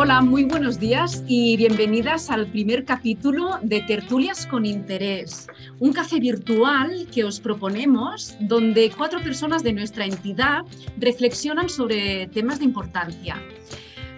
Hola, 0.00 0.20
muy 0.20 0.44
buenos 0.44 0.78
días 0.78 1.24
y 1.26 1.56
bienvenidas 1.56 2.30
al 2.30 2.46
primer 2.46 2.84
capítulo 2.84 3.58
de 3.62 3.80
Tertulias 3.80 4.46
con 4.46 4.64
Interés, 4.64 5.48
un 5.80 5.92
café 5.92 6.20
virtual 6.20 7.08
que 7.12 7.24
os 7.24 7.40
proponemos 7.40 8.36
donde 8.38 8.92
cuatro 8.96 9.20
personas 9.20 9.64
de 9.64 9.72
nuestra 9.72 10.04
entidad 10.04 10.62
reflexionan 10.98 11.68
sobre 11.68 12.28
temas 12.28 12.60
de 12.60 12.66
importancia. 12.66 13.42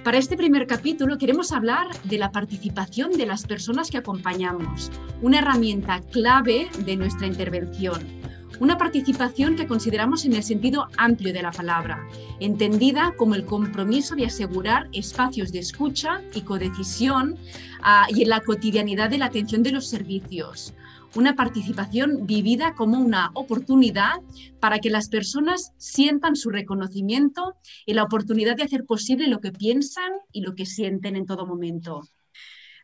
Para 0.04 0.18
este 0.18 0.36
primer 0.36 0.66
capítulo 0.66 1.16
queremos 1.16 1.50
hablar 1.50 1.86
de 2.04 2.18
la 2.18 2.30
participación 2.30 3.12
de 3.12 3.24
las 3.24 3.46
personas 3.46 3.90
que 3.90 3.96
acompañamos, 3.96 4.92
una 5.22 5.38
herramienta 5.38 6.02
clave 6.12 6.68
de 6.84 6.96
nuestra 6.98 7.26
intervención. 7.26 8.02
Una 8.60 8.76
participación 8.76 9.56
que 9.56 9.66
consideramos 9.66 10.26
en 10.26 10.34
el 10.34 10.42
sentido 10.42 10.88
amplio 10.98 11.32
de 11.32 11.40
la 11.40 11.50
palabra, 11.50 12.06
entendida 12.40 13.14
como 13.16 13.34
el 13.34 13.46
compromiso 13.46 14.14
de 14.14 14.26
asegurar 14.26 14.86
espacios 14.92 15.50
de 15.50 15.60
escucha 15.60 16.20
y 16.34 16.42
codecisión 16.42 17.38
uh, 17.80 18.14
y 18.14 18.22
en 18.22 18.28
la 18.28 18.42
cotidianidad 18.42 19.08
de 19.08 19.16
la 19.16 19.24
atención 19.26 19.62
de 19.62 19.72
los 19.72 19.88
servicios. 19.88 20.74
Una 21.14 21.36
participación 21.36 22.26
vivida 22.26 22.74
como 22.74 22.98
una 23.00 23.30
oportunidad 23.32 24.20
para 24.60 24.78
que 24.78 24.90
las 24.90 25.08
personas 25.08 25.72
sientan 25.78 26.36
su 26.36 26.50
reconocimiento 26.50 27.54
y 27.86 27.94
la 27.94 28.02
oportunidad 28.02 28.56
de 28.56 28.64
hacer 28.64 28.84
posible 28.84 29.26
lo 29.26 29.40
que 29.40 29.52
piensan 29.52 30.12
y 30.32 30.42
lo 30.42 30.54
que 30.54 30.66
sienten 30.66 31.16
en 31.16 31.24
todo 31.24 31.46
momento. 31.46 32.02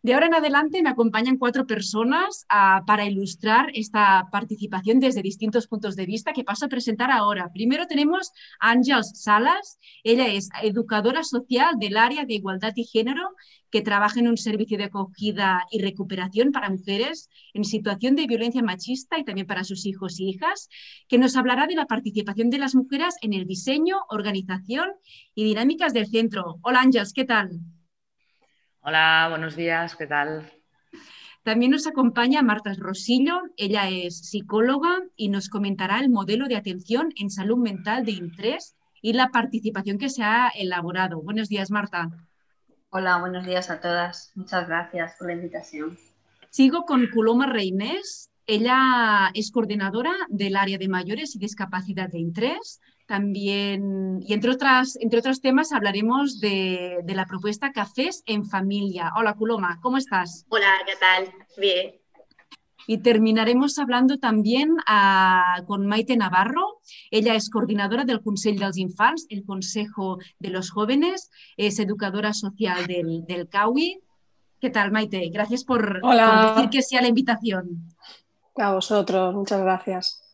De 0.07 0.15
ahora 0.15 0.27
en 0.27 0.35
adelante 0.35 0.85
me 0.85 0.91
acompañan 0.91 1.37
cuatro 1.37 1.67
personas 1.67 2.47
uh, 2.49 2.87
para 2.87 3.07
ilustrar 3.07 3.73
esta 3.75 4.29
participación 4.31 5.01
desde 5.01 5.21
distintos 5.21 5.67
puntos 5.67 5.97
de 5.97 6.07
vista 6.07 6.33
que 6.33 6.45
paso 6.45 6.67
a 6.67 6.69
presentar 6.69 7.11
ahora. 7.11 7.51
Primero 7.53 7.89
tenemos 7.89 8.31
a 8.61 8.71
Ángels 8.71 9.21
Salas. 9.21 9.81
Ella 10.05 10.29
es 10.29 10.49
educadora 10.63 11.25
social 11.25 11.75
del 11.81 11.97
área 11.97 12.25
de 12.25 12.35
igualdad 12.35 12.73
y 12.77 12.85
género 12.85 13.35
que 13.69 13.83
trabaja 13.83 14.21
en 14.21 14.29
un 14.29 14.37
servicio 14.37 14.79
de 14.79 14.85
acogida 14.85 15.67
y 15.73 15.83
recuperación 15.83 16.53
para 16.53 16.71
mujeres 16.71 17.29
en 17.53 17.65
situación 17.65 18.15
de 18.15 18.29
violencia 18.29 18.63
machista 18.63 19.19
y 19.19 19.25
también 19.25 19.49
para 19.49 19.65
sus 19.65 19.87
hijos 19.87 20.21
y 20.21 20.29
hijas, 20.29 20.69
que 21.09 21.19
nos 21.19 21.35
hablará 21.35 21.67
de 21.67 21.75
la 21.75 21.87
participación 21.87 22.49
de 22.49 22.59
las 22.59 22.77
mujeres 22.77 23.17
en 23.23 23.33
el 23.33 23.45
diseño, 23.45 23.97
organización 24.09 24.89
y 25.35 25.43
dinámicas 25.43 25.93
del 25.93 26.07
centro. 26.07 26.61
Hola 26.63 26.83
Ángels, 26.83 27.13
¿qué 27.13 27.25
tal? 27.25 27.61
Hola, 28.89 29.27
buenos 29.31 29.57
días, 29.57 29.97
¿qué 29.97 30.07
tal? 30.07 30.49
También 31.43 31.73
nos 31.73 31.89
acompaña 31.89 32.41
Marta 32.43 32.73
Rosillo, 32.79 33.43
ella 33.57 33.89
es 33.89 34.31
psicóloga 34.31 35.03
y 35.17 35.29
nos 35.29 35.49
comentará 35.49 35.99
el 35.99 36.09
modelo 36.09 36.47
de 36.47 36.55
atención 36.55 37.13
en 37.17 37.29
salud 37.29 37.57
mental 37.57 38.05
de 38.05 38.13
Intres 38.13 38.77
y 39.03 39.15
la 39.15 39.31
participación 39.31 39.99
que 39.99 40.09
se 40.09 40.23
ha 40.23 40.51
elaborado. 40.51 41.21
Buenos 41.21 41.49
días, 41.49 41.73
Marta. 41.73 42.11
Hola, 42.91 43.19
buenos 43.19 43.45
días 43.45 43.71
a 43.71 43.81
todas. 43.81 44.31
Muchas 44.37 44.69
gracias 44.69 45.17
por 45.19 45.27
la 45.27 45.33
invitación. 45.33 45.99
Sigo 46.51 46.85
con 46.85 47.09
Culoma 47.09 47.49
Reinés. 47.49 48.31
Ella 48.47 49.33
es 49.35 49.51
coordinadora 49.51 50.13
del 50.29 50.55
área 50.55 50.79
de 50.79 50.87
mayores 50.87 51.35
y 51.35 51.41
discapacidad 51.41 52.09
de 52.09 52.21
Intres 52.21 52.81
también, 53.07 54.21
y 54.23 54.35
entre, 54.35 54.51
otras, 54.51 54.97
entre 55.01 55.21
otros 55.21 55.41
temas, 55.41 55.73
hablaremos 55.73 56.41
de, 56.41 56.99
de, 57.05 57.15
la 57.15 57.27
propuesta 57.27 57.73
Cafés 57.73 58.23
en 58.27 58.45
Familia. 58.45 59.13
Hola, 59.17 59.35
Culoma, 59.35 59.79
¿cómo 59.81 59.97
estás? 59.97 60.45
Hola, 60.49 60.73
¿qué 60.85 60.95
tal? 60.97 61.33
Bien. 61.57 61.95
Y 62.89 62.99
terminaremos 62.99 63.79
hablando 63.79 64.19
también 64.19 64.71
uh, 64.73 65.65
con 65.67 65.87
Maite 65.87 66.17
Navarro. 66.17 66.81
Ella 67.11 67.35
es 67.35 67.51
coordinadora 67.51 68.05
del 68.05 68.23
Consell 68.23 68.59
dels 68.59 68.79
Infants, 68.79 69.27
el 69.29 69.45
Consejo 69.45 70.19
de 70.39 70.51
los 70.51 70.71
Jóvenes, 70.71 71.31
es 71.57 71.79
educadora 71.81 72.33
social 72.33 72.87
del, 72.87 73.25
del 73.27 73.49
CAUI. 73.49 74.01
¿Qué 74.61 74.71
tal, 74.71 74.93
Maite? 74.93 75.29
Gracias 75.31 75.65
por, 75.65 76.01
por 76.01 76.15
decir 76.15 76.71
que 76.71 76.83
sí 76.83 76.97
a 76.97 77.03
la 77.03 77.09
invitación. 77.09 77.89
A 78.57 78.73
vosotros, 78.73 79.35
muchas 79.35 79.61
gracias. 79.61 80.26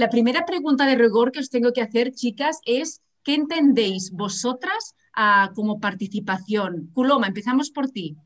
La 0.00 0.08
primera 0.08 0.46
pregunta 0.46 0.86
de 0.86 0.94
rigor 0.94 1.30
que 1.30 1.40
os 1.40 1.50
tengo 1.50 1.74
que 1.74 1.82
hacer, 1.82 2.12
chicas, 2.12 2.60
es 2.64 3.02
¿qué 3.22 3.34
entendéis 3.34 4.12
vosotras 4.12 4.94
uh, 5.14 5.52
como 5.52 5.78
participación? 5.78 6.90
Culoma, 6.94 7.26
empezamos 7.26 7.70
por 7.70 7.90
ti. 7.90 8.16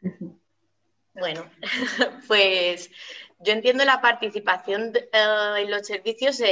Bueno, 1.18 1.50
pues 2.28 2.90
yo 3.38 3.54
entiendo 3.54 3.86
la 3.86 4.02
participación 4.02 4.92
uh, 4.94 5.56
en 5.56 5.70
los 5.70 5.86
servicios, 5.86 6.42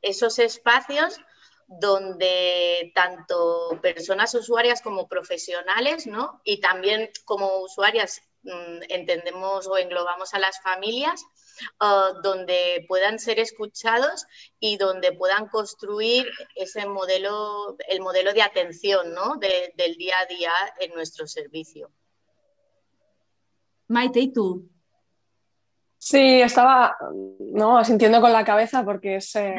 esos 0.00 0.38
espacios 0.38 1.20
donde 1.66 2.90
tanto 2.94 3.78
personas 3.82 4.34
usuarias 4.34 4.80
como 4.80 5.08
profesionales, 5.08 6.06
¿no? 6.06 6.40
Y 6.42 6.60
también 6.60 7.10
como 7.26 7.58
usuarias 7.60 8.22
entendemos 8.44 9.66
o 9.66 9.78
englobamos 9.78 10.34
a 10.34 10.38
las 10.38 10.60
familias, 10.60 11.24
uh, 11.80 12.20
donde 12.22 12.84
puedan 12.88 13.18
ser 13.18 13.38
escuchados 13.38 14.26
y 14.58 14.76
donde 14.76 15.12
puedan 15.12 15.48
construir 15.48 16.28
ese 16.56 16.86
modelo, 16.86 17.76
el 17.88 18.00
modelo 18.00 18.32
de 18.32 18.42
atención 18.42 19.14
¿no? 19.14 19.36
de, 19.36 19.72
del 19.76 19.96
día 19.96 20.16
a 20.20 20.26
día 20.26 20.52
en 20.80 20.92
nuestro 20.94 21.26
servicio. 21.26 21.90
Maite, 23.88 24.20
¿y 24.20 24.32
tú? 24.32 24.68
Sí, 25.98 26.40
estaba 26.40 26.96
¿no? 27.38 27.78
asintiendo 27.78 28.20
con 28.20 28.32
la 28.32 28.44
cabeza 28.44 28.84
porque 28.84 29.16
es, 29.16 29.36
eh, 29.36 29.54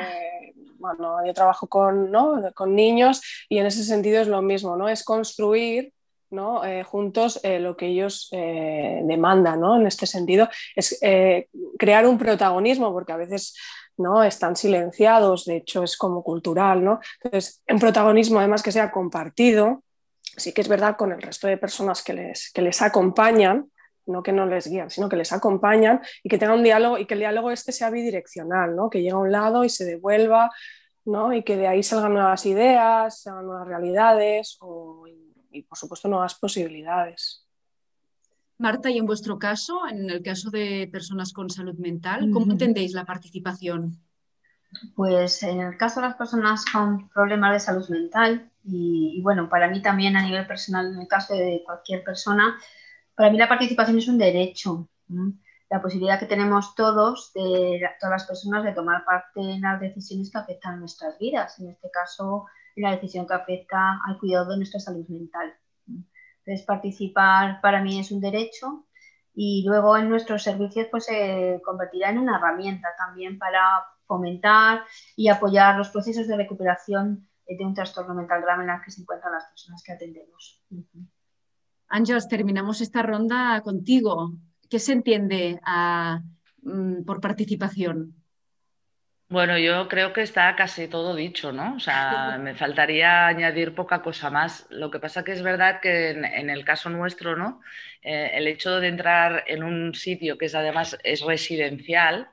bueno, 0.76 1.26
yo 1.26 1.34
trabajo 1.34 1.68
con, 1.68 2.12
¿no? 2.12 2.42
con 2.54 2.76
niños 2.76 3.22
y 3.48 3.60
en 3.60 3.68
ese 3.68 3.84
sentido 3.86 4.22
es 4.22 4.28
lo 4.28 4.42
mismo, 4.42 4.76
¿no? 4.76 4.90
Es 4.90 5.06
construir 5.06 5.94
¿no? 6.34 6.66
Eh, 6.66 6.84
juntos 6.84 7.40
eh, 7.44 7.60
lo 7.60 7.78
que 7.78 7.88
ellos 7.88 8.28
eh, 8.32 9.02
demandan 9.06 9.62
¿no? 9.62 9.80
en 9.80 9.88
este 9.88 10.06
sentido 10.08 10.50
es 10.76 11.00
crear 11.78 12.06
un 12.06 12.18
protagonismo 12.18 12.92
porque 12.92 13.14
a 13.14 13.18
veces 13.18 13.56
¿no? 13.98 14.24
están 14.24 14.56
silenciados, 14.56 15.46
de 15.46 15.58
hecho 15.58 15.84
es 15.84 15.96
como 15.96 16.24
cultural. 16.24 16.84
¿no? 16.84 17.00
Entonces, 17.24 17.62
un 17.70 17.80
protagonismo 17.80 18.40
además 18.40 18.64
que 18.64 18.72
sea 18.72 18.92
compartido, 18.92 19.84
sí 20.22 20.52
que 20.52 20.62
es 20.62 20.68
verdad 20.68 20.98
con 20.98 21.12
el 21.12 21.22
resto 21.22 21.48
de 21.48 21.58
personas 21.58 22.04
que 22.04 22.14
les, 22.14 22.52
que 22.52 22.62
les 22.62 22.82
acompañan, 22.82 23.70
no 24.06 24.24
que 24.24 24.34
no 24.34 24.46
les 24.46 24.68
guían, 24.68 24.90
sino 24.90 25.08
que 25.08 25.16
les 25.16 25.32
acompañan 25.32 26.02
y 26.24 26.30
que 26.30 26.38
tenga 26.38 26.56
un 26.56 26.64
diálogo 26.64 26.98
y 26.98 27.06
que 27.06 27.14
el 27.14 27.22
diálogo 27.22 27.52
este 27.52 27.72
sea 27.72 27.90
bidireccional, 27.90 28.76
¿no? 28.76 28.90
que 28.90 29.00
llegue 29.00 29.12
a 29.12 29.18
un 29.18 29.32
lado 29.32 29.64
y 29.64 29.70
se 29.70 29.86
devuelva 29.86 30.50
¿no? 31.06 31.32
y 31.32 31.44
que 31.44 31.56
de 31.56 31.68
ahí 31.68 31.84
salgan 31.84 32.14
nuevas 32.14 32.46
ideas, 32.46 33.22
salgan 33.22 33.46
nuevas 33.46 33.68
realidades 33.68 34.58
o 34.60 35.06
y, 35.54 35.62
por 35.64 35.78
supuesto, 35.78 36.08
nuevas 36.08 36.36
posibilidades. 36.36 37.46
Marta, 38.58 38.90
y 38.90 38.98
en 38.98 39.06
vuestro 39.06 39.40
caso, 39.40 39.88
en 39.88 40.10
el 40.10 40.22
caso 40.22 40.50
de 40.50 40.90
personas 40.92 41.34
con 41.34 41.50
salud 41.50 41.76
mental, 41.76 42.30
¿cómo 42.32 42.52
entendéis 42.52 42.94
la 42.94 43.06
participación? 43.06 43.98
Pues 44.96 45.44
en 45.44 45.62
el 45.62 45.78
caso 45.78 46.02
de 46.02 46.08
las 46.08 46.16
personas 46.16 46.66
con 46.66 47.10
problemas 47.10 47.54
de 47.54 47.60
salud 47.60 47.88
mental, 47.90 48.52
y, 48.64 49.16
y, 49.18 49.22
bueno, 49.22 49.50
para 49.50 49.68
mí 49.70 49.82
también 49.82 50.16
a 50.16 50.24
nivel 50.24 50.48
personal, 50.48 50.94
en 50.94 51.02
el 51.02 51.08
caso 51.08 51.34
de 51.34 51.62
cualquier 51.66 52.04
persona, 52.04 52.58
para 53.16 53.30
mí 53.30 53.38
la 53.38 53.50
participación 53.50 53.98
es 53.98 54.08
un 54.08 54.18
derecho. 54.18 54.88
La 55.70 55.82
posibilidad 55.82 56.20
que 56.20 56.26
tenemos 56.26 56.76
todos, 56.76 57.32
de 57.34 57.82
todas 58.00 58.12
las 58.12 58.26
personas, 58.26 58.64
de 58.64 58.74
tomar 58.74 59.04
parte 59.06 59.42
en 59.42 59.62
las 59.62 59.80
decisiones 59.80 60.32
que 60.32 60.38
afectan 60.38 60.80
nuestras 60.80 61.18
vidas. 61.20 61.60
En 61.60 61.70
este 61.70 61.90
caso, 61.92 62.46
la 62.76 62.92
decisión 62.92 63.28
que 63.28 63.34
afecta 63.34 64.00
al 64.06 64.18
cuidado 64.18 64.52
de 64.52 64.58
nuestra 64.58 64.80
salud 64.80 65.08
mental. 65.08 65.54
Entonces, 65.88 66.66
participar 66.66 67.62
para 67.62 67.82
mí 67.82 68.00
es 68.00 68.12
un 68.12 68.20
derecho 68.20 68.86
y 69.34 69.64
luego 69.66 69.98
en 69.98 70.10
nuestros 70.10 70.44
servicios 70.44 70.88
pues 70.92 71.06
se 71.06 71.62
convertirá 71.66 72.10
en 72.10 72.20
una 72.20 72.38
herramienta 72.38 72.90
también 72.98 73.38
para 73.38 73.84
fomentar 74.06 74.84
y 75.16 75.30
apoyar 75.30 75.78
los 75.78 75.90
procesos 75.90 76.28
de 76.28 76.38
recuperación 76.38 77.28
de 77.48 77.66
un 77.66 77.74
trastorno 77.74 78.14
mental 78.14 78.42
grave 78.42 78.64
en 78.64 78.70
el 78.70 78.82
que 78.84 78.92
se 78.92 79.02
encuentran 79.02 79.34
las 79.34 79.46
personas 79.46 79.84
que 79.84 79.94
atendemos. 79.94 80.62
Ángeles, 81.88 82.28
terminamos 82.28 82.82
esta 82.82 83.02
ronda 83.02 83.62
contigo. 83.62 84.34
¿Qué 84.70 84.80
se 84.80 84.94
entiende 84.94 85.60
uh, 85.62 87.06
por 87.06 87.22
participación? 87.22 88.23
Bueno, 89.34 89.58
yo 89.58 89.88
creo 89.88 90.14
que 90.14 90.22
está 90.22 90.56
casi 90.56 90.88
todo 90.88 91.16
dicho, 91.16 91.52
¿no? 91.52 91.76
O 91.78 91.80
sea, 91.80 92.38
me 92.40 92.54
faltaría 92.54 93.26
añadir 93.26 93.74
poca 93.74 94.04
cosa 94.04 94.30
más. 94.30 94.68
Lo 94.70 94.92
que 94.92 95.00
pasa 95.00 95.24
que 95.24 95.32
es 95.32 95.42
verdad 95.42 95.80
que 95.82 96.12
en, 96.12 96.24
en 96.24 96.52
el 96.52 96.64
caso 96.64 96.92
nuestro, 96.92 97.36
¿no? 97.36 97.60
Eh, 98.04 98.30
el 98.36 98.46
hecho 98.46 98.80
de 98.80 98.90
entrar 98.90 99.44
en 99.48 99.64
un 99.64 99.96
sitio 99.96 100.38
que 100.38 100.46
es 100.46 100.54
además 100.54 101.00
es 101.04 101.22
residencial, 101.22 102.30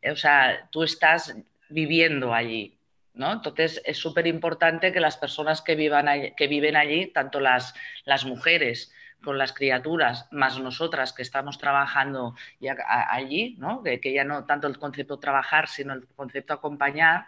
eh, 0.00 0.10
o 0.10 0.16
sea, 0.16 0.66
tú 0.70 0.84
estás 0.84 1.36
viviendo 1.68 2.32
allí, 2.32 2.78
¿no? 3.12 3.30
Entonces 3.30 3.82
es 3.84 3.98
súper 3.98 4.26
importante 4.26 4.90
que 4.90 5.00
las 5.00 5.18
personas 5.18 5.60
que, 5.60 5.74
vivan 5.74 6.08
allí, 6.08 6.32
que 6.34 6.46
viven 6.48 6.76
allí, 6.76 7.08
tanto 7.08 7.40
las, 7.40 7.74
las 8.06 8.24
mujeres, 8.24 8.90
con 9.22 9.38
las 9.38 9.52
criaturas, 9.52 10.28
más 10.30 10.58
nosotras 10.60 11.12
que 11.12 11.22
estamos 11.22 11.58
trabajando 11.58 12.34
ya 12.60 12.76
allí, 13.10 13.56
¿no? 13.58 13.82
que, 13.82 14.12
ya 14.12 14.24
no 14.24 14.44
tanto 14.44 14.66
el 14.66 14.78
concepto 14.78 15.18
trabajar, 15.18 15.68
sino 15.68 15.92
el 15.92 16.06
concepto 16.08 16.54
acompañar, 16.54 17.26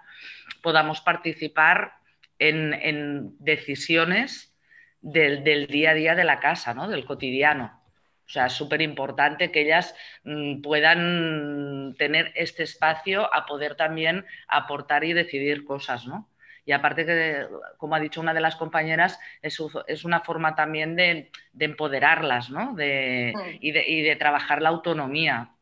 podamos 0.63 1.01
participar 1.01 1.95
en, 2.39 2.75
en 2.75 3.37
decisiones 3.39 4.55
del, 5.01 5.67
día 5.67 5.91
a 5.91 5.95
día 5.95 6.15
de 6.15 6.25
la 6.25 6.41
casa, 6.41 6.75
¿no? 6.75 6.89
del 6.89 7.05
cotidiano. 7.05 7.81
O 8.27 8.33
sea, 8.33 8.47
es 8.47 8.53
súper 8.53 8.81
importante 8.81 9.51
que 9.51 9.63
ellas 9.63 9.95
mm, 10.23 10.61
puedan 10.63 11.97
tener 11.99 12.33
este 12.37 12.63
espacio 12.63 13.33
a 13.35 13.45
poder 13.47 13.75
también 13.75 14.25
aportar 14.47 15.03
y 15.03 15.13
decidir 15.13 15.65
cosas, 15.65 16.07
¿no? 16.07 16.29
Y 16.65 16.73
aparte 16.73 17.07
que, 17.07 17.47
como 17.77 17.95
ha 17.95 18.01
dicho 18.01 18.21
una 18.21 18.35
de 18.35 18.41
las 18.41 18.57
compañeras, 18.57 19.19
es, 19.43 19.59
una 20.05 20.21
forma 20.21 20.55
también 20.55 20.97
de, 20.97 21.31
empoderarlas, 21.59 22.51
¿no? 22.51 22.75
De, 22.75 23.33
y, 23.61 23.73
de, 23.73 23.89
y 23.89 24.03
de 24.03 24.17
trabajar 24.17 24.63
la 24.63 24.69
autonomía, 24.69 25.55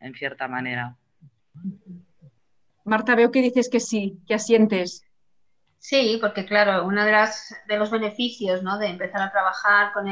en 0.00 0.14
cierta 0.14 0.48
manera. 0.48 0.96
Marta, 2.84 3.14
veo 3.14 3.30
que 3.30 3.40
dices 3.40 3.68
que 3.70 3.80
sí, 3.80 4.18
que 4.26 4.34
asientes. 4.34 5.04
Sí, 5.78 6.18
porque 6.20 6.46
claro, 6.46 6.86
uno 6.86 7.04
de, 7.04 7.12
de 7.68 7.76
los 7.76 7.90
beneficios 7.90 8.62
¿no? 8.62 8.78
de 8.78 8.86
empezar 8.86 9.20
a 9.20 9.30
trabajar 9.30 9.92
con 9.92 10.06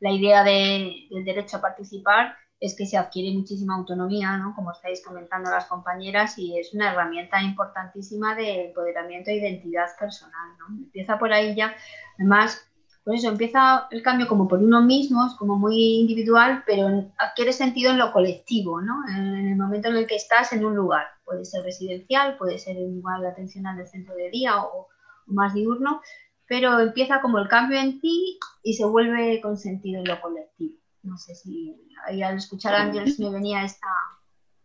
la 0.00 0.10
idea 0.10 0.42
del 0.42 1.24
derecho 1.24 1.58
a 1.58 1.60
participar 1.60 2.36
es 2.60 2.76
que 2.76 2.86
se 2.86 2.96
adquiere 2.96 3.36
muchísima 3.36 3.76
autonomía, 3.76 4.36
¿no? 4.36 4.54
como 4.54 4.72
estáis 4.72 5.04
comentando 5.04 5.50
las 5.50 5.66
compañeras, 5.66 6.38
y 6.38 6.58
es 6.58 6.72
una 6.72 6.92
herramienta 6.92 7.42
importantísima 7.42 8.34
de 8.34 8.66
empoderamiento 8.66 9.30
e 9.30 9.36
identidad 9.36 9.88
personal. 9.98 10.56
¿no? 10.58 10.76
Empieza 10.76 11.18
por 11.18 11.32
ahí 11.32 11.54
ya, 11.54 11.74
además, 12.18 12.66
pues 13.04 13.20
eso, 13.20 13.30
empieza 13.30 13.86
el 13.90 14.02
cambio 14.02 14.26
como 14.26 14.48
por 14.48 14.60
uno 14.60 14.80
mismo, 14.80 15.26
es 15.26 15.34
como 15.34 15.56
muy 15.56 16.00
individual, 16.00 16.62
pero 16.64 17.12
adquiere 17.18 17.52
sentido 17.52 17.90
en 17.90 17.98
lo 17.98 18.12
colectivo, 18.12 18.80
¿no? 18.80 19.02
en 19.08 19.48
el 19.48 19.56
momento 19.56 19.88
en 19.88 19.96
el 19.96 20.06
que 20.06 20.16
estás 20.16 20.52
en 20.52 20.64
un 20.64 20.74
lugar. 20.74 21.06
Puede 21.24 21.44
ser 21.44 21.64
residencial, 21.64 22.38
puede 22.38 22.58
ser 22.58 22.76
en 22.76 22.96
lugar 22.96 23.20
de 23.20 23.28
atención 23.28 23.66
al 23.66 23.86
centro 23.86 24.14
de 24.14 24.30
día 24.30 24.62
o, 24.62 24.88
más 25.26 25.54
diurno, 25.54 26.00
pero 26.46 26.78
empieza 26.78 27.20
como 27.20 27.38
el 27.38 27.48
cambio 27.48 27.78
en 27.78 28.00
ti 28.00 28.38
y 28.62 28.74
se 28.74 28.84
vuelve 28.84 29.40
con 29.40 29.56
sentido 29.56 30.00
en 30.00 30.08
lo 30.08 30.20
colectivo. 30.20 30.83
No 31.04 31.16
sé 31.18 31.34
si 31.34 31.76
ahí 32.06 32.22
al 32.22 32.36
escuchar 32.36 32.74
a 32.74 32.82
Ángeles 32.82 33.18
me 33.20 33.30
venía 33.30 33.62
esta, 33.62 33.86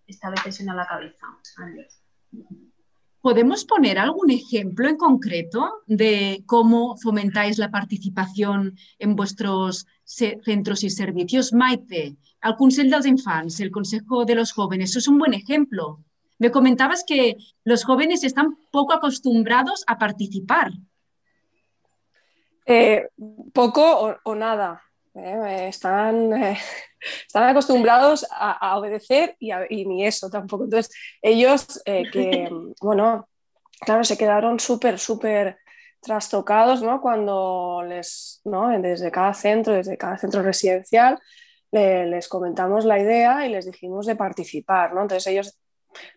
esta 0.08 0.30
reflexión 0.32 0.70
a 0.70 0.76
la 0.76 0.88
cabeza. 0.88 1.28
¿Podemos 3.22 3.66
poner 3.66 4.00
algún 4.00 4.32
ejemplo 4.32 4.88
en 4.88 4.96
concreto 4.96 5.84
de 5.86 6.44
cómo 6.46 6.96
fomentáis 6.98 7.58
la 7.58 7.70
participación 7.70 8.78
en 8.98 9.16
vuestros 9.16 9.86
centros 10.06 10.84
y 10.84 10.90
servicios? 10.90 11.52
Maite, 11.52 12.16
al 12.40 12.56
Consell 12.56 12.90
dels 12.90 13.06
Infants, 13.06 13.60
el 13.60 13.72
Consejo 13.72 14.24
de 14.24 14.36
los 14.36 14.54
Jóvenes, 14.54 14.92
eso 14.92 15.00
es 15.00 15.08
un 15.10 15.20
buen 15.20 15.34
ejemplo. 15.34 16.00
Me 16.38 16.52
comentabas 16.52 17.04
que 17.06 17.36
los 17.66 17.84
jóvenes 17.84 18.24
están 18.24 18.58
poco 18.72 18.94
acostumbrados 18.94 19.84
a 19.88 19.98
participar. 19.98 20.72
Eh, 22.66 23.10
poco 23.54 24.18
o, 24.24 24.36
nada. 24.36 24.82
Eh, 25.20 25.68
están, 25.68 26.34
eh, 26.34 26.58
están, 27.28 27.44
acostumbrados 27.44 28.26
a, 28.32 28.78
obedecer 28.78 29.36
y, 29.40 29.86
ni 29.86 30.06
eso 30.06 30.30
tampoco. 30.30 30.66
Entonces, 30.66 30.94
ellos 31.22 31.82
que, 31.86 32.50
bueno, 32.82 33.28
claro, 33.82 34.04
se 34.04 34.18
quedaron 34.18 34.60
súper, 34.60 35.00
súper 35.00 35.58
trastocados 36.02 36.82
¿no? 36.82 37.02
cuando 37.02 37.84
les, 37.88 38.42
¿no? 38.46 38.70
desde 38.80 39.12
cada 39.12 39.34
centro, 39.34 39.74
desde 39.74 39.98
cada 39.98 40.18
centro 40.18 40.42
residencial, 40.42 41.20
les 41.72 42.28
comentamos 42.28 42.86
la 42.86 43.00
idea 43.00 43.46
y 43.46 43.50
les 43.50 43.66
dijimos 43.66 44.06
de 44.06 44.16
participar. 44.16 44.94
¿no? 44.94 45.02
Entonces 45.02 45.28
ellos 45.28 45.60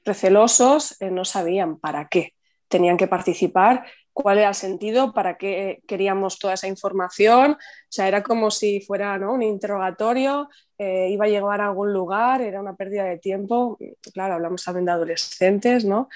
recelosos, 0.04 1.00
eh, 1.00 1.10
no 1.10 1.25
sabían 1.25 1.78
para 1.78 2.08
qué 2.08 2.34
tenían 2.69 2.96
que 2.96 3.06
participar, 3.06 3.84
cuál 4.12 4.38
era 4.38 4.49
el 4.49 4.55
sentido, 4.55 5.12
para 5.12 5.37
qué 5.37 5.82
queríamos 5.87 6.38
toda 6.38 6.55
esa 6.55 6.69
información. 6.69 7.53
O 7.53 7.56
sea, 7.88 8.09
era 8.09 8.23
como 8.23 8.50
si 8.50 8.81
fuera 8.81 9.14
un 9.29 9.43
interrogatorio, 9.43 10.49
eh, 10.79 11.09
iba 11.11 11.25
a 11.25 11.29
llegar 11.29 11.61
a 11.61 11.67
algún 11.67 11.93
lugar, 11.93 12.41
era 12.41 12.61
una 12.61 12.75
pérdida 12.75 13.05
de 13.05 13.19
tiempo. 13.19 13.79
Claro, 14.12 14.35
hablamos 14.35 14.64
también 14.64 14.87
de 14.87 14.93
adolescentes, 14.93 15.85
¿no? 15.85 16.09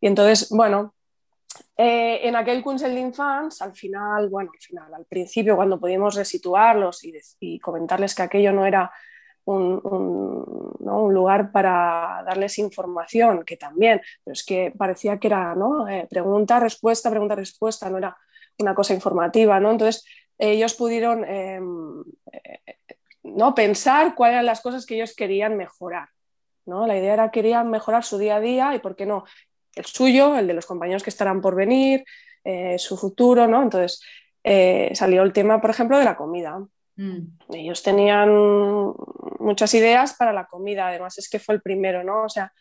Y 0.00 0.06
entonces, 0.06 0.48
bueno, 0.50 0.94
eh, 1.76 2.20
en 2.22 2.36
aquel 2.36 2.62
Consell 2.62 2.94
d'Infants, 2.94 3.62
al 3.62 3.74
final, 3.74 4.28
bueno, 4.28 4.50
al 4.52 4.60
final, 4.60 4.94
al 4.94 5.06
principio, 5.06 5.56
cuando 5.56 5.80
pudimos 5.80 6.14
resituarlos 6.14 7.00
y 7.40 7.58
comentarles 7.60 8.14
que 8.14 8.22
aquello 8.22 8.52
no 8.52 8.66
era 8.66 8.90
un, 9.48 11.14
lugar 11.14 11.52
para 11.52 12.22
darles 12.26 12.58
información, 12.58 13.44
que 13.44 13.56
también, 13.56 14.00
pero 14.24 14.32
es 14.32 14.44
que 14.44 14.72
parecía 14.76 15.18
que 15.18 15.28
era 15.28 15.54
¿no? 15.54 15.88
Eh, 15.88 16.06
pregunta, 16.08 16.60
respuesta, 16.60 17.10
pregunta, 17.10 17.34
respuesta, 17.34 17.88
no 17.88 17.98
era 17.98 18.16
una 18.58 18.74
cosa 18.74 18.94
informativa, 18.94 19.58
¿no? 19.60 19.70
Entonces 19.70 20.04
ellos 20.38 20.74
pudieron 20.74 21.24
em, 21.24 22.02
eh, 22.32 22.76
¿no? 23.22 23.54
pensar 23.54 24.14
cuáles 24.14 24.34
eran 24.34 24.46
las 24.46 24.60
cosas 24.60 24.86
que 24.86 24.96
ellos 24.96 25.14
querían 25.14 25.56
mejorar. 25.56 26.08
¿no? 26.66 26.86
La 26.86 26.98
idea 26.98 27.14
era 27.14 27.30
que 27.30 27.40
querían 27.40 27.70
mejorar 27.70 28.04
su 28.04 28.18
día 28.18 28.36
a 28.36 28.40
día 28.40 28.74
y, 28.74 28.78
¿por 28.78 28.94
qué 28.94 29.06
no? 29.06 29.24
El 29.74 29.86
suyo, 29.86 30.36
el 30.36 30.46
de 30.46 30.54
los 30.54 30.66
compañeros 30.66 31.02
que 31.02 31.10
estarán 31.10 31.40
por 31.40 31.54
venir, 31.54 32.04
eh, 32.44 32.78
su 32.78 32.96
futuro, 32.96 33.46
¿no? 33.46 33.62
Entonces 33.62 34.02
salió 34.94 35.22
el 35.22 35.32
tema, 35.32 35.60
por 35.60 35.70
ejemplo, 35.70 35.98
de 35.98 36.04
la 36.04 36.16
comida. 36.16 36.58
Mm. 36.98 37.38
Ellos 37.54 37.82
tenían 37.82 38.28
muchas 39.38 39.72
ideas 39.74 40.14
para 40.14 40.32
la 40.32 40.46
comida, 40.46 40.88
además 40.88 41.16
es 41.16 41.30
que 41.30 41.38
fue 41.38 41.54
el 41.54 41.62
primero, 41.62 42.02
¿no? 42.02 42.24
O 42.24 42.28
sea, 42.28 42.52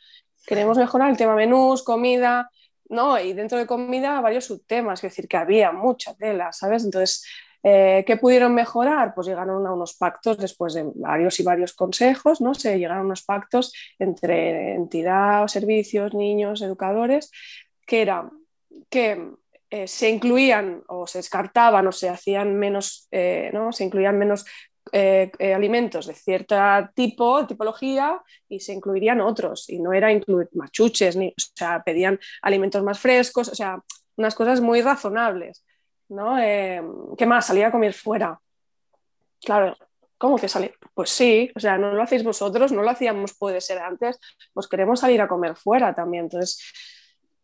queremos 0.45 0.77
mejorar 0.77 1.09
el 1.09 1.17
tema 1.17 1.35
menús, 1.35 1.83
comida, 1.83 2.49
¿no? 2.89 3.19
Y 3.19 3.33
dentro 3.33 3.57
de 3.57 3.65
comida 3.65 4.21
varios 4.21 4.45
subtemas, 4.45 5.03
es 5.03 5.11
decir, 5.11 5.27
que 5.27 5.37
había 5.37 5.71
mucha 5.71 6.13
tela, 6.13 6.51
¿sabes? 6.53 6.85
Entonces, 6.85 7.25
eh, 7.63 8.03
¿qué 8.05 8.17
pudieron 8.17 8.53
mejorar? 8.53 9.15
Pues 9.15 9.25
llegaron 9.25 9.65
a 9.65 9.73
unos 9.73 9.97
pactos 9.97 10.37
después 10.37 10.75
de 10.75 10.85
varios 10.93 11.39
y 11.39 11.43
varios 11.43 11.73
consejos, 11.73 12.39
¿no? 12.39 12.53
Se 12.53 12.77
llegaron 12.77 12.99
a 12.99 13.05
unos 13.05 13.23
pactos 13.23 13.73
entre 13.97 14.75
entidad, 14.75 15.47
servicios, 15.47 16.13
niños, 16.13 16.61
educadores, 16.61 17.31
que 17.87 18.03
era 18.03 18.29
que 18.89 19.31
eh, 19.69 19.87
se 19.87 20.09
incluían 20.09 20.83
o 20.87 21.05
se 21.07 21.19
descartaban 21.19 21.87
o 21.87 21.91
se 21.91 22.09
hacían 22.09 22.55
menos, 22.55 23.07
eh, 23.11 23.49
¿no? 23.53 23.71
se 23.71 23.83
incluían 23.83 24.17
menos 24.17 24.45
eh, 24.93 25.29
alimentos 25.53 26.07
de 26.07 26.13
cierto 26.13 26.55
tipo, 26.95 27.45
tipología, 27.45 28.21
y 28.47 28.61
se 28.61 28.73
incluirían 28.73 29.19
otros. 29.19 29.69
Y 29.69 29.79
no 29.79 29.91
era 29.91 30.11
incluir 30.11 30.49
machuches, 30.53 31.17
ni, 31.17 31.29
o 31.29 31.33
sea, 31.55 31.83
pedían 31.83 32.19
alimentos 32.41 32.81
más 32.83 32.99
frescos, 32.99 33.49
o 33.49 33.55
sea, 33.55 33.83
unas 34.15 34.35
cosas 34.35 34.61
muy 34.61 34.81
razonables. 34.81 35.65
¿no? 36.09 36.37
¿Qué 37.17 37.25
más? 37.25 37.47
Salir 37.47 37.65
a 37.65 37.71
comer 37.71 37.93
fuera. 37.93 38.39
Claro, 39.41 39.75
¿cómo 40.17 40.37
que 40.37 40.47
salir? 40.47 40.73
Pues 40.93 41.09
sí, 41.09 41.51
o 41.55 41.59
sea, 41.59 41.77
no 41.77 41.93
lo 41.93 42.01
hacéis 42.01 42.23
vosotros, 42.23 42.71
no 42.71 42.81
lo 42.81 42.89
hacíamos, 42.89 43.37
puede 43.37 43.61
ser 43.61 43.79
antes, 43.79 44.19
pues 44.53 44.67
queremos 44.67 44.99
salir 45.01 45.21
a 45.21 45.27
comer 45.27 45.55
fuera 45.55 45.93
también. 45.93 46.25
Entonces, 46.25 46.73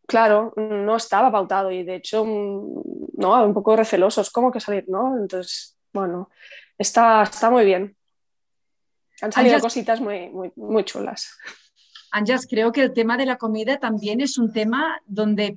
claro, 0.07 0.53
no 0.55 0.95
estaba 0.95 1.31
pautado 1.31 1.71
y 1.71 1.83
de 1.83 1.95
hecho, 1.95 2.25
no, 2.25 3.45
un 3.45 3.53
poco 3.53 3.75
recelosos, 3.75 4.29
¿cómo 4.29 4.51
que 4.51 4.59
salir? 4.59 4.85
¿no? 4.87 5.17
Entonces, 5.17 5.77
bueno, 5.91 6.29
está, 6.77 7.23
está 7.23 7.49
muy 7.49 7.65
bien. 7.65 7.95
Han 9.21 9.31
salido 9.31 9.59
cositas 9.59 10.01
muy, 10.01 10.29
muy, 10.29 10.51
muy 10.55 10.83
chulas. 10.83 11.37
Anjas, 12.11 12.45
creo 12.47 12.71
que 12.71 12.81
el 12.81 12.93
tema 12.93 13.17
de 13.17 13.25
la 13.25 13.37
comida 13.37 13.79
también 13.79 14.21
es 14.21 14.37
un 14.37 14.53
tema 14.53 15.01
donde 15.07 15.55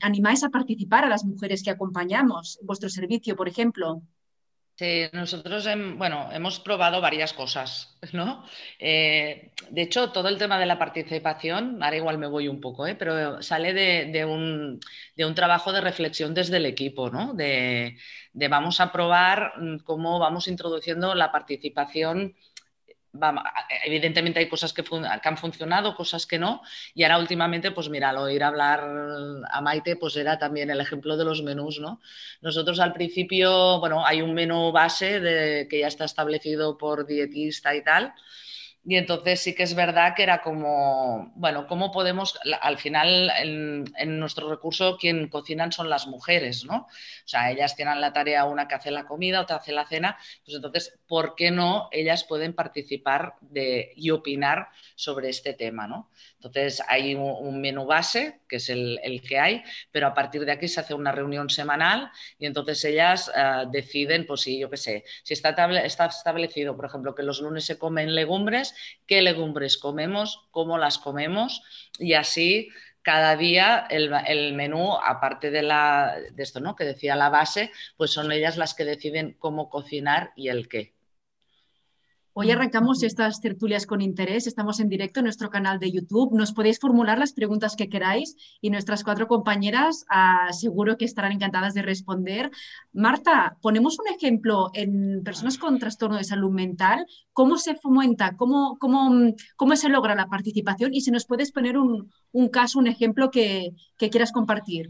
animáis 0.00 0.44
a 0.44 0.50
participar 0.50 1.04
a 1.04 1.08
las 1.08 1.24
mujeres 1.24 1.64
que 1.64 1.70
acompañamos, 1.70 2.60
vuestro 2.62 2.88
servicio, 2.88 3.34
por 3.34 3.48
ejemplo. 3.48 4.02
Sí, 4.74 5.04
nosotros 5.12 5.68
bueno, 5.96 6.30
hemos 6.32 6.58
probado 6.58 7.00
varias 7.00 7.32
cosas, 7.34 7.96
¿no? 8.12 8.44
Eh, 8.78 9.52
de 9.70 9.82
hecho, 9.82 10.10
todo 10.10 10.28
el 10.28 10.38
tema 10.38 10.58
de 10.58 10.66
la 10.66 10.78
participación, 10.78 11.82
ahora 11.82 11.96
igual 11.96 12.18
me 12.18 12.26
voy 12.26 12.48
un 12.48 12.60
poco, 12.60 12.86
¿eh? 12.86 12.94
pero 12.96 13.42
sale 13.42 13.74
de, 13.74 14.24
un, 14.24 14.80
trabajo 15.34 15.72
de 15.72 15.82
reflexión 15.82 16.34
desde 16.34 16.56
el 16.56 16.66
equipo, 16.66 17.10
¿no? 17.10 17.34
De, 17.34 17.96
de 18.32 18.48
vamos 18.48 18.80
a 18.80 18.90
probar 18.90 19.52
mm, 19.58 19.78
cómo 19.84 20.18
vamos 20.18 20.48
introduciendo 20.48 21.14
la 21.14 21.30
participación 21.30 22.34
evidentemente 23.84 24.40
hay 24.40 24.48
cosas 24.48 24.72
que, 24.72 24.82
han 25.22 25.36
funcionado, 25.36 25.94
cosas 25.94 26.26
que 26.26 26.38
no, 26.38 26.62
y 26.94 27.02
ahora 27.02 27.18
últimamente, 27.18 27.70
pues 27.70 27.88
mira, 27.88 28.10
al 28.10 28.18
oír 28.18 28.42
hablar 28.42 28.80
a 29.50 29.60
Maite, 29.60 29.96
pues 29.96 30.16
era 30.16 30.38
también 30.38 30.70
el 30.70 30.80
ejemplo 30.80 31.16
de 31.16 31.24
los 31.24 31.42
menús, 31.42 31.78
¿no? 31.78 32.00
Nosotros 32.40 32.80
al 32.80 32.92
principio, 32.92 33.80
bueno, 33.80 34.06
hay 34.06 34.22
un 34.22 34.34
menú 34.34 34.72
base 34.72 35.66
que 35.68 35.80
ya 35.80 35.88
está 35.88 36.04
establecido 36.04 36.78
por 36.78 37.06
dietista 37.06 37.74
y 37.74 37.82
tal, 37.84 38.14
Y 38.84 38.96
entonces 38.96 39.40
sí 39.40 39.54
que 39.54 39.62
es 39.62 39.76
verdad 39.76 40.14
que 40.16 40.24
era 40.24 40.42
como, 40.42 41.32
bueno, 41.36 41.68
¿cómo 41.68 41.92
podemos, 41.92 42.38
al 42.60 42.78
final 42.78 43.30
en, 43.38 44.18
nuestro 44.18 44.50
recurso 44.50 44.96
quien 44.98 45.28
cocinan 45.28 45.70
son 45.70 45.88
las 45.88 46.08
mujeres, 46.08 46.64
¿no? 46.64 46.78
O 46.78 46.88
sea, 47.24 47.52
ellas 47.52 47.76
tienen 47.76 48.00
la 48.00 48.12
tarea, 48.12 48.44
una 48.44 48.66
que 48.66 48.74
hace 48.74 48.90
la 48.90 49.04
comida, 49.04 49.40
otra 49.40 49.56
hace 49.56 49.70
la 49.70 49.86
cena, 49.86 50.18
pues 50.44 50.56
entonces, 50.56 50.98
¿por 51.06 51.36
qué 51.36 51.52
no 51.52 51.88
ellas 51.92 52.24
pueden 52.24 52.54
participar 52.54 53.34
de, 53.40 53.92
y 53.94 54.10
opinar 54.10 54.68
sobre 54.96 55.28
este 55.28 55.54
tema, 55.54 55.86
¿no? 55.86 56.10
Entonces 56.44 56.82
hay 56.88 57.14
un, 57.14 57.60
menú 57.60 57.86
base, 57.86 58.40
que 58.48 58.56
es 58.56 58.68
el, 58.68 59.22
que 59.26 59.38
hay, 59.38 59.62
pero 59.92 60.08
a 60.08 60.14
partir 60.14 60.44
de 60.44 60.50
aquí 60.50 60.66
se 60.66 60.80
hace 60.80 60.92
una 60.92 61.12
reunión 61.12 61.48
semanal 61.48 62.10
y 62.36 62.46
entonces 62.46 62.84
ellas 62.84 63.30
eh, 63.34 63.64
deciden, 63.70 64.26
pues 64.26 64.40
sí, 64.40 64.58
yo 64.58 64.68
qué 64.68 64.76
sé, 64.76 65.04
si 65.22 65.34
está, 65.34 65.54
establecido, 66.06 66.74
por 66.74 66.86
ejemplo, 66.86 67.14
que 67.14 67.22
los 67.22 67.40
lunes 67.40 67.64
se 67.64 67.78
comen 67.78 68.16
legumbres, 68.16 68.74
qué 69.06 69.22
legumbres 69.22 69.78
comemos, 69.78 70.48
cómo 70.50 70.78
las 70.78 70.98
comemos 70.98 71.62
y 72.00 72.14
así 72.14 72.70
cada 73.02 73.36
día 73.36 73.86
el, 73.88 74.54
menú, 74.54 74.94
aparte 74.94 75.52
de, 75.52 75.62
la, 75.62 76.16
de 76.32 76.42
esto 76.42 76.58
¿no? 76.58 76.74
que 76.74 76.84
decía 76.84 77.14
la 77.14 77.28
base, 77.28 77.70
pues 77.96 78.10
son 78.10 78.32
ellas 78.32 78.56
las 78.56 78.74
que 78.74 78.84
deciden 78.84 79.36
cómo 79.38 79.70
cocinar 79.70 80.32
y 80.34 80.48
el 80.48 80.68
qué. 80.68 80.92
Hoy 82.34 82.50
arrancamos 82.50 83.02
estas 83.02 83.42
tertulias 83.42 83.84
con 83.84 84.00
interés. 84.00 84.46
Estamos 84.46 84.80
en 84.80 84.88
directo 84.88 85.20
en 85.20 85.24
nuestro 85.24 85.50
canal 85.50 85.78
de 85.78 85.92
YouTube. 85.92 86.32
Nos 86.32 86.54
podéis 86.54 86.78
formular 86.80 87.18
las 87.18 87.34
preguntas 87.34 87.76
que 87.76 87.90
queráis 87.90 88.36
y 88.62 88.70
nuestras 88.70 89.04
cuatro 89.04 89.28
compañeras 89.28 90.06
ah, 90.08 90.48
seguro 90.50 90.96
que 90.96 91.04
estarán 91.04 91.32
encantadas 91.32 91.74
de 91.74 91.82
responder. 91.82 92.50
Marta, 92.94 93.58
ponemos 93.60 93.98
un 93.98 94.08
ejemplo 94.08 94.70
en 94.72 95.22
personas 95.22 95.58
con 95.58 95.78
trastorno 95.78 96.16
de 96.16 96.24
salud 96.24 96.50
mental. 96.50 97.04
¿Cómo 97.34 97.58
se 97.58 97.74
fomenta? 97.74 98.34
¿Cómo, 98.34 98.78
cómo, 98.78 99.34
cómo 99.56 99.76
se 99.76 99.90
logra 99.90 100.14
la 100.14 100.28
participación? 100.28 100.94
Y 100.94 101.02
si 101.02 101.10
nos 101.10 101.26
puedes 101.26 101.52
poner 101.52 101.76
un, 101.76 102.08
caso, 102.50 102.78
un 102.78 102.86
ejemplo 102.86 103.30
que, 103.30 103.74
quieras 103.98 104.32
compartir. 104.32 104.88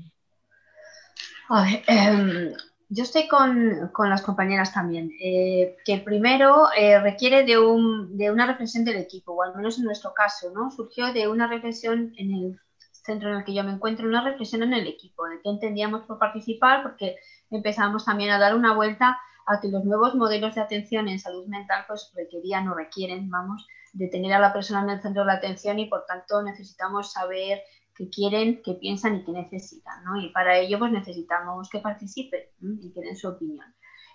Em, 1.89 2.53
yo 2.95 3.05
estoy 3.05 3.27
con, 3.27 3.91
las 4.11 4.23
compañeras 4.23 4.75
también, 4.75 5.11
eh, 5.19 5.77
que 5.85 5.99
primero 5.99 6.69
eh, 6.77 7.01
requiere 7.01 7.43
de, 7.43 7.59
una 7.59 8.47
reflexión 8.47 8.85
del 8.85 8.97
equipo, 8.97 9.33
o 9.33 9.43
al 9.43 9.57
menos 9.57 9.79
en 9.79 9.85
nuestro 9.85 10.13
caso, 10.13 10.51
¿no? 10.55 10.71
Surgió 10.71 11.11
de 11.13 11.27
una 11.27 11.47
reflexión 11.47 12.13
en 12.19 12.35
el 12.35 12.61
centro 12.91 13.31
en 13.31 13.37
el 13.37 13.45
que 13.45 13.55
yo 13.55 13.65
me 13.65 13.73
encuentro, 13.73 14.07
una 14.07 14.23
reflexión 14.23 14.63
en 14.63 14.75
el 14.75 14.87
equipo, 14.87 15.27
de 15.27 15.41
qué 15.43 15.49
entendíamos 15.49 16.03
por 16.03 16.19
participar, 16.19 16.83
porque 16.83 17.17
empezamos 17.51 18.05
también 18.05 18.31
a 18.31 18.39
dar 18.39 18.55
una 18.55 18.75
vuelta 18.75 19.19
a 19.47 19.59
que 19.59 19.69
los 19.69 19.85
nuevos 19.85 20.15
modelos 20.15 20.55
de 20.55 20.61
atención 20.61 21.09
en 21.09 21.19
salud 21.19 21.47
mental 21.47 21.85
pues 21.89 22.13
requerían 22.15 22.69
o 22.69 22.75
requieren, 22.75 23.31
vamos, 23.31 23.67
de 23.95 24.09
tener 24.09 24.35
a 24.35 24.39
la 24.39 24.53
persona 24.53 24.83
en 24.83 24.91
el 24.91 25.03
centro 25.03 25.23
de 25.23 25.29
la 25.29 25.35
atención 25.35 25.79
y 25.79 25.87
por 25.87 26.05
tanto 26.05 26.43
necesitamos 26.43 27.13
saber 27.13 27.63
que 27.95 28.09
quieren, 28.09 28.63
que 28.63 28.75
piensan 28.75 29.17
y 29.17 29.25
que 29.25 29.33
necesitan, 29.33 30.05
¿no? 30.05 30.21
Y 30.21 30.31
para 30.31 30.59
ello 30.59 30.79
pues 30.79 30.93
necesitamos 30.93 31.69
que 31.69 31.79
participen 31.79 32.43
y 32.81 32.93
que 32.93 33.01
den 33.01 33.17
su 33.17 33.29
opinión. 33.29 33.67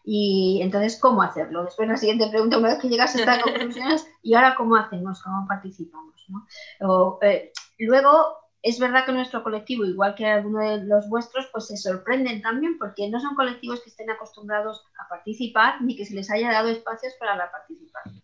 Y 0.10 0.60
entonces, 0.62 0.98
¿cómo 1.02 1.22
hacerlo? 1.22 1.66
Después 1.66 1.88
la 1.90 1.98
siguiente 1.98 2.30
pregunta, 2.30 2.58
una 2.58 2.70
vez 2.70 2.80
que 2.80 2.88
llegas 2.88 3.14
a 3.14 3.20
estas 3.20 3.40
conclusiones, 3.44 4.08
¿y 4.24 4.36
ahora 4.36 4.56
cómo 4.56 4.78
hacemos? 4.78 5.22
¿Cómo 5.22 5.46
participamos? 5.48 6.16
¿no? 6.30 7.20
Eh, 7.22 7.52
luego, 7.80 8.38
es 8.62 8.80
verdad 8.80 9.06
que 9.06 9.12
nuestro 9.12 9.44
colectivo, 9.44 9.86
igual 9.86 10.16
que 10.16 10.26
alguno 10.26 10.60
de 10.60 10.86
los 10.86 11.10
vuestros, 11.10 11.50
pues 11.52 11.68
se 11.68 11.78
sorprenden 11.78 12.42
también 12.42 12.78
porque 12.78 13.10
no 13.10 13.20
son 13.20 13.36
colectivos 13.36 13.82
que 13.82 13.90
estén 13.90 14.10
acostumbrados 14.10 14.86
a 14.98 15.10
participar 15.10 15.82
ni 15.82 15.98
que 15.98 16.06
se 16.06 16.16
les 16.16 16.32
haya 16.32 16.52
dado 16.52 16.70
espacios 16.70 17.14
para 17.20 17.36
la 17.36 17.52
participación. 17.52 18.24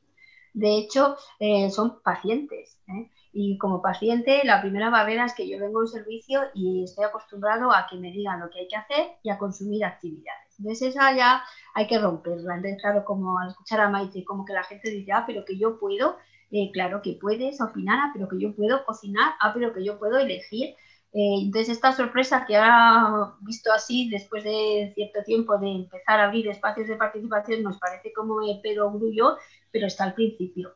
De 0.54 0.78
hecho, 0.78 1.18
eh, 1.40 1.70
son 1.70 2.02
pacientes. 2.02 2.80
¿eh? 2.88 3.12
Y 3.36 3.58
como 3.58 3.82
paciente, 3.82 4.42
la 4.44 4.62
primera 4.62 4.92
barrera 4.92 5.25
es 5.25 5.34
que 5.34 5.50
yo 5.50 5.60
vengo 5.60 5.80
a 5.80 5.82
un 5.82 5.88
servicio 5.88 6.42
y 6.54 6.84
estoy 6.84 7.06
acostumbrado 7.06 7.74
a 7.74 7.88
que 7.90 7.98
me 7.98 8.12
digan 8.12 8.40
lo 8.40 8.50
que 8.52 8.60
hay 8.60 8.68
que 8.68 8.75
hacer 8.75 9.08
y 9.24 9.32
a 9.32 9.40
consumir 9.40 9.84
actividades. 9.84 10.60
Entonces 10.60 10.90
esa 10.90 11.16
ya 11.16 11.44
hay 11.74 11.88
que 11.88 11.98
romperla. 11.98 12.56
Entonces, 12.56 12.80
claro, 12.80 13.04
como 13.04 13.40
al 13.40 13.50
escuchar 13.50 13.80
a 13.82 13.90
Maite, 13.90 14.24
como 14.24 14.46
que 14.46 14.54
la 14.54 14.63
gente 14.63 14.92
dice, 14.92 15.12
ah, 15.12 15.24
pero 15.25 15.46
que 15.46 15.58
yo 15.58 15.80
puedo, 15.80 16.18
eh, 16.52 16.70
claro 16.72 17.02
que 17.02 17.18
puedes 17.20 17.60
opinar, 17.60 17.98
ah, 18.04 18.12
pero 18.13 18.30
que 18.30 18.40
yo 18.40 18.56
puedo 18.56 18.86
cocinar, 18.86 19.34
ah, 19.42 19.52
pero 19.52 19.74
que 19.74 19.84
yo 19.84 19.98
puedo 19.98 20.20
elegir. 20.20 20.75
Eh, 21.13 21.42
entonces 21.42 21.70
esta 21.70 21.92
sorpresa 21.92 22.46
que 22.46 22.56
ahora 22.56 23.34
visto 23.42 23.72
así, 23.74 24.10
después 24.12 24.44
de 24.44 24.92
cierto 24.94 25.24
tiempo 25.24 25.58
de 25.58 25.72
empezar 25.72 26.20
a 26.20 26.25
abrir 26.25 26.48
espacios 26.50 26.88
de 26.88 26.98
participación, 26.98 27.63
nos 27.63 27.80
parece 27.80 28.13
como 28.13 28.38
pedo 28.62 28.92
grullo, 28.92 29.38
pero 29.72 29.88
está 29.88 30.04
al 30.04 30.13
principio 30.13 30.75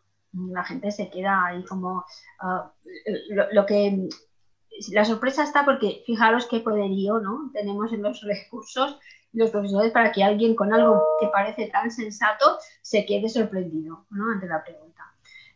la 0.52 0.64
gente 0.64 0.92
se 0.92 1.10
queda 1.10 1.46
ahí 1.46 1.64
como 1.66 2.06
ah, 2.40 2.72
lo, 3.52 3.66
que 3.66 4.08
la 4.92 5.06
sorpresa 5.06 5.44
está 5.44 5.66
porque 5.66 6.04
fijaros 6.06 6.46
qué 6.46 6.60
poderío 6.60 7.20
¿no? 7.20 7.52
tenemos 7.54 7.92
en 7.94 8.04
los 8.04 8.22
recursos 8.22 9.00
los 9.34 9.50
profesores 9.52 9.92
para 9.92 10.12
que 10.12 10.24
alguien 10.24 10.56
con 10.56 10.74
algo 10.74 11.04
que 11.20 11.28
parece 11.28 11.68
tan 11.68 11.92
sensato 11.92 12.58
se 12.82 13.06
quede 13.06 13.30
sorprendido 13.30 14.06
¿no? 14.10 14.32
ante 14.32 14.48
la 14.48 14.64
pregunta. 14.64 15.04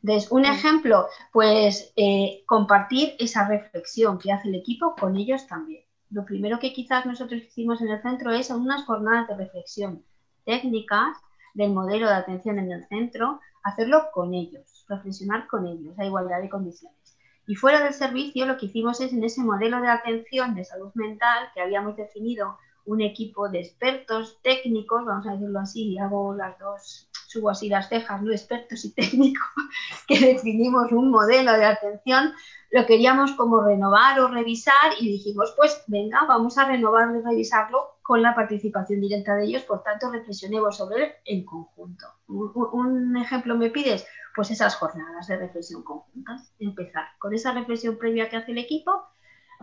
Entonces, 0.03 0.31
un 0.31 0.45
ejemplo, 0.45 1.07
pues 1.31 1.93
eh, 1.95 2.43
compartir 2.47 3.15
esa 3.19 3.47
reflexión 3.47 4.17
que 4.17 4.31
hace 4.31 4.49
el 4.49 4.55
equipo 4.55 4.95
con 4.95 5.15
ellos 5.15 5.47
también. 5.47 5.83
Lo 6.09 6.25
primero 6.25 6.59
que 6.59 6.73
quizás 6.73 7.05
nosotros 7.05 7.41
hicimos 7.41 7.81
en 7.81 7.89
el 7.89 8.01
centro 8.01 8.31
es 8.31 8.49
unas 8.49 8.83
jornadas 8.85 9.27
de 9.27 9.37
reflexión 9.37 10.03
técnicas 10.43 11.17
del 11.53 11.71
modelo 11.71 12.07
de 12.07 12.15
atención 12.15 12.59
en 12.59 12.71
el 12.71 12.83
centro, 12.87 13.39
hacerlo 13.63 14.09
con 14.13 14.33
ellos, 14.33 14.63
reflexionar 14.91 15.47
con 15.47 15.65
ellos 15.65 15.97
a 15.97 16.05
igualdad 16.05 16.41
de 16.41 16.49
condiciones. 16.49 17.17
Y 17.47 17.55
fuera 17.55 17.83
del 17.83 17.93
servicio 17.93 18.45
lo 18.45 18.57
que 18.57 18.67
hicimos 18.67 19.01
es 19.01 19.13
en 19.13 19.23
ese 19.23 19.41
modelo 19.41 19.81
de 19.81 19.89
atención 19.89 20.55
de 20.55 20.63
salud 20.63 20.91
mental 20.93 21.49
que 21.53 21.61
habíamos 21.61 21.95
definido 21.95 22.57
un 22.85 23.01
equipo 23.01 23.49
de 23.49 23.59
expertos 23.59 24.39
técnicos, 24.41 25.05
vamos 25.05 25.27
a 25.27 25.33
decirlo 25.33 25.59
así, 25.59 25.93
y 25.93 25.99
hago 25.99 26.33
las 26.33 26.57
dos, 26.59 27.09
subo 27.31 27.49
así 27.49 27.69
las 27.69 27.87
cejas, 27.87 28.21
no 28.21 28.31
expertos 28.31 28.83
y 28.83 28.93
técnicos, 28.93 29.49
que 30.07 30.19
definimos 30.19 30.91
un 30.91 31.09
modelo 31.09 31.53
de 31.53 31.65
atención, 31.65 32.33
lo 32.71 32.85
queríamos 32.85 33.33
como 33.33 33.61
renovar 33.61 34.19
o 34.19 34.27
revisar 34.27 34.93
y 34.99 35.09
dijimos, 35.11 35.53
pues 35.57 35.83
venga, 35.87 36.25
vamos 36.27 36.57
a 36.57 36.65
renovar 36.65 37.13
y 37.15 37.21
revisarlo 37.21 37.97
con 38.01 38.21
la 38.21 38.35
participación 38.35 39.01
directa 39.01 39.35
de 39.35 39.45
ellos, 39.45 39.63
por 39.63 39.83
tanto, 39.83 40.11
reflexionemos 40.11 40.77
sobre 40.77 41.03
él 41.03 41.11
en 41.25 41.45
conjunto. 41.45 42.07
Un, 42.27 43.15
ejemplo 43.17 43.55
me 43.55 43.69
pides, 43.69 44.05
pues 44.35 44.51
esas 44.51 44.75
jornadas 44.75 45.27
de 45.27 45.37
reflexión 45.37 45.83
conjuntas, 45.83 46.53
empezar 46.59 47.05
con 47.19 47.33
esa 47.33 47.53
reflexión 47.53 47.97
previa 47.97 48.29
que 48.29 48.37
hace 48.37 48.51
el 48.51 48.57
equipo, 48.57 49.05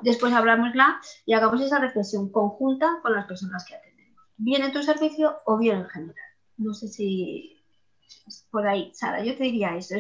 después 0.02 0.32
hablamosla 0.32 1.00
y 1.26 1.34
hagamos 1.34 1.60
esa 1.60 1.78
reflexión 1.78 2.30
conjunta 2.30 3.00
con 3.02 3.12
las 3.12 3.26
personas 3.26 3.64
que 3.66 3.75
atendemos, 3.75 4.22
bien 4.37 4.62
en 4.62 4.72
tu 4.72 4.82
servicio 4.82 5.37
o 5.44 5.58
bien 5.58 5.80
en 5.80 5.88
general. 5.88 6.28
No 6.58 6.75
sé 6.75 6.88
si 6.88 7.58
por 8.50 8.67
ahí, 8.67 8.91
Sara, 8.95 9.23
yo 9.25 9.37
te 9.37 9.45
diría 9.45 9.77
eso. 9.77 9.95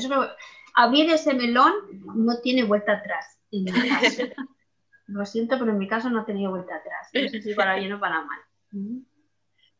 abrir 0.74 1.10
ese 1.10 1.34
melón 1.34 1.72
no 2.14 2.38
tiene 2.40 2.64
vuelta 2.64 2.92
atrás. 2.92 3.38
En 3.50 3.66
Lo 5.06 5.24
siento, 5.24 5.58
pero 5.58 5.72
en 5.72 5.78
mi 5.78 5.88
caso 5.88 6.10
no 6.10 6.20
ha 6.20 6.26
tenido 6.26 6.50
vuelta 6.50 6.76
atrás. 6.76 7.08
No 7.14 7.28
sé 7.28 7.40
si 7.40 7.54
para 7.54 7.76
bien 7.76 7.92
o 7.94 8.00
para 8.00 8.22
mal. 8.22 8.38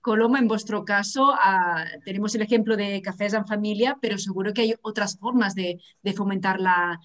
Coloma, 0.01 0.39
en 0.39 0.49
vuestro 0.49 0.87
caso 0.87 1.35
ah, 1.39 1.85
tenemos 2.05 2.35
el 2.35 2.43
ejemplo 2.43 2.77
de 2.79 3.03
cafés 3.03 3.35
en 3.35 3.47
familia, 3.47 3.99
pero 4.01 4.17
seguro 4.17 4.55
que 4.55 4.63
hay 4.63 4.75
otras 4.81 5.19
formas 5.19 5.55
de, 5.55 5.81
fomentar 6.17 6.61
la, 6.61 6.99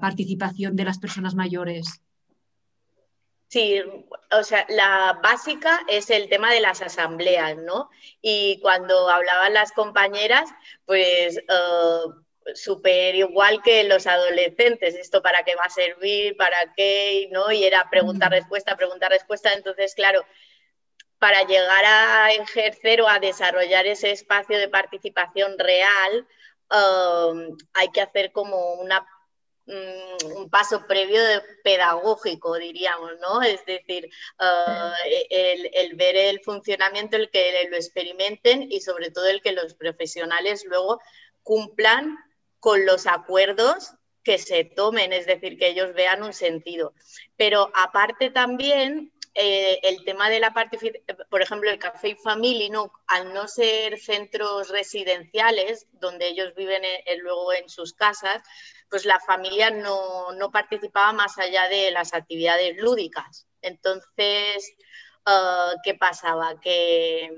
participación 0.00 0.76
de 0.76 0.84
las 0.84 0.98
personas 0.98 1.34
mayores. 1.34 2.00
Sí, 3.54 3.80
o 4.32 4.42
sea, 4.42 4.66
la 4.68 5.20
básica 5.22 5.80
es 5.86 6.10
el 6.10 6.28
tema 6.28 6.52
de 6.52 6.60
las 6.60 6.82
asambleas, 6.82 7.56
¿no? 7.56 7.88
Y 8.20 8.58
cuando 8.60 9.08
hablaban 9.08 9.54
las 9.54 9.70
compañeras, 9.70 10.50
pues 10.86 11.38
uh, 11.38 12.12
súper 12.56 13.14
igual 13.14 13.62
que 13.62 13.84
los 13.84 14.08
adolescentes, 14.08 14.96
esto 14.96 15.22
para 15.22 15.44
qué 15.44 15.54
va 15.54 15.66
a 15.66 15.70
servir, 15.70 16.36
para 16.36 16.74
qué, 16.76 17.28
¿no? 17.30 17.52
Y 17.52 17.62
era 17.62 17.88
pregunta, 17.90 18.28
respuesta, 18.28 18.76
pregunta, 18.76 19.08
respuesta. 19.08 19.52
Entonces, 19.52 19.94
claro, 19.94 20.26
para 21.20 21.44
llegar 21.44 21.84
a 21.84 22.32
ejercer 22.32 23.02
o 23.02 23.08
a 23.08 23.20
desarrollar 23.20 23.86
ese 23.86 24.10
espacio 24.10 24.58
de 24.58 24.68
participación 24.68 25.56
real, 25.60 26.26
um, 26.72 27.56
hay 27.74 27.88
que 27.92 28.00
hacer 28.00 28.32
como 28.32 28.74
una, 28.80 29.06
un 29.66 30.50
paso 30.50 30.86
previo 30.86 31.22
de 31.22 31.40
pedagógico, 31.62 32.56
diríamos, 32.56 33.12
¿no? 33.20 33.42
Es 33.42 33.64
decir, 33.64 34.10
el, 35.30 35.70
el, 35.72 35.94
ver 35.96 36.16
el 36.16 36.40
funcionamiento, 36.40 37.16
el 37.16 37.30
que 37.30 37.66
lo 37.70 37.76
experimenten 37.76 38.70
y 38.70 38.80
sobre 38.80 39.10
todo 39.10 39.26
el 39.26 39.40
que 39.40 39.52
los 39.52 39.74
profesionales 39.74 40.64
luego 40.66 41.00
cumplan 41.42 42.18
con 42.60 42.84
los 42.84 43.06
acuerdos 43.06 43.92
que 44.24 44.38
se 44.38 44.64
tomen, 44.64 45.12
es 45.12 45.26
decir, 45.26 45.58
que 45.58 45.68
ellos 45.68 45.94
vean 45.94 46.22
un 46.22 46.32
sentido. 46.32 46.94
Pero 47.36 47.70
aparte 47.74 48.30
también, 48.30 49.12
eh, 49.34 49.80
el 49.82 50.04
tema 50.04 50.30
de 50.30 50.38
la 50.38 50.52
participación, 50.52 51.04
por 51.28 51.42
ejemplo, 51.42 51.68
el 51.68 51.78
Café 51.78 52.14
Family, 52.14 52.70
¿no? 52.70 52.92
al 53.08 53.34
no 53.34 53.48
ser 53.48 53.98
centros 53.98 54.68
residenciales 54.68 55.88
donde 55.92 56.28
ellos 56.28 56.54
viven 56.54 56.82
luego 57.20 57.52
en 57.52 57.68
sus 57.68 57.94
casas, 57.94 58.42
pues 58.88 59.04
la 59.04 59.18
familia 59.18 59.70
no, 59.70 60.50
participaba 60.52 61.12
más 61.12 61.36
allá 61.38 61.68
de 61.68 61.90
las 61.90 62.14
actividades 62.14 62.76
lúdicas. 62.76 63.48
Entonces, 63.60 64.72
eh, 65.26 65.74
¿qué 65.82 65.94
pasaba? 65.94 66.60
Que, 66.60 67.30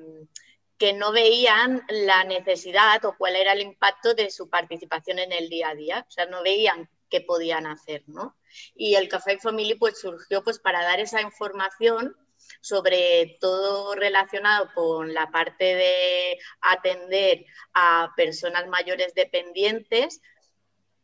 que 0.77 0.93
no 0.93 1.13
veían 1.13 1.83
la 1.89 2.25
necesidad 2.25 3.03
o 3.07 3.17
cuál 3.17 3.37
era 3.37 3.53
el 3.53 3.63
impacto 3.63 4.13
de 4.13 4.31
su 4.31 4.51
participación 4.51 5.19
en 5.19 5.33
el 5.33 5.49
día 5.49 5.71
a 5.71 5.75
día. 5.75 6.05
O 6.07 6.11
sea, 6.11 6.27
no 6.27 6.43
veían 6.43 6.91
qué 7.09 7.23
podían 7.23 7.67
hacer, 7.67 8.03
¿no? 8.07 8.37
Y 8.75 8.95
el 8.95 9.09
Café 9.09 9.39
Family 9.39 9.75
pues 9.75 10.01
surgió 10.01 10.43
pues 10.43 10.59
para 10.59 10.83
dar 10.83 11.01
esa 11.01 11.21
información 11.21 12.17
sobre 12.61 13.39
todo 13.41 13.95
relacionado 13.95 14.71
con 14.75 15.15
la 15.15 15.31
parte 15.31 15.65
de 15.65 16.39
atender 16.61 17.45
a 17.73 18.13
personas 18.17 18.67
mayores 18.69 19.15
dependientes 19.15 20.21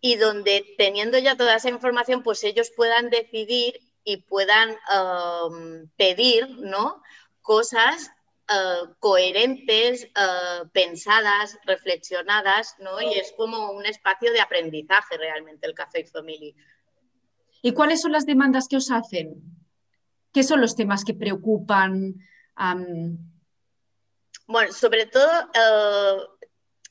y 0.01 0.17
donde 0.17 0.75
teniendo 0.79 1.19
ya 1.19 1.37
toda 1.37 1.57
esa 1.57 1.69
información 1.69 2.23
pues 2.23 2.43
ellos 2.45 2.71
puedan 2.77 3.11
decidir 3.11 3.81
y 4.05 4.19
puedan 4.19 4.71
um, 4.71 5.89
pedir 5.97 6.49
¿no? 6.59 7.03
cosas 7.41 8.11
uh, 8.51 8.93
coherentes, 8.99 10.09
uh, 10.17 10.69
pensadas, 10.71 11.59
reflexionadas, 11.65 12.77
¿no? 12.79 13.01
Y 13.01 13.15
es 13.15 13.33
como 13.37 13.71
un 13.73 13.87
espacio 13.87 14.33
de 14.33 14.41
aprendizaje 14.41 15.17
realmente 15.17 15.67
el 15.67 15.75
Café 15.75 16.05
Family. 16.05 16.55
¿Y 17.63 17.73
cuáles 17.73 18.01
son 18.03 18.13
las 18.13 18.27
demandas 18.27 18.67
que 18.69 18.77
os 18.77 18.91
hacen? 18.91 19.41
¿Qué 20.33 20.43
son 20.43 20.61
los 20.61 20.75
temas 20.75 21.05
que 21.05 21.15
preocupan? 21.15 22.15
Bueno, 24.47 24.73
sobre 24.73 25.07
todo 25.07 25.31
uh, 25.31 26.47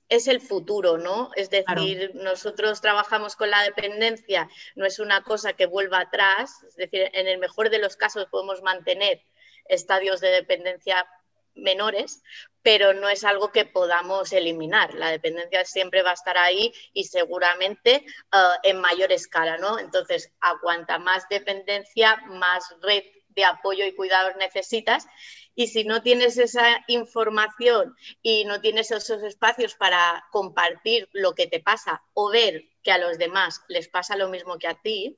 es 0.07 0.27
el 0.27 0.41
futuro, 0.41 0.97
¿no? 0.97 1.29
Es 1.35 1.49
decir, 1.49 2.11
nosotros 2.15 2.81
trabajamos 2.81 3.35
con 3.35 3.49
la 3.49 3.63
dependencia, 3.63 4.49
no 4.75 4.85
es 4.85 4.99
una 4.99 5.23
cosa 5.23 5.53
que 5.53 5.65
vuelva 5.65 6.01
atrás, 6.01 6.63
es 6.67 6.75
decir, 6.75 7.09
en 7.13 7.27
el 7.27 7.37
mejor 7.37 7.69
de 7.69 7.79
los 7.79 7.97
casos 7.97 8.27
podemos 8.31 8.61
mantener 8.61 9.21
estadios 9.65 10.21
de 10.21 10.29
dependencia 10.29 11.05
menores, 11.55 12.21
pero 12.61 12.93
no 12.93 13.09
es 13.09 13.23
algo 13.23 13.51
que 13.51 13.65
podamos 13.65 14.31
eliminar. 14.33 14.93
La 14.93 15.09
dependencia 15.09 15.65
siempre 15.65 16.03
va 16.03 16.11
a 16.11 16.15
estar 16.15 16.37
ahí 16.37 16.73
y 16.93 17.05
seguramente 17.05 17.95
eh, 17.95 18.37
en 18.63 18.79
mayor 18.79 19.11
escala, 19.11 19.57
¿no? 19.57 19.79
Entonces, 19.79 20.31
a 20.41 20.59
cuanta 20.59 20.99
más 20.99 21.27
dependencia, 21.29 22.17
más 22.27 22.75
red 22.81 23.03
de 23.29 23.45
apoyo 23.45 23.85
y 23.85 23.95
cuidados 23.95 24.35
necesitas. 24.37 25.07
Y 25.55 25.67
si 25.67 25.83
no 25.83 26.01
tienes 26.01 26.37
esa 26.37 26.83
información 26.87 27.95
y 28.21 28.45
no 28.45 28.61
tienes 28.61 28.91
esos 28.91 29.21
espacios 29.23 29.75
para 29.75 30.25
compartir 30.31 31.09
lo 31.11 31.33
que 31.33 31.47
te 31.47 31.59
pasa 31.59 32.03
o 32.13 32.29
ver 32.29 32.63
que 32.83 32.91
a 32.91 32.97
los 32.97 33.17
demás 33.17 33.61
les 33.67 33.87
pasa 33.89 34.15
lo 34.15 34.29
mismo 34.29 34.57
que 34.57 34.67
a 34.67 34.81
ti, 34.81 35.17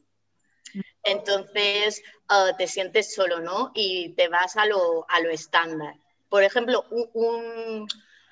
entonces 1.03 2.01
eh, 2.29 2.51
te 2.57 2.67
sientes 2.67 3.13
solo, 3.13 3.39
¿no? 3.39 3.71
Y 3.75 4.15
te 4.15 4.27
vas 4.27 4.55
a 4.55 4.65
lo, 4.65 5.05
a 5.09 5.19
lo 5.19 5.29
estándar. 5.29 5.95
Por 6.33 6.43
ejemplo, 6.43 6.83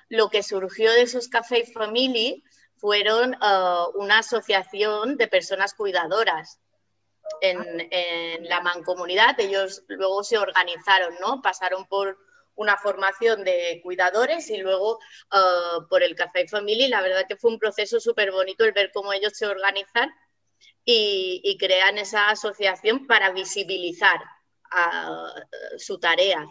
lo 0.08 0.28
que 0.28 0.42
surgió 0.42 0.90
de 0.90 1.02
esos 1.02 1.28
Café 1.28 1.64
Family 1.64 2.42
fueron 2.74 3.36
uh, 3.36 3.90
una 3.94 4.18
asociación 4.18 5.16
de 5.16 5.28
personas 5.28 5.72
cuidadoras 5.72 6.58
en, 7.40 7.78
la 8.48 8.60
mancomunidad. 8.60 9.38
Ellos 9.38 9.84
luego 9.86 10.24
se 10.24 10.36
organizaron, 10.36 11.14
¿no? 11.20 11.42
Pasaron 11.42 11.86
por 11.86 12.18
una 12.56 12.76
formación 12.76 13.44
de 13.44 13.80
cuidadores 13.84 14.50
y 14.50 14.56
luego 14.56 14.98
uh, 15.30 15.86
por 15.88 16.02
el 16.02 16.16
Café 16.16 16.48
Family. 16.48 16.88
La 16.88 17.02
verdad 17.02 17.26
que 17.28 17.36
fue 17.36 17.52
un 17.52 17.60
proceso 17.60 18.00
súper 18.00 18.32
bonito 18.32 18.64
el 18.64 18.72
ver 18.72 18.90
cómo 18.92 19.12
ellos 19.12 19.34
se 19.34 19.46
organizan 19.46 20.10
y, 20.84 21.56
crean 21.60 21.98
esa 21.98 22.30
asociación 22.30 23.06
para 23.06 23.30
visibilizar 23.30 24.20
uh, 24.74 25.78
su 25.78 26.00
tarea 26.00 26.44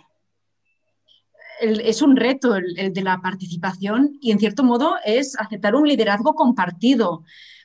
es 1.61 2.01
un 2.01 2.15
reto 2.15 2.55
el, 2.55 2.93
de 2.93 3.01
la 3.01 3.19
participación 3.21 4.17
y 4.19 4.31
en 4.31 4.39
cierto 4.39 4.63
modo 4.63 4.95
es 5.05 5.39
aceptar 5.39 5.75
un 5.75 5.87
liderazgo 5.87 6.33
compartido. 6.33 7.23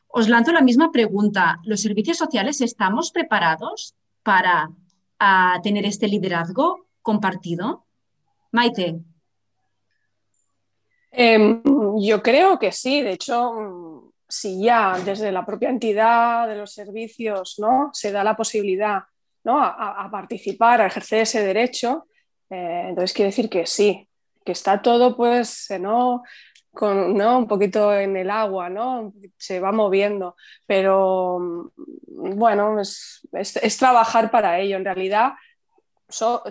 Os 0.08 0.28
lanzo 0.28 0.52
la 0.52 0.60
misma 0.60 0.92
pregunta. 0.92 1.58
¿Los 1.64 1.80
servicios 1.80 2.18
sociales 2.18 2.60
estamos 2.60 3.10
preparados 3.10 3.94
para 4.22 4.70
tener 5.62 5.86
este 5.86 6.08
liderazgo 6.08 6.86
compartido? 7.00 7.86
Maite. 8.52 9.00
Em, 11.10 11.62
yo 11.99 12.23
creo 12.23 12.58
que 12.58 12.73
sí. 12.73 13.02
De 13.02 13.12
hecho, 13.12 14.12
si 14.28 14.62
ya 14.62 14.99
desde 15.04 15.32
la 15.32 15.47
propia 15.47 15.71
entidad 15.71 16.47
de 16.47 16.56
los 16.56 16.73
servicios 16.73 17.56
¿no? 17.58 17.90
se 17.92 18.12
da 18.12 18.23
la 18.23 18.36
posibilidad 18.36 19.04
¿no? 19.44 19.58
a 19.62 20.08
participar, 20.10 20.82
a 20.82 20.86
ejercer 20.86 21.23
ese 21.23 21.42
derecho, 21.42 22.06
eh, 22.50 22.87
entonces 22.89 23.13
quiere 23.13 23.30
decir 23.30 23.49
que 23.49 23.67
sí, 23.67 24.09
que 24.45 24.52
está 24.52 24.80
todo 24.82 25.17
pues, 25.17 25.69
¿no? 25.80 26.23
Con, 26.73 27.17
¿no? 27.17 27.39
un 27.39 27.49
poquito 27.49 27.95
en 27.95 28.17
el 28.17 28.30
agua, 28.30 28.69
¿no? 28.69 29.15
se 29.39 29.61
va 29.61 29.73
moviendo, 29.73 30.37
pero 30.67 31.39
mm, 31.41 32.37
bueno, 32.37 32.80
es, 32.80 33.76
trabajar 33.78 34.30
para 34.30 34.61
ello. 34.61 34.76
En 34.76 34.85
realidad, 34.85 35.32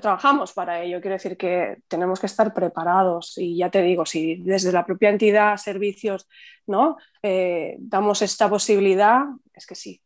trabajamos 0.01 0.53
para 0.53 0.81
ello, 0.81 0.99
quiere 0.99 1.15
decir 1.15 1.37
que 1.37 1.77
tenemos 1.87 2.19
que 2.19 2.25
estar 2.25 2.53
preparados 2.53 3.37
y 3.37 3.57
ya 3.57 3.69
te 3.69 3.81
digo, 3.81 4.05
si 4.05 4.37
desde 4.37 4.71
la 4.71 4.85
propia 4.85 5.09
entidad, 5.09 5.57
servicios, 5.57 6.27
¿no? 6.67 6.97
Eh, 7.21 7.75
damos 7.79 8.21
esta 8.21 8.49
posibilidad, 8.49 9.25
es 9.53 9.65
que 9.65 9.75
sí, 9.75 10.01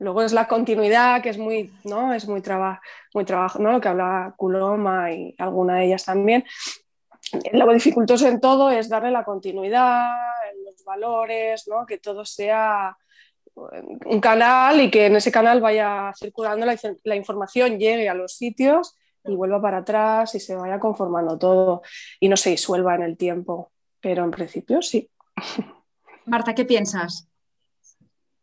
Luego 0.00 0.22
es 0.22 0.32
la 0.32 0.48
continuidad, 0.48 1.22
que 1.22 1.28
es 1.28 1.36
muy, 1.36 1.70
¿no? 1.84 2.14
Es 2.14 2.26
muy, 2.26 2.42
muy 3.14 3.24
trabajo, 3.24 3.58
¿no? 3.58 3.70
Lo 3.70 3.80
que 3.82 3.88
habla 3.88 4.32
Kuloma 4.34 5.12
y 5.12 5.34
alguna 5.36 5.76
de 5.76 5.84
ellas 5.84 6.06
también. 6.06 6.42
Lo 7.52 7.70
dificultoso 7.72 8.26
en 8.26 8.40
todo 8.40 8.70
es 8.70 8.88
darle 8.88 9.10
la 9.10 9.24
continuidad, 9.24 10.08
los 10.64 10.82
valores, 10.84 11.68
¿no? 11.68 11.84
Que 11.84 11.98
todo 11.98 12.24
sea 12.24 12.96
un 13.54 14.20
canal 14.22 14.80
y 14.80 14.90
que 14.90 15.06
en 15.06 15.16
ese 15.16 15.30
canal 15.30 15.60
vaya 15.60 16.12
circulando 16.18 16.64
la, 16.64 16.78
la 17.04 17.16
información, 17.16 17.78
llegue 17.78 18.08
a 18.08 18.14
los 18.14 18.36
sitios 18.36 18.96
y 19.24 19.34
vuelva 19.34 19.60
para 19.60 19.78
atrás 19.78 20.34
y 20.34 20.40
se 20.40 20.56
vaya 20.56 20.80
conformando 20.80 21.38
todo 21.38 21.82
y 22.18 22.30
no 22.30 22.38
se 22.38 22.50
disuelva 22.50 22.94
en 22.94 23.02
el 23.02 23.18
tiempo. 23.18 23.70
Pero 24.00 24.24
en 24.24 24.30
principio 24.30 24.80
sí. 24.80 25.10
Marta, 26.24 26.54
¿qué 26.54 26.64
piensas? 26.64 27.29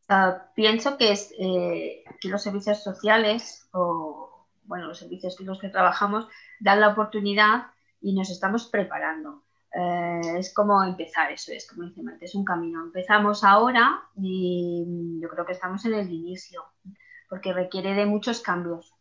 Ah, 0.09 0.51
pienso 0.55 0.97
que, 0.97 1.11
es, 1.11 1.33
eh, 1.37 2.03
que 2.21 2.29
los 2.29 2.41
servicios 2.41 2.81
sociales 2.81 3.67
o 3.73 4.47
bueno, 4.63 4.87
los 4.87 4.99
servicios 4.99 5.35
que 5.37 5.43
los 5.43 5.59
que 5.59 5.69
trabajamos 5.69 6.27
dan 6.59 6.81
la 6.81 6.89
oportunidad 6.89 7.67
y 8.01 8.13
nos 8.13 8.29
estamos 8.29 8.67
preparando. 8.67 9.43
Eh, 9.73 10.39
es 10.39 10.53
como 10.53 10.83
empezar, 10.83 11.31
eso 11.31 11.51
es, 11.51 11.67
como 11.67 11.83
dice 11.83 12.03
Marte, 12.03 12.25
es 12.25 12.35
un 12.35 12.45
camino. 12.45 12.83
Empezamos 12.83 13.43
ahora 13.43 14.03
y 14.15 15.19
yo 15.21 15.29
creo 15.29 15.45
que 15.45 15.53
estamos 15.53 15.83
en 15.85 15.93
el 15.93 16.11
inicio, 16.11 16.63
porque 17.29 17.53
requiere 17.53 17.93
de 17.93 18.05
muchos 18.05 18.41
cambios. 18.41 18.93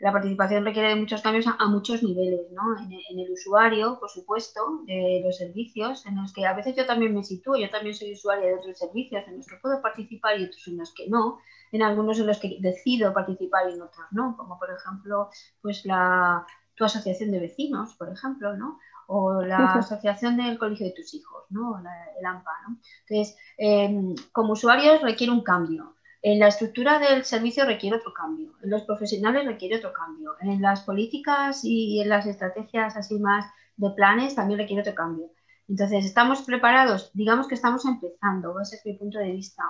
La 0.00 0.12
participación 0.12 0.64
requiere 0.64 0.90
de 0.90 0.96
muchos 0.96 1.22
cambios 1.22 1.46
a, 1.46 1.66
muchos 1.66 2.02
niveles, 2.02 2.52
¿no? 2.52 2.62
En, 2.78 3.18
el 3.18 3.32
usuario, 3.32 3.98
por 3.98 4.08
supuesto, 4.08 4.60
de 4.86 5.20
los 5.24 5.36
servicios, 5.36 6.06
en 6.06 6.16
los 6.16 6.32
que 6.32 6.46
a 6.46 6.54
veces 6.54 6.76
yo 6.76 6.86
también 6.86 7.14
me 7.14 7.24
sitúo, 7.24 7.56
yo 7.56 7.68
también 7.68 7.94
soy 7.94 8.12
usuaria 8.12 8.46
de 8.46 8.54
otros 8.54 8.78
servicios 8.78 9.26
en 9.26 9.38
los 9.38 9.46
que 9.46 9.56
puedo 9.56 9.82
participar 9.82 10.38
y 10.38 10.44
otros 10.44 10.66
en 10.68 10.78
los 10.78 10.94
que 10.94 11.08
no, 11.08 11.38
en 11.72 11.82
algunos 11.82 12.18
en 12.20 12.28
los 12.28 12.38
que 12.38 12.58
decido 12.60 13.12
participar 13.12 13.68
y 13.68 13.74
en 13.74 13.82
otros 13.82 14.06
no, 14.12 14.36
como 14.36 14.58
por 14.58 14.70
ejemplo, 14.70 15.30
pues 15.60 15.84
la, 15.84 16.46
tu 16.76 16.84
asociación 16.84 17.32
de 17.32 17.40
vecinos, 17.40 17.94
por 17.96 18.08
ejemplo, 18.08 18.56
¿no? 18.56 18.78
O 19.08 19.42
la 19.42 19.58
asociación 19.74 20.36
del 20.36 20.58
colegio 20.58 20.86
de 20.86 20.92
tus 20.92 21.12
hijos, 21.14 21.44
¿no? 21.50 21.80
el 22.18 22.24
AMPA, 22.24 22.52
¿no? 22.68 22.78
Entonces, 23.08 23.36
em, 23.56 24.14
como 24.30 24.52
usuarios 24.52 25.02
requiere 25.02 25.32
un 25.32 25.42
cambio 25.42 25.97
en 26.22 26.40
la 26.40 26.48
estructura 26.48 26.98
del 26.98 27.24
servicio 27.24 27.64
requiere 27.64 27.96
otro 27.96 28.12
cambio, 28.12 28.54
en 28.62 28.70
los 28.70 28.82
profesionales 28.82 29.46
requiere 29.46 29.76
otro 29.76 29.92
cambio, 29.92 30.34
en 30.40 30.60
las 30.60 30.82
políticas 30.82 31.64
y 31.64 32.00
en 32.00 32.08
las 32.08 32.26
estrategias 32.26 32.96
así 32.96 33.18
más 33.18 33.46
de 33.76 33.90
planes 33.90 34.34
también 34.34 34.58
requiere 34.58 34.82
otro 34.82 34.94
cambio. 34.94 35.30
Entonces, 35.68 36.04
estamos 36.04 36.42
preparados, 36.42 37.10
digamos 37.12 37.46
que 37.46 37.54
estamos 37.54 37.84
empezando, 37.84 38.58
ese 38.60 38.76
es 38.76 38.86
mi 38.86 38.94
punto 38.94 39.18
de 39.18 39.32
vista, 39.32 39.62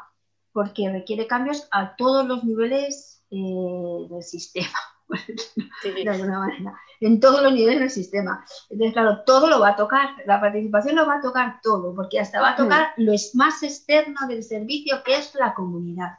porque 0.52 0.90
requiere 0.90 1.26
cambios 1.26 1.68
a 1.72 1.96
todos 1.96 2.26
los 2.26 2.44
niveles 2.44 3.24
eh, 3.30 4.06
del 4.08 4.22
sistema, 4.22 4.78
de 5.84 6.08
alguna 6.08 6.38
manera, 6.38 6.80
en 7.00 7.20
todos 7.20 7.42
los 7.42 7.52
niveles 7.52 7.80
del 7.80 7.90
sistema. 7.90 8.44
Entonces, 8.70 8.94
claro, 8.94 9.22
todo 9.26 9.48
lo 9.48 9.60
va 9.60 9.70
a 9.70 9.76
tocar, 9.76 10.10
la 10.24 10.40
participación 10.40 10.94
lo 10.94 11.06
va 11.06 11.16
a 11.16 11.20
tocar 11.20 11.60
todo, 11.62 11.94
porque 11.94 12.20
hasta 12.20 12.40
va 12.40 12.52
a 12.52 12.56
tocar 12.56 12.92
lo 12.96 13.12
más 13.34 13.62
externo 13.62 14.26
del 14.28 14.44
servicio, 14.44 15.02
que 15.04 15.16
es 15.16 15.34
la 15.34 15.52
comunidad. 15.52 16.18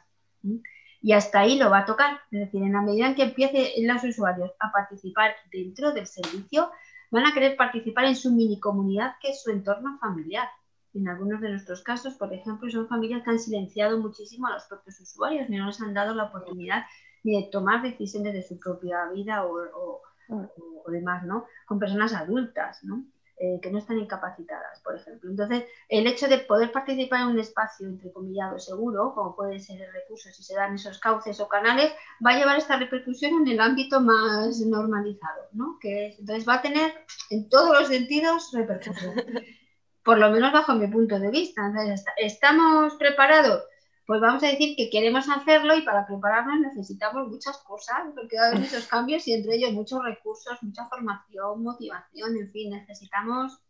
Y 1.02 1.12
hasta 1.12 1.40
ahí 1.40 1.58
lo 1.58 1.70
va 1.70 1.80
a 1.80 1.86
tocar. 1.86 2.20
Es 2.30 2.40
decir, 2.40 2.62
en 2.62 2.72
la 2.72 2.82
medida 2.82 3.06
en 3.06 3.14
que 3.14 3.22
empiecen 3.22 3.86
los 3.86 4.04
usuarios 4.04 4.52
a 4.60 4.70
participar 4.70 5.34
dentro 5.52 5.92
del 5.92 6.06
servicio, 6.06 6.70
van 7.10 7.26
a 7.26 7.34
querer 7.34 7.56
participar 7.56 8.04
en 8.04 8.16
su 8.16 8.30
mini 8.32 8.60
comunidad 8.60 9.14
que 9.20 9.30
es 9.30 9.42
su 9.42 9.50
entorno 9.50 9.98
familiar. 9.98 10.48
En 10.92 11.08
algunos 11.08 11.40
de 11.40 11.50
nuestros 11.50 11.82
casos, 11.82 12.14
por 12.14 12.32
ejemplo, 12.32 12.68
son 12.70 12.88
familias 12.88 13.22
que 13.22 13.30
han 13.30 13.38
silenciado 13.38 13.98
muchísimo 13.98 14.48
a 14.48 14.52
los 14.52 14.64
propios 14.64 15.00
usuarios, 15.00 15.48
ni 15.48 15.56
no 15.56 15.66
les 15.66 15.80
han 15.80 15.94
dado 15.94 16.14
la 16.14 16.24
oportunidad 16.24 16.84
ni 17.22 17.40
de 17.40 17.50
tomar 17.50 17.82
decisiones 17.82 18.32
de 18.32 18.42
su 18.42 18.58
propia 18.58 19.08
vida 19.14 19.44
o, 19.44 20.02
o 20.28 20.90
demás, 20.90 21.24
¿no? 21.24 21.46
Con 21.66 21.78
personas 21.78 22.14
adultas, 22.14 22.82
¿no? 22.82 23.04
Eh, 23.42 23.58
que 23.62 23.70
no 23.70 23.78
están 23.78 23.98
incapacitadas, 23.98 24.80
por 24.80 24.94
ejemplo. 24.96 25.30
Entonces, 25.30 25.64
el 25.88 26.06
hecho 26.06 26.28
de 26.28 26.40
poder 26.40 26.70
participar 26.72 27.22
en 27.22 27.28
un 27.28 27.38
espacio, 27.38 27.86
entre 27.86 28.12
comillado, 28.12 28.58
seguro, 28.58 29.14
como 29.14 29.34
puede 29.34 29.58
ser 29.58 29.80
el 29.80 29.90
recurso, 29.90 30.28
si 30.30 30.42
se 30.42 30.54
dan 30.54 30.74
esos 30.74 30.98
cauces 30.98 31.40
o 31.40 31.48
canales, 31.48 31.90
va 32.22 32.32
a 32.32 32.38
llevar 32.38 32.58
esta 32.58 32.76
repercusión 32.76 33.40
en 33.40 33.48
el 33.48 33.60
ámbito 33.60 33.98
más 34.02 34.60
normalizado, 34.60 35.48
¿no? 35.52 35.78
Que 35.80 36.16
entonces 36.18 36.46
va 36.46 36.56
a 36.56 36.60
tener 36.60 36.92
en 37.30 37.48
todos 37.48 37.80
los 37.80 37.88
sentidos 37.88 38.50
repercusión. 38.52 39.14
Por 40.04 40.18
lo 40.18 40.30
menos 40.30 40.52
bajo 40.52 40.74
mi 40.74 40.88
punto 40.88 41.18
de 41.18 41.30
vista. 41.30 41.64
Entonces, 41.64 42.04
¿estamos 42.18 42.96
preparados? 42.96 43.64
Pues 44.10 44.20
vamos 44.20 44.42
a 44.42 44.48
decir 44.48 44.74
que 44.74 44.90
queremos 44.90 45.28
hacerlo 45.28 45.76
y 45.76 45.82
para 45.82 46.04
prepararnos 46.04 46.58
necesitamos 46.58 47.28
muchas 47.28 47.58
cosas, 47.58 48.08
porque 48.12 48.36
va 48.36 48.46
a 48.46 48.48
haber 48.48 48.58
muchos 48.62 48.88
cambios 48.88 49.28
y 49.28 49.34
entre 49.34 49.54
ellos 49.54 49.70
muchos 49.70 50.02
recursos, 50.02 50.60
mucha 50.62 50.88
formación, 50.88 51.62
motivación, 51.62 52.36
en 52.36 52.50
fin, 52.50 52.70
necesitamos 52.70 53.60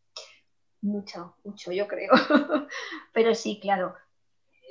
mucho, 0.81 1.37
mucho, 1.44 1.72
yo 1.72 1.87
creo. 1.87 2.12
Pero 3.12 3.35
sí, 3.35 3.61
claro, 3.61 3.94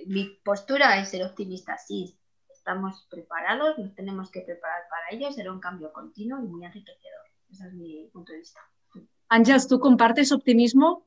mi 0.08 0.40
postura 0.44 1.00
es 1.00 1.10
ser 1.10 1.24
optimista, 1.24 1.78
sí, 1.78 2.18
estamos 2.50 3.06
preparados, 3.08 3.78
nos 3.78 3.94
tenemos 3.94 4.32
que 4.32 4.42
preparar 4.42 4.82
para 4.90 5.16
ello, 5.16 5.32
será 5.32 5.52
un 5.52 5.60
cambio 5.60 5.94
continuo 5.94 6.40
y 6.40 6.48
muy 6.48 6.66
enriquecedor. 6.66 7.26
Ese 7.52 7.68
es 7.68 7.74
mi 7.76 8.10
punto 8.12 8.32
de 8.32 8.40
vista. 8.40 8.60
Ángeles, 9.28 9.68
¿tú 9.68 9.80
compartes 9.80 10.32
optimismo? 10.32 11.06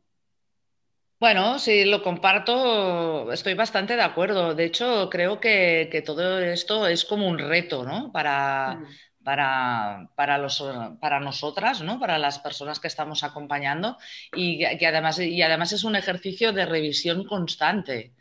Bueno, 1.22 1.61
sí, 1.61 1.85
lo 1.85 2.02
comparto, 2.02 3.30
estoy 3.30 3.54
bastante 3.54 3.94
de 3.94 4.02
acuerdo. 4.02 4.56
De 4.56 4.64
hecho, 4.64 5.08
creo 5.08 5.38
que, 5.38 6.02
todo 6.04 6.40
esto 6.40 6.88
es 6.88 7.04
como 7.04 7.28
un 7.28 7.38
reto, 7.38 7.85
¿no? 7.85 8.11
Para, 8.11 8.80
mm. 8.80 9.22
para, 9.22 10.11
para, 10.16 10.38
los, 10.38 10.64
para 11.00 11.20
nosotras, 11.20 11.80
¿no? 11.80 12.00
Para 12.00 12.18
las 12.18 12.40
personas 12.40 12.80
que 12.80 12.88
estamos 12.88 13.22
acompañando 13.22 13.98
y 14.35 14.58
que 14.78 14.85
además, 14.85 15.20
y 15.20 15.40
además 15.42 15.70
es 15.70 15.85
un 15.85 15.94
ejercicio 15.94 16.52
de 16.52 16.66
revisión 16.66 17.22
constante. 17.22 18.14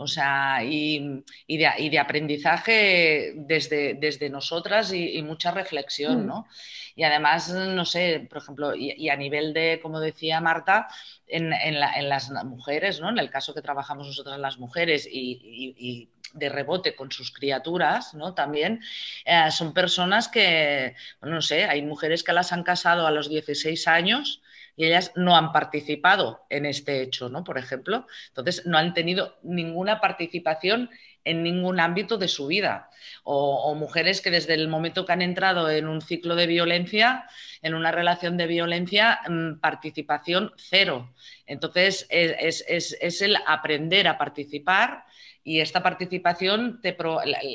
O 0.00 0.06
sea, 0.06 0.62
y, 0.62 1.24
de, 1.48 1.98
aprendizaje 1.98 3.32
desde, 3.34 3.94
desde 3.94 4.30
nosotras 4.30 4.92
y, 4.92 5.20
mucha 5.22 5.50
reflexión, 5.50 6.22
mm. 6.22 6.26
¿no? 6.26 6.46
Y 6.94 7.02
además, 7.02 7.48
no 7.50 7.84
sé, 7.84 8.24
por 8.30 8.38
ejemplo, 8.38 8.76
y, 8.76 9.08
a 9.08 9.16
nivel 9.16 9.52
de, 9.52 9.80
como 9.82 9.98
decía 9.98 10.40
Marta, 10.40 10.86
en, 11.26 11.50
las 11.80 12.30
mujeres, 12.44 13.00
¿no? 13.00 13.08
En 13.10 13.18
el 13.18 13.28
caso 13.28 13.52
que 13.52 13.60
trabajamos 13.60 14.06
nosotras 14.06 14.38
las 14.38 14.58
mujeres 14.58 15.08
y, 15.10 16.08
de 16.32 16.48
rebote 16.48 16.94
con 16.94 17.10
sus 17.10 17.32
criaturas, 17.32 18.14
¿no? 18.14 18.34
También 18.34 18.80
eh, 19.24 19.50
son 19.50 19.74
personas 19.74 20.28
que, 20.28 20.94
bueno, 21.20 21.36
no 21.36 21.42
sé, 21.42 21.64
hay 21.64 21.82
mujeres 21.82 22.22
que 22.22 22.32
las 22.32 22.52
han 22.52 22.62
casado 22.62 23.06
a 23.06 23.10
los 23.10 23.28
16 23.28 23.88
años 23.88 24.42
y 24.78 24.86
ellas 24.86 25.10
no 25.16 25.36
han 25.36 25.50
participado 25.50 26.46
en 26.48 26.64
este 26.64 27.02
hecho, 27.02 27.28
¿no? 27.28 27.42
Por 27.42 27.58
ejemplo, 27.58 28.06
entonces 28.28 28.64
no 28.64 28.78
han 28.78 28.94
tenido 28.94 29.36
ninguna 29.42 30.00
participación 30.00 30.88
en 31.24 31.42
ningún 31.42 31.80
ámbito 31.80 32.16
de 32.16 32.28
su 32.28 32.46
vida. 32.46 32.88
O, 33.24 33.74
mujeres 33.74 34.20
que 34.20 34.30
desde 34.30 34.54
el 34.54 34.68
momento 34.68 35.04
que 35.04 35.12
han 35.12 35.20
entrado 35.20 35.68
en 35.68 35.88
un 35.88 36.00
ciclo 36.00 36.36
de 36.36 36.46
violencia, 36.46 37.26
en 37.60 37.74
una 37.74 37.90
relación 37.90 38.36
de 38.36 38.46
violencia, 38.46 39.18
mm, 39.28 39.58
participación 39.58 40.52
cero. 40.56 41.12
Entonces, 41.44 42.06
es, 42.08 43.20
el 43.20 43.36
aprender 43.48 44.06
a 44.06 44.16
participar 44.16 45.04
y 45.48 45.62
esta 45.62 45.82
participación 45.82 46.78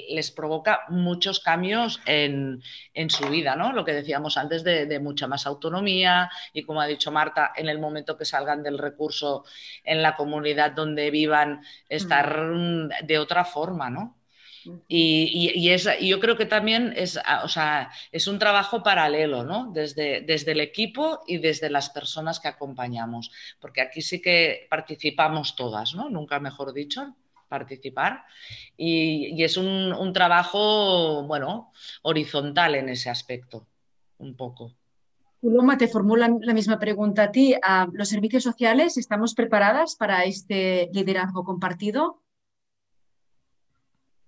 les 0.10 0.32
provoca 0.32 0.82
muchos 0.90 1.40
cambios 1.40 2.02
en, 2.08 2.64
su 3.10 3.30
vida, 3.30 3.56
¿no? 3.56 3.72
Lo 3.72 3.86
que 3.86 3.94
decíamos 3.94 4.36
antes 4.36 4.64
de, 4.64 5.00
mucha 5.00 5.28
más 5.28 5.46
autonomía 5.46 6.32
y 6.54 6.64
como 6.64 6.82
ha 6.82 6.88
dicho 6.88 7.12
Marta, 7.12 7.54
en 7.56 7.70
el 7.70 7.78
momento 7.78 8.18
que 8.18 8.26
salgan 8.26 8.64
del 8.64 8.80
recurso 8.80 9.46
en 9.84 10.02
la 10.02 10.16
comunidad 10.16 10.72
donde 10.72 11.12
vivan, 11.12 11.62
estar 11.88 12.36
de 13.04 13.20
otra 13.20 13.46
forma, 13.46 13.92
¿no? 13.92 14.18
Y, 14.88 15.70
yo 16.02 16.20
creo 16.20 16.36
que 16.36 16.48
también 16.48 16.94
es, 16.96 17.20
o 17.44 17.48
sea, 17.48 17.92
es 18.12 18.26
un 18.26 18.40
trabajo 18.40 18.82
paralelo, 18.82 19.44
¿no? 19.44 19.72
Desde, 19.72 20.22
desde 20.22 20.54
el 20.54 20.62
equipo 20.62 21.22
y 21.28 21.38
desde 21.38 21.70
las 21.70 21.92
personas 21.92 22.40
que 22.40 22.48
acompañamos, 22.48 23.30
porque 23.60 23.82
aquí 23.82 24.02
sí 24.02 24.20
que 24.20 24.66
participamos 24.68 25.56
todas, 25.56 25.94
¿no? 25.94 26.10
Nunca 26.10 26.40
mejor 26.40 26.74
dicho, 26.74 27.16
participar. 27.54 28.24
Y, 28.76 29.44
es 29.44 29.58
un, 29.58 30.12
trabajo, 30.14 31.24
bueno, 31.28 31.72
horizontal 32.02 32.76
en 32.76 32.90
ese 32.90 33.10
aspecto, 33.12 33.68
un 34.18 34.36
poco. 34.36 34.74
Uloma, 35.42 35.78
te 35.78 35.88
formulo 35.88 36.26
la 36.42 36.54
misma 36.54 36.80
pregunta 36.80 37.24
a 37.24 37.32
ti. 37.32 37.54
Ah, 37.62 37.88
¿Los 37.92 38.10
servicios 38.10 38.44
sociales 38.44 38.98
estamos 38.98 39.36
preparadas 39.36 39.96
para 39.96 40.24
este 40.24 40.90
liderazgo 40.94 41.44
compartido? 41.44 42.23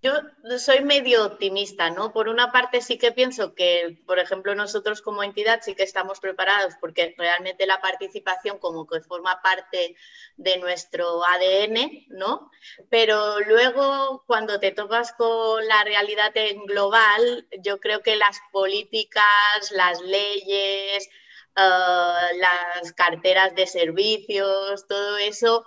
Yo 0.05 0.21
soy 0.59 0.83
medio 0.83 1.25
optimista, 1.25 1.89
¿no? 1.89 2.13
Por 2.13 2.29
una 2.29 2.51
parte 2.51 2.79
sí 2.79 2.99
que 2.99 3.11
pienso 3.11 3.55
que, 3.55 4.03
por 4.05 4.19
ejemplo, 4.19 4.53
nosotros 4.53 5.01
como 5.01 5.23
entidad 5.23 5.61
sí 5.63 5.73
que 5.73 5.81
estamos 5.81 6.19
preparados 6.19 6.75
porque 6.79 7.15
realmente 7.17 7.65
la 7.65 7.81
participación 7.81 8.59
como 8.59 8.85
que 8.85 9.01
forma 9.01 9.41
parte 9.41 9.95
de 10.37 10.57
nuestro 10.57 11.25
ADN, 11.25 12.05
¿no? 12.09 12.51
Pero 12.91 13.39
luego 13.39 14.23
cuando 14.27 14.59
te 14.59 14.71
topas 14.71 15.11
con 15.13 15.67
la 15.67 15.83
realidad 15.83 16.31
en 16.35 16.67
global, 16.67 17.47
yo 17.63 17.79
creo 17.79 18.03
que 18.03 18.15
las 18.15 18.39
políticas, 18.51 19.71
las 19.71 20.01
leyes, 20.01 21.09
eh, 21.55 22.37
las 22.37 22.93
carteras 22.93 23.55
de 23.55 23.65
servicios, 23.65 24.85
todo 24.87 25.17
eso 25.17 25.65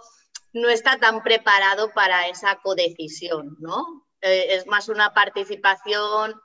no 0.52 0.68
está 0.68 1.00
tan 1.00 1.24
preparado 1.24 1.92
para 1.92 2.28
esa 2.28 2.60
codecisión, 2.60 3.56
¿no? 3.58 4.07
Eh, 4.28 4.54
es 4.54 4.66
más 4.66 4.88
una 4.88 5.14
participación 5.14 6.40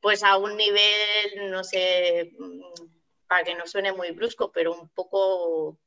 pues 0.00 0.22
a 0.22 0.38
un 0.38 0.56
nivel, 0.56 1.50
no 1.50 1.62
sé, 1.62 2.32
mm, 2.38 2.60
para 3.28 3.44
que 3.44 3.54
no 3.54 3.66
suene 3.66 3.92
muy 3.92 4.12
brusco, 4.12 4.50
pero 4.50 4.72
un 4.72 4.88
poco 4.88 5.78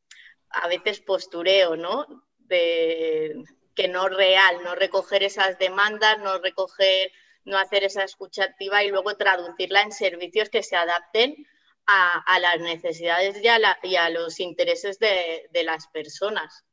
a 0.50 0.68
veces 0.68 1.02
postureo, 1.02 1.76
¿no? 1.76 2.06
De, 2.38 3.44
que 3.76 3.88
no 3.88 4.08
real, 4.08 4.64
no 4.64 4.76
recoger 4.76 5.24
esas 5.24 5.58
demandas, 5.58 6.20
no 6.20 6.38
recoger, 6.40 7.12
no 7.44 7.58
hacer 7.58 7.84
esa 7.84 8.04
escucha 8.04 8.44
activa 8.44 8.84
y 8.84 8.90
luego 8.90 9.18
traducirla 9.18 9.82
en 9.82 9.92
servicios 9.92 10.50
que 10.50 10.62
se 10.64 10.76
adapten 10.76 11.48
a, 11.88 12.40
las 12.40 12.60
necesidades 12.60 13.42
y 13.44 13.96
a, 13.98 14.10
los 14.10 14.40
intereses 14.40 15.00
de 15.00 15.64
las 15.64 15.88
personas 15.88 16.64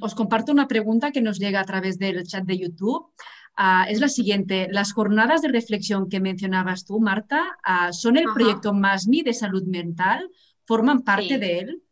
os 0.00 0.14
comparto 0.14 0.52
una 0.52 0.68
pregunta 0.68 1.10
que 1.10 1.22
nos 1.22 1.38
llega 1.38 1.60
a 1.60 1.64
través 1.64 1.98
del 1.98 2.26
chat 2.26 2.44
de 2.44 2.58
YouTube. 2.58 3.12
Ah, 3.56 3.86
es 3.88 4.00
la 4.00 4.08
siguiente. 4.08 4.68
Las 4.70 4.92
jornadas 4.92 5.42
de 5.42 5.48
reflexión 5.48 6.08
que 6.08 6.20
mencionabas 6.20 6.84
tú, 6.84 6.98
Marta, 7.00 7.56
ah, 7.62 7.92
¿son 7.92 8.16
el 8.16 8.26
proyecto 8.32 8.72
MASMI 8.72 9.22
de 9.22 9.34
salud 9.34 9.64
mental? 9.64 10.28
¿Forman 10.66 11.02
parte 11.02 11.38
de 11.38 11.58
él? 11.60 11.82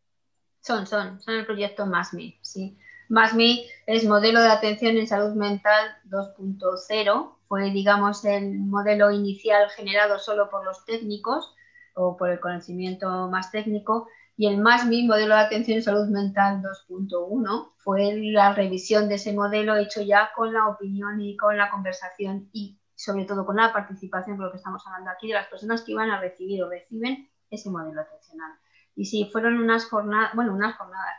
Son, 0.60 0.86
son, 0.86 1.20
son 1.20 1.34
el 1.34 1.46
proyecto 1.46 1.86
MASMI, 1.86 2.38
sí. 2.40 2.76
MASMI 3.08 3.66
es 3.86 4.04
modelo 4.06 4.40
de 4.40 4.48
atención 4.48 4.96
en 4.96 5.06
salud 5.06 5.34
mental 5.34 5.96
2.0. 6.08 7.36
Fue, 7.46 7.70
digamos, 7.70 8.24
el 8.24 8.58
modelo 8.58 9.10
inicial 9.10 9.68
generado 9.70 10.18
solo 10.18 10.48
por 10.48 10.64
los 10.64 10.84
técnicos 10.86 11.54
o 11.94 12.16
por 12.16 12.30
el 12.30 12.40
conocimiento 12.40 13.28
más 13.28 13.50
técnico 13.50 14.08
y 14.36 14.46
el 14.46 14.58
MASMI, 14.58 15.06
modelo 15.06 15.34
de 15.34 15.42
atención 15.42 15.78
y 15.78 15.82
salud 15.82 16.08
mental 16.08 16.62
2.1, 16.62 17.72
fue 17.76 18.14
la 18.32 18.54
revisión 18.54 19.08
de 19.08 19.16
ese 19.16 19.32
modelo 19.32 19.76
hecho 19.76 20.00
ya 20.02 20.30
con 20.34 20.52
la 20.52 20.68
opinión 20.68 21.20
y 21.20 21.36
con 21.36 21.56
la 21.56 21.70
conversación 21.70 22.48
y 22.52 22.78
sobre 22.94 23.24
todo 23.24 23.44
con 23.44 23.56
la 23.56 23.72
participación, 23.72 24.36
por 24.36 24.46
lo 24.46 24.52
que 24.52 24.58
estamos 24.58 24.86
hablando 24.86 25.10
aquí, 25.10 25.28
de 25.28 25.34
las 25.34 25.48
personas 25.48 25.82
que 25.82 25.92
iban 25.92 26.10
a 26.10 26.20
recibir 26.20 26.62
o 26.62 26.70
reciben 26.70 27.28
ese 27.50 27.68
modelo 27.68 28.00
atencional. 28.00 28.52
Y 28.94 29.04
sí, 29.06 29.28
fueron 29.30 29.58
unas 29.58 29.86
jornadas, 29.86 30.30
bueno, 30.34 30.54
unas 30.54 30.76
jornadas. 30.76 31.14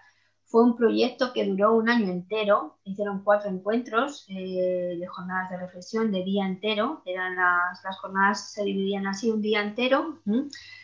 Fue 0.45 0.63
un 0.63 0.75
proyecto 0.75 1.33
que 1.33 1.45
duró 1.45 1.73
un 1.73 1.89
año 1.89 2.11
entero, 2.11 2.77
hicieron 2.83 3.23
cuatro 3.23 3.49
encuentros 3.49 4.25
eh, 4.29 4.97
de 4.99 5.07
jornadas 5.07 5.49
de 5.49 5.57
reflexión 5.57 6.11
de 6.11 6.23
día 6.23 6.45
entero, 6.45 7.01
eran 7.05 7.35
las, 7.35 7.83
las 7.83 7.97
jornadas 7.99 8.51
se 8.51 8.63
dividían 8.63 9.07
así 9.07 9.31
un 9.31 9.41
día 9.41 9.61
entero, 9.61 10.19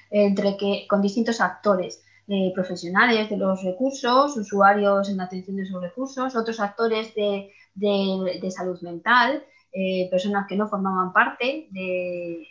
entre 0.10 0.58
que 0.58 0.86
con 0.90 1.02
distintos 1.02 1.40
actores 1.40 2.04
eh, 2.32 2.52
profesionales 2.54 3.28
de 3.28 3.38
los 3.38 3.64
recursos, 3.64 4.38
usuarios 4.38 5.10
en 5.10 5.20
atención 5.20 5.58
de 5.58 5.64
esos 5.64 5.82
recursos, 5.82 6.36
otros 6.36 6.60
actores 6.60 7.16
de, 7.16 7.52
de, 7.74 8.52
salud 8.52 8.80
mental, 8.84 9.44
eh, 9.74 10.08
personas 10.12 10.46
que 10.48 10.56
no 10.56 10.68
formaban 10.68 11.12
parte 11.12 11.70
de, 11.72 12.46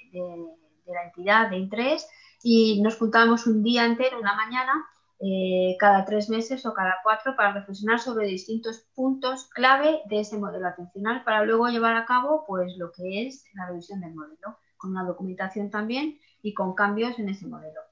la 0.84 1.04
entidad 1.04 1.50
de 1.50 1.58
interés 1.58 2.08
y 2.42 2.82
nos 2.82 2.96
juntábamos 2.96 3.46
un 3.46 3.62
día 3.62 3.84
entero, 3.84 4.18
una 4.18 4.34
mañana, 4.34 4.72
eh, 5.20 5.76
cada 5.78 6.04
tres 6.04 6.28
meses 6.28 6.66
o 6.66 6.74
cada 6.74 6.96
cuatro 7.04 7.36
para 7.36 7.52
reflexionar 7.52 8.00
sobre 8.00 8.26
distintos 8.26 8.84
puntos 8.96 9.48
clave 9.48 10.00
de 10.06 10.20
ese 10.20 10.38
modelo 10.38 10.66
atencional 10.66 11.22
para 11.22 11.44
luego 11.44 11.68
llevar 11.68 11.94
a 11.94 12.04
cabo 12.04 12.42
pues 12.48 12.76
lo 12.78 12.90
que 12.90 13.28
es 13.28 13.44
la 13.54 13.66
revisión 13.68 14.00
del 14.00 14.12
modelo, 14.12 14.58
con 14.76 14.90
una 14.90 15.04
documentación 15.04 15.70
también 15.70 16.18
y 16.42 16.52
con 16.52 16.74
cambios 16.74 17.16
en 17.20 17.28
ese 17.28 17.46
modelo. 17.46 17.87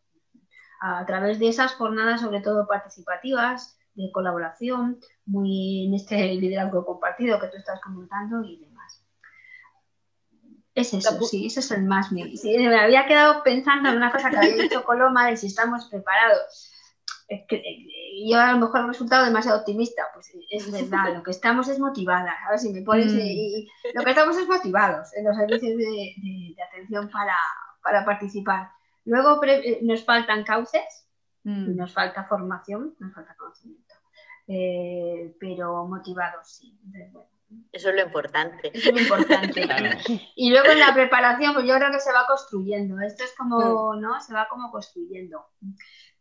A 0.80 1.04
través 1.06 1.38
de 1.38 1.48
esas 1.48 1.72
jornadas, 1.74 2.20
sobre 2.20 2.40
todo 2.40 2.66
participativas, 2.66 3.78
de 3.96 4.12
colaboración, 4.12 5.00
muy 5.24 5.86
en 5.86 5.94
este 5.94 6.16
liderazgo 6.34 6.84
compartido 6.84 7.40
que 7.40 7.48
tú 7.48 7.56
estás 7.56 7.80
comentando 7.80 8.42
y 8.44 8.58
demás. 8.60 9.02
Es 10.74 10.92
eso, 10.92 11.18
sí, 11.22 11.46
eso 11.46 11.60
es 11.60 11.70
el 11.70 11.84
más 11.84 12.12
mío. 12.12 12.26
me 12.44 12.78
había 12.78 13.06
quedado 13.06 13.42
pensando 13.42 13.88
en 13.88 13.96
una 13.96 14.12
cosa 14.12 14.28
que 14.28 14.36
había 14.36 14.62
dicho 14.62 14.84
Coloma 14.84 15.26
de 15.26 15.38
si 15.38 15.46
estamos 15.46 15.86
preparados. 15.86 16.70
eh, 17.28 18.28
yo 18.28 18.38
a 18.38 18.52
lo 18.52 18.58
mejor 18.58 18.80
he 18.80 18.86
resultado 18.88 19.24
demasiado 19.24 19.60
optimista, 19.60 20.02
pues 20.12 20.30
es 20.50 20.70
verdad, 20.70 21.14
lo 21.14 21.22
que 21.22 21.30
estamos 21.30 21.68
es 21.68 21.78
motivadas. 21.78 22.34
A 22.46 22.50
ver 22.50 22.58
si 22.58 22.74
me 22.74 22.82
pones. 22.82 23.10
Mm. 23.10 23.18
y, 23.18 23.68
lo 23.94 24.04
que 24.04 24.10
estamos 24.10 24.36
es 24.36 24.46
motivados 24.46 25.08
en 25.14 25.24
los 25.24 25.34
servicios 25.34 25.78
de, 25.78 26.54
atención 26.68 27.08
para, 27.08 27.36
para, 27.82 28.04
participar. 28.04 28.70
Luego 29.06 29.42
eh, 29.44 29.78
nos 29.82 30.04
faltan 30.04 30.44
cauces, 30.44 31.08
mm. 31.44 31.76
nos 31.76 31.92
falta 31.92 32.24
formación, 32.24 32.94
nos 32.98 33.14
falta 33.14 33.34
conocimiento. 33.36 33.94
Eh, 34.48 35.34
pero 35.40 35.86
motivados, 35.86 36.48
sí. 36.48 36.78
Eso 37.72 37.90
es 37.90 37.94
lo 37.94 38.02
importante. 38.02 38.70
Eso 38.74 38.90
es 38.90 38.94
lo 38.94 39.00
importante. 39.00 39.62
Y 40.36 40.50
luego 40.50 40.68
en 40.70 40.80
la 40.80 40.92
preparación, 40.92 41.54
pues 41.54 41.66
yo 41.66 41.76
creo 41.76 41.90
que 41.90 42.00
se 42.00 42.12
va 42.12 42.26
construyendo. 42.26 43.00
Esto 43.00 43.24
es 43.24 43.34
como, 43.36 43.94
mm. 43.94 44.00
¿no? 44.00 44.20
Se 44.20 44.34
va 44.34 44.48
como 44.48 44.70
construyendo. 44.70 45.46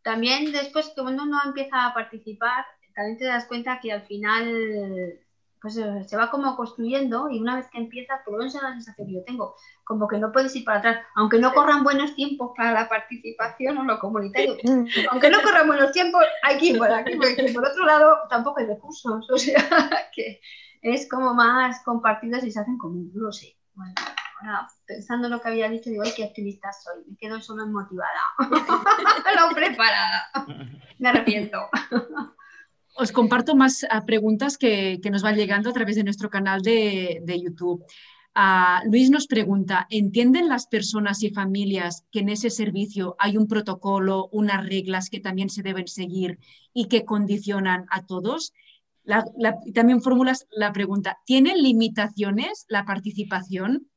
También 0.03 0.51
después, 0.51 0.93
cuando 0.95 1.23
uno 1.23 1.39
empieza 1.43 1.87
a 1.87 1.93
participar, 1.93 2.65
también 2.93 3.17
te 3.17 3.25
das 3.25 3.45
cuenta 3.45 3.79
que 3.79 3.91
al 3.91 4.03
final 4.03 5.19
pues 5.65 5.77
eh, 5.77 6.03
se 6.07 6.15
va 6.15 6.29
como 6.29 6.55
construyendo 6.55 7.27
y 7.27 7.39
una 7.39 7.55
vez 7.55 7.67
que 7.71 7.79
empiezas, 7.79 8.21
por 8.23 8.33
lo 8.33 8.37
menos 8.37 8.53
es 8.53 8.61
la 8.61 8.73
sensación 8.73 9.07
que 9.07 9.13
yo 9.15 9.23
tengo, 9.23 9.55
como 9.83 10.07
que 10.07 10.19
no 10.19 10.31
puedes 10.31 10.55
ir 10.55 10.63
para 10.63 10.77
atrás, 10.77 11.03
aunque 11.15 11.39
no 11.39 11.51
corran 11.55 11.83
buenos 11.83 12.13
tiempos 12.13 12.51
para 12.55 12.71
la 12.71 12.87
participación 12.87 13.79
o 13.79 13.83
lo 13.83 13.97
comunitario, 13.97 14.57
aunque 15.09 15.29
no 15.31 15.41
corran 15.41 15.65
buenos 15.65 15.91
tiempos, 15.91 16.23
hay 16.43 16.59
que 16.59 16.65
ir 16.67 16.77
por 16.77 16.91
aquí, 16.91 17.15
porque 17.15 17.51
por 17.51 17.67
otro 17.67 17.83
lado 17.83 18.15
tampoco 18.29 18.59
hay 18.59 18.67
recursos, 18.67 19.27
o 19.31 19.37
sea, 19.39 19.67
que 20.13 20.39
es 20.83 21.09
como 21.09 21.33
más 21.33 21.83
compartidos 21.83 22.43
y 22.43 22.51
se 22.51 22.59
hacen 22.59 22.77
como 22.77 22.99
un 22.99 23.11
no 23.15 23.31
sé. 23.31 23.57
Bueno, 23.73 23.95
pensando 24.85 25.25
en 25.25 25.33
lo 25.33 25.41
que 25.41 25.47
había 25.47 25.67
dicho, 25.67 25.89
digo, 25.89 26.03
ay, 26.05 26.13
qué 26.15 26.25
optimista 26.25 26.71
soy, 26.73 27.05
me 27.09 27.17
quedo 27.17 27.41
solo 27.41 27.65
motivada, 27.65 28.21
no 28.37 29.55
preparada, 29.55 30.29
me 30.99 31.09
arrepiento. 31.09 31.57
Os 32.97 33.11
comparto 33.11 33.55
más 33.55 33.85
ah, 33.89 34.05
preguntas 34.05 34.57
que, 34.57 34.99
nos 35.11 35.21
van 35.21 35.35
llegando 35.35 35.69
a 35.69 35.73
través 35.73 35.97
de 35.97 36.03
nuestro 36.05 36.29
canal 36.29 36.61
de, 36.61 37.41
YouTube. 37.43 37.83
Ah, 38.33 38.81
Luis 38.85 39.09
nos 39.09 39.27
pregunta, 39.27 39.85
¿entienden 39.89 40.47
las 40.47 40.67
personas 40.67 41.21
y 41.21 41.29
familias 41.29 42.05
que 42.11 42.19
en 42.19 42.29
ese 42.29 42.49
servicio 42.49 43.15
hay 43.19 43.35
un 43.35 43.47
protocolo, 43.47 44.29
unas 44.31 44.65
reglas 44.65 45.09
que 45.09 45.19
también 45.19 45.49
se 45.49 45.61
deben 45.61 45.87
seguir 45.87 46.39
y 46.73 46.87
que 46.87 47.05
condicionan 47.05 47.85
a 47.89 48.05
todos? 48.05 48.53
también 49.75 50.01
formulas 50.01 50.47
la 50.49 50.73
pregunta, 50.73 51.19
¿tiene 51.25 51.55
limitaciones 51.55 52.65
la 52.69 52.85
participación? 52.85 53.87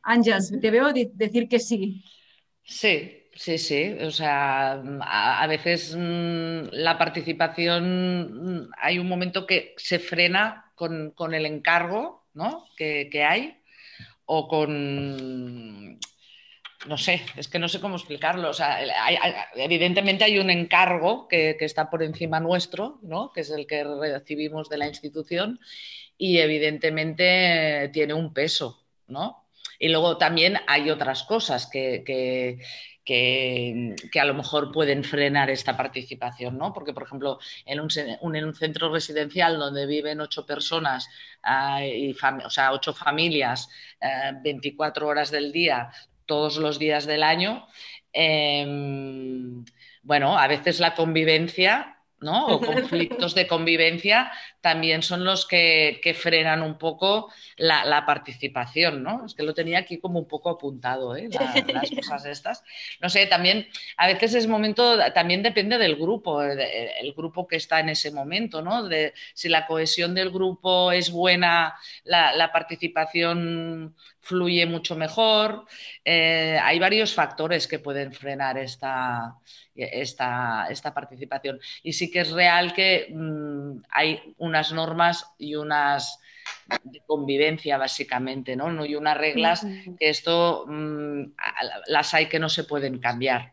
Ángeles, 0.00 0.52
te 0.60 0.70
veo 0.70 0.92
decir 0.92 1.48
que 1.48 1.58
sí. 1.58 2.04
Sí, 2.62 3.23
Sí, 3.36 3.58
sí, 3.58 3.96
o 4.00 4.10
sea, 4.12 4.80
a, 5.00 5.46
veces 5.48 5.94
mm, 5.96 6.68
la 6.72 6.96
participación, 6.96 8.66
mm, 8.66 8.70
hay 8.78 8.98
un 8.98 9.08
momento 9.08 9.44
que 9.46 9.74
se 9.76 9.98
frena 9.98 10.72
con, 10.76 11.12
el 11.34 11.46
encargo 11.46 12.26
¿no? 12.34 12.66
que, 12.76 13.24
hay 13.28 13.60
o 14.26 14.46
con, 14.48 15.98
no 16.86 16.98
sé, 16.98 17.22
es 17.36 17.48
que 17.48 17.58
no 17.58 17.68
sé 17.68 17.80
cómo 17.80 17.96
explicarlo, 17.96 18.50
o 18.50 18.54
sea, 18.54 18.78
evidentemente 19.56 20.24
hay 20.24 20.38
un 20.38 20.50
encargo 20.50 21.26
que, 21.26 21.56
que, 21.58 21.64
está 21.64 21.90
por 21.90 22.02
encima 22.04 22.38
nuestro, 22.40 23.00
¿no? 23.02 23.32
que 23.32 23.40
es 23.40 23.50
el 23.50 23.66
que 23.66 23.84
recibimos 23.84 24.68
de 24.68 24.78
la 24.78 24.86
institución 24.86 25.58
y 26.16 26.38
evidentemente 26.38 27.90
tiene 27.92 28.14
un 28.14 28.32
peso, 28.32 28.84
¿no? 29.08 29.44
Y 29.78 29.88
luego 29.88 30.18
también 30.18 30.58
hay 30.66 30.90
otras 30.90 31.24
cosas 31.24 31.66
que, 31.66 32.04
que, 32.06 32.58
a 33.06 34.24
lo 34.24 34.34
mejor 34.34 34.72
pueden 34.72 35.04
frenar 35.04 35.50
esta 35.50 35.76
participación, 35.76 36.56
¿no? 36.58 36.72
Porque, 36.72 36.92
por 36.92 37.02
ejemplo, 37.02 37.38
en 37.66 37.80
un, 37.80 37.88
en 37.96 38.44
un 38.44 38.54
centro 38.54 38.92
residencial 38.92 39.58
donde 39.58 39.86
viven 39.86 40.20
ocho 40.20 40.46
personas, 40.46 41.08
ah, 41.42 41.84
y 41.84 42.16
o 42.44 42.50
sea, 42.50 42.72
ocho 42.72 42.94
familias, 42.94 43.68
24 44.42 45.06
eh, 45.06 45.08
horas 45.08 45.30
del 45.30 45.52
día, 45.52 45.90
todos 46.26 46.56
los 46.56 46.78
días 46.78 47.06
del 47.06 47.22
año, 47.22 47.66
em, 48.12 49.64
bueno, 50.02 50.38
a 50.38 50.46
veces 50.46 50.80
la 50.80 50.94
convivencia 50.94 51.93
o 52.28 52.60
conflictos 52.60 53.34
de 53.34 53.46
convivencia 53.46 54.32
también 54.60 55.02
son 55.02 55.24
los 55.24 55.46
que, 55.46 56.16
frenan 56.18 56.62
un 56.62 56.78
poco 56.78 57.30
la, 57.56 58.04
participación, 58.06 59.02
¿no? 59.02 59.26
Es 59.26 59.34
que 59.34 59.42
lo 59.42 59.52
tenía 59.52 59.80
aquí 59.80 59.98
como 59.98 60.18
un 60.18 60.26
poco 60.26 60.48
apuntado, 60.48 61.16
¿eh? 61.16 61.28
las 61.30 61.90
cosas 61.90 62.24
estas. 62.24 62.64
No 63.00 63.10
sé, 63.10 63.26
también 63.26 63.66
a 63.98 64.06
veces 64.06 64.34
es 64.34 64.46
momento, 64.46 64.98
también 65.12 65.42
depende 65.42 65.76
del 65.76 65.96
grupo, 65.96 66.42
el 66.42 67.12
grupo 67.14 67.46
que 67.46 67.56
está 67.56 67.80
en 67.80 67.90
ese 67.90 68.10
momento, 68.10 68.62
¿no? 68.62 68.88
De, 68.88 69.12
si 69.34 69.50
la 69.50 69.66
cohesión 69.66 70.14
del 70.14 70.30
grupo 70.30 70.92
es 70.92 71.10
buena, 71.10 71.74
la, 72.04 72.50
participación 72.52 73.94
fluye 74.20 74.64
mucho 74.64 74.96
mejor. 74.96 75.66
Eh, 76.04 76.58
hay 76.62 76.78
varios 76.78 77.12
factores 77.12 77.66
que 77.66 77.78
pueden 77.78 78.12
frenar 78.12 78.56
esta 78.56 79.36
esta, 79.74 80.66
esta 80.70 80.94
participación. 80.94 81.60
Y 81.82 81.92
sí 81.92 82.10
que 82.10 82.20
es 82.20 82.30
real 82.30 82.72
que 82.74 83.08
mm, 83.10 83.82
hay 83.90 84.34
unas 84.38 84.72
normas 84.72 85.26
y 85.38 85.54
unas 85.54 86.20
de 86.84 87.00
convivencia 87.06 87.78
básicamente, 87.78 88.56
¿no? 88.56 88.84
Y 88.84 88.94
unas 88.96 89.16
reglas 89.16 89.66
que 89.98 90.08
esto 90.08 90.64
mm, 90.66 91.32
las 91.86 92.14
hay 92.14 92.28
que 92.28 92.38
no 92.38 92.48
se 92.48 92.64
pueden 92.64 92.98
cambiar. 92.98 93.52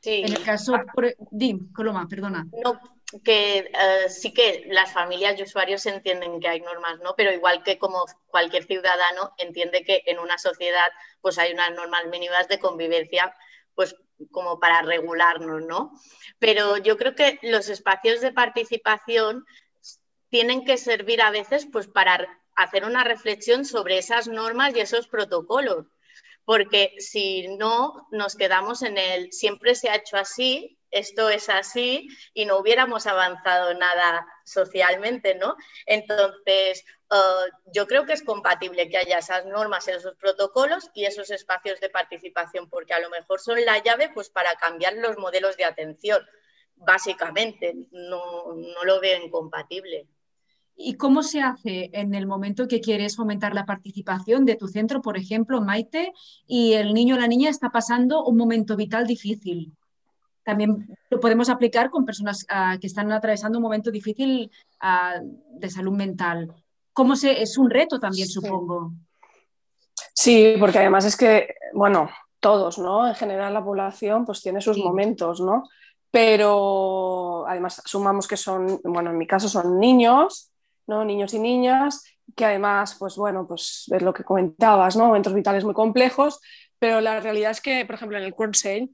Sí. 0.00 0.22
En 0.24 0.32
el 0.32 0.42
caso, 0.42 0.78
por... 0.94 1.14
Dim, 1.30 1.72
Coloma, 1.72 2.06
perdona. 2.08 2.46
No, 2.64 2.80
que 3.24 3.58
eh, 3.58 4.08
sí 4.08 4.32
que 4.32 4.64
las 4.68 4.92
familias 4.92 5.38
y 5.38 5.42
usuarios 5.42 5.84
entienden 5.86 6.40
que 6.40 6.48
hay 6.48 6.60
normas, 6.60 6.98
¿no? 7.00 7.14
Pero 7.16 7.32
igual 7.32 7.62
que 7.62 7.78
como 7.78 8.04
cualquier 8.28 8.64
ciudadano 8.64 9.32
entiende 9.38 9.82
que 9.84 10.02
en 10.06 10.18
una 10.18 10.38
sociedad 10.38 10.88
pues 11.20 11.38
hay 11.38 11.52
unas 11.52 11.72
normas 11.72 12.06
mínimas 12.10 12.48
de 12.48 12.58
convivencia 12.58 13.34
pues 13.78 13.94
como 14.32 14.58
para 14.58 14.82
regularnos, 14.82 15.64
¿no? 15.64 15.92
Pero 16.40 16.78
yo 16.78 16.96
creo 16.96 17.14
que 17.14 17.38
los 17.42 17.68
espacios 17.68 18.20
de 18.20 18.32
participación 18.32 19.44
tienen 20.30 20.64
que 20.64 20.78
servir 20.78 21.22
a 21.22 21.30
veces 21.30 21.64
pues 21.70 21.86
para 21.86 22.26
hacer 22.56 22.84
una 22.84 23.04
reflexión 23.04 23.64
sobre 23.64 23.98
esas 23.98 24.26
normas 24.26 24.74
y 24.74 24.80
esos 24.80 25.06
protocolos, 25.06 25.86
porque 26.44 26.96
si 26.98 27.56
no 27.56 28.08
nos 28.10 28.34
quedamos 28.34 28.82
en 28.82 28.98
el 28.98 29.32
siempre 29.32 29.76
se 29.76 29.90
ha 29.90 29.94
hecho 29.94 30.16
así, 30.16 30.77
esto 30.90 31.28
es 31.28 31.48
así 31.48 32.08
y 32.34 32.44
no 32.44 32.58
hubiéramos 32.58 33.06
avanzado 33.06 33.74
nada 33.74 34.26
socialmente, 34.44 35.34
¿no? 35.34 35.56
Entonces, 35.86 36.84
eh, 37.10 37.50
yo 37.72 37.86
creo 37.86 38.06
que 38.06 38.12
es 38.12 38.22
compatible 38.22 38.88
que 38.88 38.98
haya 38.98 39.18
esas 39.18 39.46
normas, 39.46 39.88
esos 39.88 40.14
protocolos 40.16 40.90
y 40.94 41.04
esos 41.04 41.30
espacios 41.30 41.80
de 41.80 41.90
participación, 41.90 42.68
porque 42.68 42.94
a 42.94 43.00
lo 43.00 43.10
mejor 43.10 43.40
son 43.40 43.64
la 43.64 43.82
llave 43.82 44.10
pues, 44.14 44.30
para 44.30 44.54
cambiar 44.56 44.94
los 44.94 45.18
modelos 45.18 45.56
de 45.56 45.64
atención, 45.64 46.22
básicamente. 46.74 47.74
No, 47.90 48.54
no 48.54 48.84
lo 48.84 49.00
veo 49.00 49.22
incompatible. 49.22 50.08
¿Y 50.80 50.94
cómo 50.94 51.24
se 51.24 51.40
hace 51.40 51.90
en 51.92 52.14
el 52.14 52.28
momento 52.28 52.68
que 52.68 52.80
quieres 52.80 53.16
fomentar 53.16 53.52
la 53.52 53.66
participación 53.66 54.44
de 54.44 54.54
tu 54.54 54.68
centro, 54.68 55.02
por 55.02 55.18
ejemplo, 55.18 55.60
Maite, 55.60 56.12
y 56.46 56.74
el 56.74 56.94
niño 56.94 57.16
o 57.16 57.18
la 57.18 57.26
niña 57.26 57.50
está 57.50 57.70
pasando 57.70 58.24
un 58.24 58.36
momento 58.36 58.76
vital 58.76 59.04
difícil? 59.04 59.72
También 60.48 60.88
lo 61.10 61.20
podemos 61.20 61.50
aplicar 61.50 61.90
con 61.90 62.06
personas 62.06 62.46
ah, 62.48 62.78
que 62.80 62.86
están 62.86 63.12
atravesando 63.12 63.58
un 63.58 63.62
momento 63.64 63.90
difícil 63.90 64.50
ah, 64.80 65.20
de 65.22 65.68
salud 65.68 65.92
mental. 65.92 66.52
¿Cómo 66.92 67.16
se, 67.16 67.42
es 67.42 67.58
un 67.58 67.68
reto 67.68 68.00
también, 68.00 68.26
supongo? 68.28 68.92
Sí, 70.14 70.54
porque 70.58 70.78
además 70.78 71.04
es 71.04 71.16
que, 71.16 71.54
bueno, 71.74 72.08
todos, 72.40 72.78
¿no? 72.78 73.06
En 73.06 73.14
general 73.14 73.52
la 73.52 73.62
población 73.62 74.24
pues 74.24 74.40
tiene 74.40 74.60
sus 74.60 74.78
momentos, 74.78 75.40
¿no? 75.40 75.64
pero 76.10 77.46
además 77.46 77.82
sumamos 77.84 78.26
que 78.26 78.36
son, 78.36 78.80
bueno, 78.84 79.10
en 79.10 79.18
mi 79.18 79.26
caso 79.26 79.48
son 79.48 79.78
niños, 79.78 80.50
¿no? 80.86 81.04
Niños 81.04 81.34
y 81.34 81.38
niñas, 81.38 82.04
que 82.34 82.46
además, 82.46 82.96
pues 82.98 83.16
bueno, 83.16 83.46
pues 83.46 83.84
es 83.92 84.02
lo 84.02 84.12
que 84.12 84.24
comentabas, 84.24 84.96
¿no? 84.96 85.06
Momentos 85.06 85.34
vitales 85.34 85.64
muy 85.64 85.74
complejos, 85.74 86.40
pero 86.78 87.00
la 87.00 87.20
realidad 87.20 87.50
es 87.50 87.60
que, 87.60 87.84
por 87.84 87.96
ejemplo, 87.96 88.16
en 88.16 88.24
el 88.24 88.34
Corsair 88.34 88.88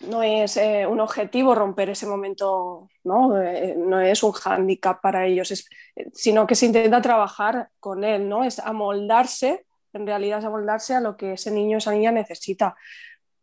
no 0.00 0.22
es 0.22 0.56
eh, 0.56 0.86
un 0.86 1.00
objetivo 1.00 1.54
romper 1.54 1.90
ese 1.90 2.06
momento, 2.06 2.88
no, 3.04 3.40
eh, 3.40 3.74
no 3.76 4.00
es 4.00 4.22
un 4.22 4.32
hándicap 4.32 5.00
para 5.00 5.26
ellos, 5.26 5.66
sino 6.12 6.46
que 6.46 6.54
se 6.54 6.66
intenta 6.66 7.00
trabajar 7.00 7.70
con 7.80 8.04
él, 8.04 8.28
¿no? 8.28 8.44
Es 8.44 8.58
amoldarse, 8.58 9.66
en 9.92 10.06
realidad 10.06 10.40
es 10.40 10.44
amoldarse 10.44 10.94
a 10.94 11.00
lo 11.00 11.16
que 11.16 11.32
ese 11.32 11.50
niño 11.50 11.76
o 11.76 11.78
esa 11.78 11.92
niña 11.92 12.12
necesita. 12.12 12.76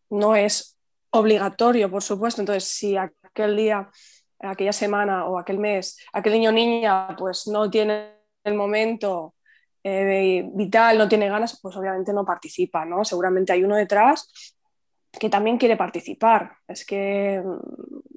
No 0.10 0.36
es 0.36 0.78
obligatorio, 1.10 1.89
por 1.89 2.04
supuesto. 2.04 2.42
Entonces, 2.42 2.66
si 2.66 2.98
aquel 2.98 3.56
día, 3.56 3.89
aquella 4.39 4.74
semana 4.74 5.26
o 5.26 5.39
aquel 5.39 5.58
mes, 5.58 5.98
aquel 6.13 6.34
niño 6.34 6.50
o 6.50 6.54
niña 6.54 7.16
pues 7.18 7.48
no 7.48 7.70
tiene 7.70 8.13
el 8.44 8.54
momento 8.54 9.36
eh, 9.84 10.48
vital, 10.54 10.98
no 10.98 11.10
tiene 11.10 11.30
ganas, 11.30 11.60
pues 11.62 11.76
obviamente 11.76 12.13
no 12.13 12.26
participa, 12.26 12.86
¿no? 12.86 13.04
Seguramente 13.04 13.54
hay 13.54 13.63
uno 13.63 13.76
detrás 13.76 14.53
que 15.19 15.30
también 15.30 15.58
quiere 15.58 15.78
participar. 15.78 16.58
Es 16.67 16.86
que, 16.86 17.41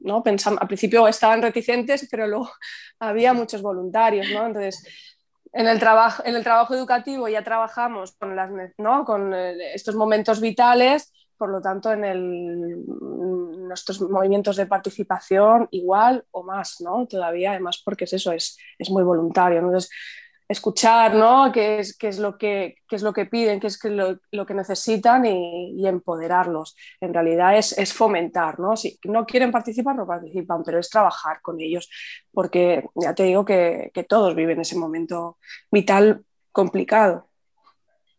¿no? 0.03 0.23
Pensamos, 0.23 0.61
al 0.61 0.67
principio 0.67 1.07
estaban 1.09 1.43
reticentes, 1.43 2.09
pero 2.11 2.27
luego 2.27 2.51
había 3.01 3.33
muchos 3.33 3.63
voluntarios, 3.63 4.29
¿no? 4.33 4.47
Entonces, 4.47 4.85
en 5.53 5.67
el, 5.67 5.79
trabajo, 5.79 6.23
en 6.27 6.37
el 6.37 6.43
trabajo 6.43 6.75
educativo 6.75 7.29
ya 7.29 7.43
trabajamos 7.43 8.17
con, 8.17 8.37
las, 8.37 8.51
¿no? 8.79 9.05
con 9.05 9.33
eh, 9.33 9.75
estos 9.75 9.95
momentos 9.95 10.41
vitales, 10.41 11.13
por 11.39 11.51
lo 11.51 11.61
tanto, 11.61 11.93
en 11.93 12.05
el, 12.05 12.85
nuestros 12.87 14.01
movimientos 14.03 14.57
de 14.57 14.67
participación 14.67 15.69
igual 15.71 16.25
o 16.31 16.43
más, 16.43 16.81
¿no? 16.81 17.07
Todavía, 17.07 17.51
además, 17.51 17.83
porque 17.85 18.05
es 18.05 18.13
eso, 18.15 18.33
es, 18.33 18.59
es 18.79 18.91
muy 18.91 19.03
voluntario. 19.03 19.59
Entonces, 19.59 19.91
escuchar 20.49 21.15
¿no? 21.15 21.51
qué, 21.53 21.81
es, 21.81 21.97
qué 21.97 22.09
es 22.09 22.19
lo 22.19 22.39
que, 22.39 22.77
qué 22.89 22.97
es 22.97 23.03
lo 23.03 23.13
que 23.13 23.27
piden, 23.27 23.61
qué 23.61 23.67
es 23.67 23.83
lo, 23.85 24.19
lo 24.31 24.47
que 24.47 24.55
necesitan 24.55 25.25
y, 25.27 25.73
y, 25.77 25.87
empoderarlos. 25.87 26.77
En 27.01 27.13
realidad 27.13 27.57
es, 27.57 27.77
es, 27.77 27.93
fomentar, 27.93 28.61
¿no? 28.61 28.77
Si 28.77 28.99
no 29.05 29.27
quieren 29.27 29.51
participar, 29.51 29.97
no 29.97 30.07
participan, 30.07 30.63
pero 30.65 30.79
es 30.79 30.89
trabajar 30.89 31.41
con 31.43 31.61
ellos, 31.61 31.91
porque 32.33 32.85
ya 32.95 33.15
te 33.15 33.25
digo 33.25 33.45
que, 33.45 33.91
que 33.93 34.05
todos 34.05 34.35
viven 34.35 34.61
ese 34.61 34.77
momento 34.77 35.39
vital 35.71 36.25
complicado. 36.53 37.29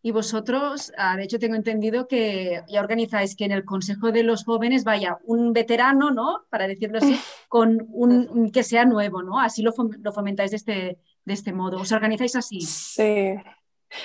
Y 0.07 0.11
vosotros, 0.11 0.93
ah, 0.97 1.17
de 1.17 1.23
hecho, 1.23 1.37
tengo 1.39 1.55
entendido 1.55 2.07
que 2.07 2.61
ya 2.69 2.79
organizáis 2.79 3.35
que 3.35 3.43
en 3.45 3.51
el 3.51 3.65
Consejo 3.65 4.11
de 4.11 4.23
los 4.23 4.45
Jóvenes 4.45 4.83
vaya 4.83 5.17
un 5.25 5.51
veterano, 5.51 6.11
¿no? 6.11 6.45
Para 6.49 6.67
decirlo 6.67 6.99
así, 6.99 7.19
con 7.49 7.85
un 7.89 8.51
que 8.51 8.63
sea 8.63 8.85
nuevo, 8.85 9.21
¿no? 9.23 9.39
Así 9.39 9.63
lo, 9.63 9.73
fomentáis 9.73 10.51
de 10.51 10.57
este, 10.57 10.99
de 11.27 11.33
este 11.33 11.51
modo. 11.51 11.81
¿Os 11.81 11.91
organizáis 11.91 12.37
así? 12.37 12.61
Sí. 12.61 13.35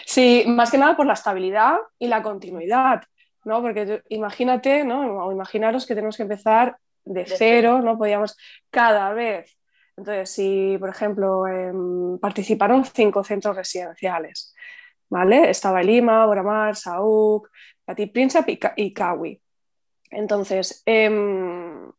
Sí, 0.05 0.45
más 0.49 0.73
que 0.73 0.79
nada 0.79 0.97
por 0.97 1.07
la 1.07 1.13
estabilidad 1.13 1.77
y 1.99 2.09
la 2.09 2.21
continuidad, 2.21 3.03
¿no? 3.45 3.63
Porque 3.63 4.03
imagínate, 4.09 4.85
¿no? 4.85 5.27
O 5.27 5.33
imaginaros 5.33 5.87
que 5.87 5.95
tenemos 5.95 6.17
que 6.17 6.25
empezar 6.25 6.77
de, 7.05 7.25
cero, 7.25 7.81
¿no? 7.81 7.97
Podíamos 7.97 8.37
cada 8.71 9.13
vez. 9.13 9.57
Entonces, 9.97 10.31
si, 10.31 10.77
por 10.81 10.89
ejemplo, 10.89 11.47
eh, 11.47 11.73
participaron 12.21 12.85
cinco 12.85 13.23
centros 13.23 13.55
residenciales, 13.55 14.53
¿vale? 15.09 15.49
Estaba 15.49 15.81
Lima, 15.81 16.27
Boramar, 16.27 16.75
Saúk, 16.75 17.51
Petit 17.85 18.13
Príncipe 18.13 18.59
y, 18.77 18.93
Kawi. 18.93 19.41
Entonces, 20.11 20.83
eh, 20.87 21.09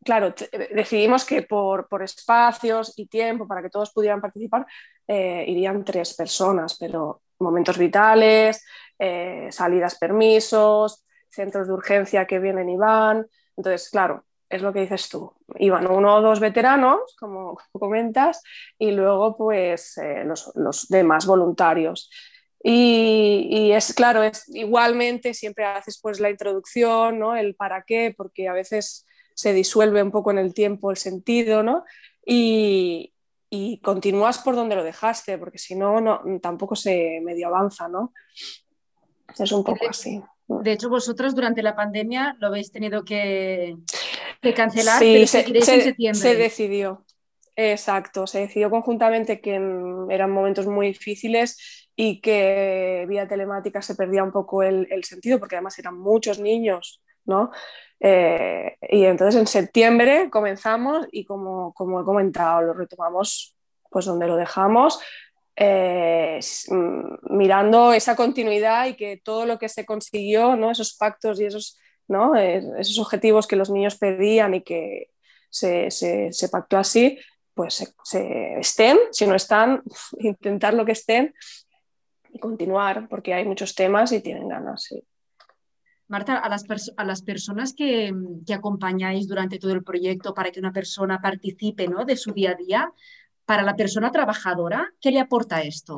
claro, 0.03 0.33
decidimos 0.73 1.25
que 1.25 1.41
por, 1.41 1.87
por, 1.87 2.03
espacios 2.03 2.93
y 2.97 3.07
tiempo, 3.07 3.47
para 3.47 3.61
que 3.61 3.69
todos 3.69 3.91
pudieran 3.91 4.21
participar, 4.21 4.65
eh, 5.07 5.45
irían 5.47 5.83
tres 5.83 6.13
personas, 6.15 6.77
pero 6.79 7.21
momentos 7.39 7.77
vitales, 7.77 8.63
eh, 8.99 9.47
salidas, 9.51 9.97
permisos, 9.97 11.03
centros 11.29 11.67
de 11.67 11.73
urgencia 11.73 12.25
que 12.25 12.39
vienen 12.39 12.69
y 12.69 12.77
van. 12.77 13.27
Entonces, 13.57 13.89
claro, 13.89 14.23
es 14.49 14.61
lo 14.61 14.71
que 14.71 14.81
dices 14.81 15.09
tú. 15.09 15.33
Iban 15.57 15.89
uno 15.89 16.15
o 16.15 16.21
dos 16.21 16.39
veteranos, 16.39 17.15
como 17.19 17.57
comentas, 17.73 18.41
y 18.77 18.91
luego 18.91 19.35
pues 19.35 19.97
eh, 19.97 20.23
los, 20.25 20.51
los 20.55 20.87
demás 20.87 21.25
voluntarios. 21.25 22.09
Y, 22.65 23.71
es 23.73 23.93
claro, 23.93 24.23
es 24.23 24.47
igualmente 24.47 25.33
siempre 25.33 25.65
haces 25.65 25.99
pues 26.01 26.21
la 26.21 26.29
introducción, 26.29 27.19
¿no? 27.19 27.35
El 27.35 27.55
para 27.55 27.83
qué, 27.83 28.13
porque 28.15 28.47
a 28.47 28.53
veces 28.53 29.05
se 29.35 29.53
disuelve 29.53 30.01
un 30.03 30.11
poco 30.11 30.31
en 30.31 30.37
el 30.37 30.53
tiempo 30.53 30.91
el 30.91 30.97
sentido, 30.97 31.63
¿no? 31.63 31.83
Y, 32.25 33.13
y 33.49 33.79
continúas 33.81 34.39
por 34.39 34.55
donde 34.55 34.75
lo 34.75 34.83
dejaste, 34.83 35.37
porque 35.37 35.57
si 35.57 35.75
no, 35.75 36.01
no 36.01 36.21
tampoco 36.41 36.75
se 36.75 37.21
medio 37.23 37.47
avanza, 37.47 37.87
¿no? 37.87 38.13
Es 39.37 39.51
un 39.51 39.63
poco 39.63 39.87
así. 39.89 40.21
De 40.47 40.71
hecho, 40.73 40.89
vosotros 40.89 41.35
durante 41.35 41.61
la 41.63 41.75
pandemia 41.75 42.35
lo 42.39 42.47
habéis 42.47 42.71
tenido 42.71 43.03
que, 43.03 43.77
que 44.41 44.53
cancelar, 44.53 44.99
sí, 44.99 45.13
pero 45.13 45.27
se, 45.27 45.43
se, 45.43 45.75
en 45.75 45.81
septiembre. 45.81 46.21
Se 46.21 46.35
decidió, 46.35 47.05
exacto, 47.55 48.27
se 48.27 48.39
decidió 48.39 48.69
conjuntamente 48.69 49.39
que 49.39 49.55
eran 50.09 50.31
momentos 50.31 50.67
muy 50.67 50.87
difíciles 50.87 51.89
y 51.95 52.21
que 52.21 53.05
vía 53.07 53.27
telemática 53.27 53.81
se 53.81 53.95
perdía 53.95 54.23
un 54.23 54.31
poco 54.31 54.63
el, 54.63 54.87
el 54.91 55.03
sentido, 55.03 55.39
porque 55.39 55.55
además 55.55 55.77
eran 55.79 55.97
muchos 55.97 56.39
niños, 56.39 57.01
¿no? 57.25 57.51
Eh, 58.05 58.75
y 58.89 59.05
entonces 59.05 59.39
en 59.39 59.47
septiembre 59.47 60.29
comenzamos 60.29 61.07
y 61.09 61.23
como, 61.23 61.73
como, 61.73 62.01
he 62.01 62.03
comentado, 62.03 62.61
lo 62.61 62.73
retomamos 62.73 63.55
pues 63.89 64.05
donde 64.05 64.27
lo 64.27 64.35
dejamos, 64.35 64.99
eh, 65.55 66.37
mm, 66.67 67.37
mirando 67.37 67.93
esa 67.93 68.17
continuidad 68.17 68.87
y 68.87 68.95
que 68.95 69.21
todo 69.23 69.45
lo 69.45 69.57
que 69.57 69.69
se 69.69 69.85
consiguió, 69.85 70.57
¿no? 70.57 70.69
esos 70.69 70.97
pactos 70.97 71.39
y 71.39 71.45
esos, 71.45 71.79
¿no? 72.09 72.35
esos 72.35 72.99
objetivos 72.99 73.47
que 73.47 73.55
los 73.55 73.69
niños 73.69 73.95
pedían 73.97 74.53
y 74.55 74.63
que 74.63 75.11
se, 75.49 75.89
se, 75.89 76.33
se 76.33 76.49
pactó 76.49 76.77
así, 76.77 77.17
pues 77.53 77.75
se, 77.75 77.93
se, 78.03 78.59
estén, 78.59 78.97
si 79.11 79.25
no 79.25 79.35
están, 79.35 79.81
intentar 80.19 80.73
lo 80.73 80.83
que 80.83 80.91
estén 80.91 81.33
y 82.33 82.39
continuar, 82.39 83.07
porque 83.07 83.33
hay 83.33 83.45
muchos 83.45 83.75
temas 83.75 84.11
y 84.11 84.19
tienen 84.19 84.49
ganas. 84.49 84.83
Sí. 84.83 85.05
Marta, 86.13 86.37
a 86.37 86.47
las, 86.47 86.63
a 86.95 87.03
las 87.03 87.23
personas 87.23 87.73
que, 87.73 88.13
que, 88.45 88.53
acompañáis 88.53 89.27
durante 89.27 89.57
todo 89.57 89.71
el 89.73 89.83
proyecto 89.83 90.31
para 90.35 90.51
que 90.51 90.59
una 90.59 90.71
persona 90.71 91.19
participe 91.19 91.87
¿no? 91.87 92.05
de 92.05 92.15
su 92.15 92.31
día 92.33 92.51
a 92.51 92.55
día, 92.55 92.93
para 93.45 93.63
la 93.63 93.75
persona 93.75 94.11
trabajadora, 94.11 94.93
¿qué 95.01 95.09
le 95.09 95.19
aporta 95.19 95.63
esto? 95.63 95.97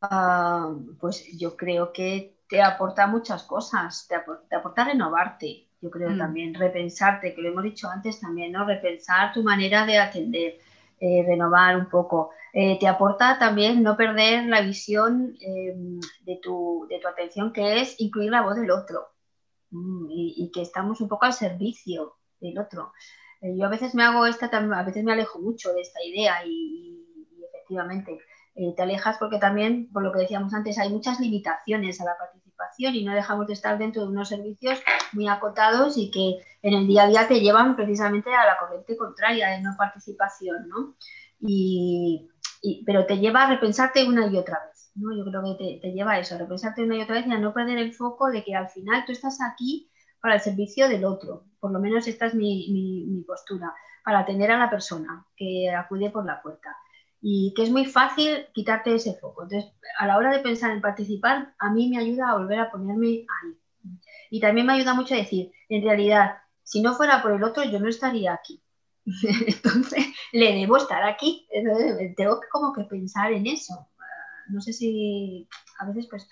Uh, 0.00 0.96
pues 0.98 1.38
yo 1.38 1.54
creo 1.54 1.92
que 1.92 2.38
te 2.48 2.62
aporta 2.62 3.06
muchas 3.06 3.42
cosas, 3.42 4.06
te, 4.08 4.14
aporta, 4.14 4.48
te 4.48 4.56
aporta 4.56 4.84
renovarte, 4.84 5.68
yo 5.82 5.90
creo 5.90 6.10
mm. 6.12 6.18
también, 6.18 6.54
repensarte, 6.54 7.34
que 7.34 7.42
lo 7.42 7.50
hemos 7.50 7.64
dicho 7.64 7.90
antes 7.90 8.20
también, 8.20 8.52
¿no? 8.52 8.64
Repensar 8.64 9.34
tu 9.34 9.42
manera 9.42 9.84
de 9.84 9.98
atender, 9.98 10.58
eh, 11.04 11.24
renovar 11.26 11.76
un 11.76 11.88
poco. 11.88 12.30
Eh, 12.52 12.78
te 12.78 12.86
aporta 12.86 13.36
también 13.36 13.82
no 13.82 13.96
perder 13.96 14.44
la 14.44 14.60
visión 14.60 15.36
eh, 15.40 15.74
de, 16.20 16.38
tu, 16.40 16.86
de, 16.88 17.00
tu, 17.00 17.08
atención, 17.08 17.52
que 17.52 17.80
es 17.80 18.00
incluir 18.00 18.30
la 18.30 18.42
voz 18.42 18.54
del 18.54 18.70
otro 18.70 19.08
mm, 19.70 20.06
y, 20.08 20.52
que 20.54 20.62
estamos 20.62 21.00
un 21.00 21.08
poco 21.08 21.24
al 21.24 21.32
servicio 21.32 22.18
del 22.40 22.56
otro. 22.56 22.92
yo 23.40 23.66
a 23.66 23.68
veces 23.68 23.96
me 23.96 24.04
hago 24.04 24.26
esta, 24.26 24.46
a 24.46 24.84
veces 24.84 25.02
me 25.02 25.12
alejo 25.12 25.40
mucho 25.40 25.72
de 25.72 25.80
esta 25.80 25.98
idea 26.04 26.46
y 26.46 27.04
efectivamente 27.48 28.20
te 28.54 28.82
alejas 28.82 29.16
porque 29.18 29.38
también, 29.38 29.90
por 29.92 30.04
lo 30.04 30.12
que 30.12 30.20
decíamos 30.20 30.54
antes, 30.54 30.78
hay 30.78 30.90
muchas 30.90 31.18
limitaciones 31.18 32.00
a 32.00 32.04
la 32.04 32.16
participación 32.16 32.51
y 32.78 33.04
no 33.04 33.14
dejamos 33.14 33.46
de 33.46 33.52
estar 33.52 33.78
dentro 33.78 34.02
de 34.02 34.08
unos 34.08 34.28
servicios 34.28 34.80
muy 35.12 35.28
acotados 35.28 35.96
y 35.96 36.10
que 36.10 36.38
en 36.62 36.74
el 36.74 36.86
día 36.86 37.04
a 37.04 37.08
día 37.08 37.28
te 37.28 37.40
llevan 37.40 37.76
precisamente 37.76 38.34
a 38.34 38.46
la 38.46 38.58
corriente 38.58 38.96
contraria 38.96 39.50
de 39.50 39.60
no 39.60 39.74
participación, 39.76 40.68
¿no? 40.68 40.96
Y, 41.40 42.28
pero 42.86 43.06
te 43.06 43.18
lleva 43.18 43.44
a 43.44 43.48
repensarte 43.48 44.06
una 44.06 44.26
y 44.26 44.36
otra 44.36 44.60
vez, 44.66 44.92
¿no? 44.94 45.16
Yo 45.16 45.24
creo 45.24 45.42
que 45.58 45.80
te, 45.80 45.92
lleva 45.92 46.12
a 46.12 46.18
eso, 46.18 46.34
a 46.34 46.38
repensarte 46.38 46.82
una 46.82 46.96
y 46.96 47.02
otra 47.02 47.16
vez 47.16 47.26
y 47.26 47.32
a 47.32 47.38
no 47.38 47.52
perder 47.52 47.78
el 47.78 47.94
foco 47.94 48.30
de 48.30 48.44
que 48.44 48.54
al 48.54 48.68
final 48.68 49.04
tú 49.04 49.12
estás 49.12 49.38
aquí 49.40 49.90
para 50.20 50.36
el 50.36 50.40
servicio 50.40 50.88
del 50.88 51.04
otro, 51.04 51.44
por 51.58 51.72
lo 51.72 51.80
menos 51.80 52.06
esta 52.06 52.26
es 52.26 52.34
mi 52.34 53.24
postura, 53.26 53.74
para 54.04 54.20
atender 54.20 54.50
a 54.52 54.58
la 54.58 54.70
persona 54.70 55.26
que 55.36 55.70
acude 55.70 56.10
por 56.10 56.24
la 56.24 56.40
puerta 56.40 56.76
y 57.24 57.54
que 57.54 57.62
es 57.62 57.70
muy 57.70 57.86
fácil 57.86 58.48
quitarte 58.52 58.96
ese 58.96 59.14
foco. 59.14 59.44
Entonces, 59.44 59.72
a 59.96 60.08
la 60.08 60.18
hora 60.18 60.32
de 60.32 60.40
pensar 60.40 60.72
en 60.72 60.80
participar, 60.80 61.54
a 61.56 61.70
mí 61.70 61.88
me 61.88 61.98
ayuda 61.98 62.30
a 62.30 62.36
volver 62.36 62.58
a 62.58 62.70
ponerme 62.70 63.06
ahí. 63.06 63.58
Y 64.28 64.40
también 64.40 64.66
me 64.66 64.72
ayuda 64.72 64.94
mucho 64.94 65.14
a 65.14 65.18
decir, 65.18 65.52
en 65.68 65.84
realidad, 65.84 66.38
si 66.64 66.82
no 66.82 66.94
fuera 66.94 67.22
por 67.22 67.32
el 67.32 67.44
otro, 67.44 67.62
yo 67.62 67.78
no 67.78 67.88
estaría 67.88 68.34
aquí. 68.34 68.60
Entonces, 69.46 70.06
le 70.32 70.52
debo 70.52 70.76
estar 70.76 71.04
aquí. 71.04 71.46
Entonces, 71.52 72.14
tengo 72.16 72.40
que 72.40 72.48
como 72.48 72.72
que 72.72 72.82
pensar 72.84 73.32
en 73.32 73.46
eso. 73.46 73.88
No 74.48 74.60
sé 74.60 74.72
si 74.72 75.48
a 75.78 75.86
veces 75.86 76.08
pues 76.10 76.28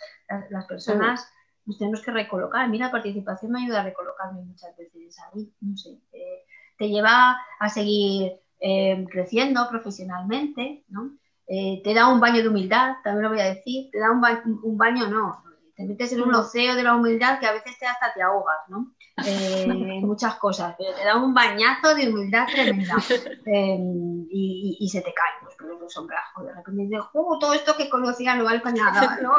las 0.51 0.67
personas 0.67 1.25
nos 1.67 1.79
tenemos 1.79 2.03
que 2.03 2.11
recolocar. 2.11 2.63
A 2.65 2.69
mí 2.69 2.79
la 2.79 2.91
participación 2.91 3.53
me 3.53 3.63
ayuda 3.63 3.83
a 3.83 3.85
recolocarme 3.85 4.43
muchas 4.43 4.77
veces 4.77 5.17
ahí, 5.33 5.53
no 5.61 5.77
sé. 5.77 5.91
Eh, 6.13 6.45
te 6.77 6.89
lleva 6.89 7.39
a 7.61 7.69
seguir 7.69 8.41
eh, 8.61 9.05
creciendo 9.11 9.67
profesionalmente, 9.69 10.85
¿no? 10.89 11.17
Eh, 11.47 11.81
te 11.83 11.95
da 11.95 12.09
un 12.09 12.21
baño 12.21 12.43
de 12.43 12.49
humildad, 12.49 12.97
también 13.03 13.25
lo 13.25 13.31
voy 13.31 13.41
a 13.41 13.55
decir, 13.55 13.91
te 13.91 13.99
da 13.99 14.11
un, 14.13 14.61
un 14.63 14.79
baño, 14.79 15.09
no, 15.09 15.43
te 15.81 15.87
metes 15.87 16.13
en 16.13 16.21
un 16.21 16.35
océano 16.35 16.77
de 16.77 16.83
la 16.83 16.95
humildad 16.95 17.41
que 17.41 17.47
a 17.47 17.53
veces 17.53 17.79
te 17.79 17.87
hasta 17.87 18.13
te 18.13 18.23
ahogas, 18.23 18.59
¿no? 18.69 18.93
Eh, 19.25 19.67
muchas 20.03 20.35
cosas, 20.37 20.75
pero 20.77 20.95
te 20.95 21.05
da 21.05 21.17
un 21.17 21.33
bañazo 21.33 21.95
de 21.95 22.09
humildad 22.09 22.47
tremenda 22.47 22.95
em, 23.47 24.27
y, 24.31 24.89
se 24.93 25.01
te 25.01 25.15
caen 25.15 25.45
los 25.45 25.55
pelos 25.55 25.81
de 25.81 25.89
sombrajo. 25.89 26.45
De 26.45 26.53
repente 26.53 26.83
dices, 26.83 27.01
oh, 27.15 27.39
todo 27.39 27.55
esto 27.55 27.77
que 27.77 27.89
conocía 27.89 28.35
no 28.35 28.45
vale 28.45 28.61
para 28.61 28.77
nada, 28.77 29.19
¿no? 29.23 29.33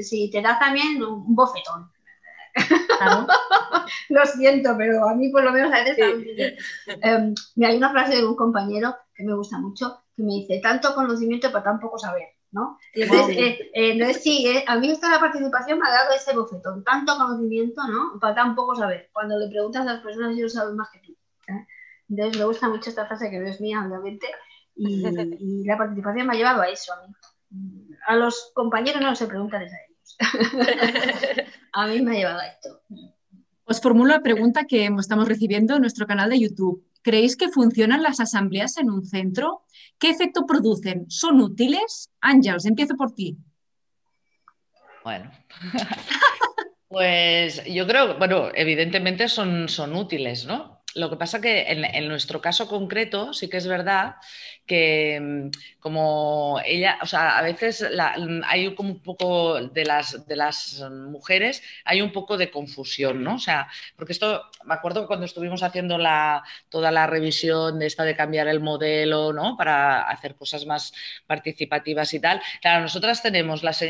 Sí, 0.00 0.30
te 0.30 0.40
da 0.40 0.58
también 0.58 1.02
un 1.02 1.34
bofetón. 1.34 1.90
lo 4.08 4.26
siento, 4.26 4.74
pero 4.76 5.08
a 5.08 5.14
mí 5.14 5.30
por 5.30 5.44
lo 5.44 5.52
menos 5.52 5.72
a 5.72 5.84
veces... 5.84 6.56
Em, 7.02 7.34
hay 7.62 7.76
una 7.76 7.90
frase 7.90 8.16
de 8.16 8.26
un 8.26 8.36
compañero 8.36 8.96
que 9.14 9.24
me 9.24 9.34
gusta 9.34 9.58
mucho 9.58 10.04
que 10.16 10.22
me 10.22 10.34
dice, 10.34 10.60
tanto 10.62 10.94
conocimiento 10.94 11.50
para 11.50 11.64
tan 11.64 11.80
poco 11.80 11.98
saber. 11.98 12.28
¿no? 12.54 12.78
Y 12.94 13.02
entonces, 13.02 13.36
eh, 13.36 13.70
eh, 13.74 14.14
sí, 14.14 14.46
eh, 14.46 14.64
a 14.68 14.76
mí 14.76 14.88
esta 14.88 15.10
la 15.10 15.18
participación 15.18 15.76
me 15.76 15.88
ha 15.88 15.92
dado 15.92 16.14
ese 16.14 16.36
bofetón, 16.36 16.84
tanto 16.84 17.16
conocimiento, 17.16 17.82
¿no? 17.88 18.20
Para 18.20 18.36
tan 18.36 18.54
poco 18.54 18.76
saber. 18.76 19.10
Cuando 19.12 19.36
le 19.36 19.48
preguntas 19.48 19.82
a 19.82 19.94
las 19.94 20.02
personas, 20.02 20.36
ellos 20.36 20.52
saben 20.52 20.76
más 20.76 20.88
que 20.90 21.00
tú. 21.00 21.16
Entonces, 22.08 22.38
me 22.38 22.44
gusta 22.44 22.68
mucho 22.68 22.90
esta 22.90 23.06
frase 23.06 23.28
que 23.28 23.40
no 23.40 23.48
es 23.48 23.60
mía, 23.60 23.84
obviamente, 23.84 24.28
y, 24.76 25.04
y, 25.40 25.64
la 25.64 25.76
participación 25.76 26.28
me 26.28 26.34
ha 26.34 26.36
llevado 26.36 26.62
a 26.62 26.68
eso 26.68 26.92
a 26.92 27.04
mí. 27.04 27.14
A 28.06 28.14
los 28.14 28.52
compañeros 28.54 29.02
no 29.02 29.16
se 29.16 29.26
preguntan 29.26 29.62
a 29.62 29.64
ellos. 29.64 29.93
a 31.72 31.86
mí 31.86 32.00
me 32.00 32.12
ha 32.12 32.14
llevado 32.14 32.40
a 32.40 32.46
esto. 32.46 32.80
Os 33.64 33.80
formulo 33.80 34.12
la 34.12 34.22
pregunta 34.22 34.64
que 34.66 34.90
estamos 34.98 35.26
recibiendo 35.28 35.76
en 35.76 35.80
nuestro 35.80 36.06
canal 36.06 36.30
de 36.30 36.40
YouTube. 36.40 36.84
¿Creéis 37.02 37.36
que 37.36 37.48
funcionan 37.48 38.02
las 38.02 38.20
asambleas 38.20 38.76
en 38.78 38.90
un 38.90 39.04
centro? 39.04 39.62
¿Qué 39.98 40.10
efecto 40.10 40.46
producen? 40.46 41.06
¿Son 41.08 41.40
útiles? 41.40 42.10
Ángels, 42.20 42.66
empiezo 42.66 42.96
por 42.96 43.12
ti. 43.12 43.36
Bueno, 45.02 45.30
pues 46.88 47.62
yo 47.66 47.86
creo, 47.86 48.16
bueno, 48.18 48.48
evidentemente 48.54 49.28
son, 49.28 49.68
son 49.68 49.94
útiles, 49.94 50.46
¿no? 50.46 50.73
Lo 50.94 51.10
que 51.10 51.16
pasa 51.16 51.40
que 51.40 51.62
en, 51.68 52.08
nuestro 52.08 52.40
caso 52.40 52.68
concreto 52.68 53.32
sí 53.34 53.48
que 53.48 53.56
es 53.56 53.66
verdad 53.66 54.16
que 54.66 55.20
mm, 55.20 55.50
como 55.80 56.60
ella, 56.64 56.98
o 57.02 57.06
sea, 57.06 57.36
a 57.36 57.42
veces 57.42 57.82
mm, 57.82 58.42
hay 58.46 58.74
como 58.74 58.90
un 58.92 59.02
poco 59.02 59.60
de 59.60 59.84
las, 59.84 60.26
de 60.26 60.36
las 60.36 60.80
mujeres, 60.90 61.62
hay 61.84 62.00
un 62.00 62.12
poco 62.12 62.36
de 62.36 62.50
confusión, 62.50 63.22
¿no? 63.22 63.34
O 63.36 63.38
sea, 63.38 63.68
porque 63.96 64.12
esto, 64.12 64.44
me 64.64 64.74
acuerdo 64.74 65.06
cuando 65.06 65.26
estuvimos 65.26 65.62
haciendo 65.62 65.98
la, 65.98 66.44
toda 66.68 66.90
la 66.90 67.06
revisión 67.06 67.78
de 67.78 67.86
esta 67.86 68.04
de 68.04 68.16
cambiar 68.16 68.48
el 68.48 68.60
modelo, 68.60 69.32
¿no? 69.32 69.56
Para 69.56 70.02
hacer 70.02 70.36
cosas 70.36 70.64
más 70.66 70.92
participativas 71.26 72.14
y 72.14 72.20
tal. 72.20 72.40
Claro, 72.60 72.82
nosotras 72.82 73.22
tenemos, 73.22 73.62
las, 73.62 73.84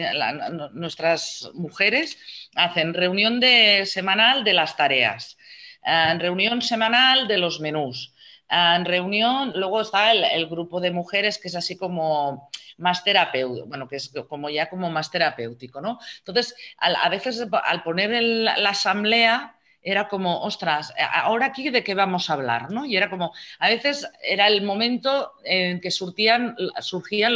nuestras 0.73 1.51
mujeres 1.55 2.19
hacen 2.55 2.95
reunión 2.95 3.41
de, 3.41 3.87
semanal 3.87 4.45
de 4.45 4.55
las 4.55 4.77
tareas 4.77 5.37
en 5.85 6.21
reunión 6.21 6.63
semanal 6.63 7.29
de 7.29 7.39
los 7.39 7.61
menús. 7.61 8.13
En 8.49 8.85
reunión, 8.85 9.53
luego 9.55 9.81
está 9.81 10.13
el, 10.13 10.47
grupo 10.47 10.81
de 10.81 10.91
mujeres 10.91 11.39
que 11.39 11.49
es 11.49 11.57
así 11.57 11.77
como 11.77 12.51
más 12.77 13.05
terapéutico, 13.05 13.67
bueno, 13.67 13.89
que 13.89 13.97
es 13.97 14.13
como 14.29 14.51
ya 14.51 14.69
como 14.69 14.91
más 14.91 15.11
terapéutico, 15.11 15.81
¿no? 15.81 15.99
Entonces, 16.19 16.55
a, 16.79 17.09
veces 17.09 17.47
al 17.65 17.83
poner 17.83 18.23
la 18.23 18.71
asamblea, 18.71 19.55
era 19.85 20.09
como, 20.09 20.41
ostras, 20.41 20.93
ahora 21.13 21.47
aquí 21.47 21.69
de 21.69 21.85
qué 21.85 21.95
vamos 21.95 22.31
a 22.31 22.33
hablar, 22.33 22.71
¿no? 22.71 22.87
Y 22.87 22.97
era 22.97 23.11
como, 23.11 23.33
a 23.59 23.69
veces 23.69 24.09
era 24.23 24.49
el 24.49 24.63
momento 24.63 25.33
en 25.45 25.81
que 25.81 25.91
surgían 25.91 26.57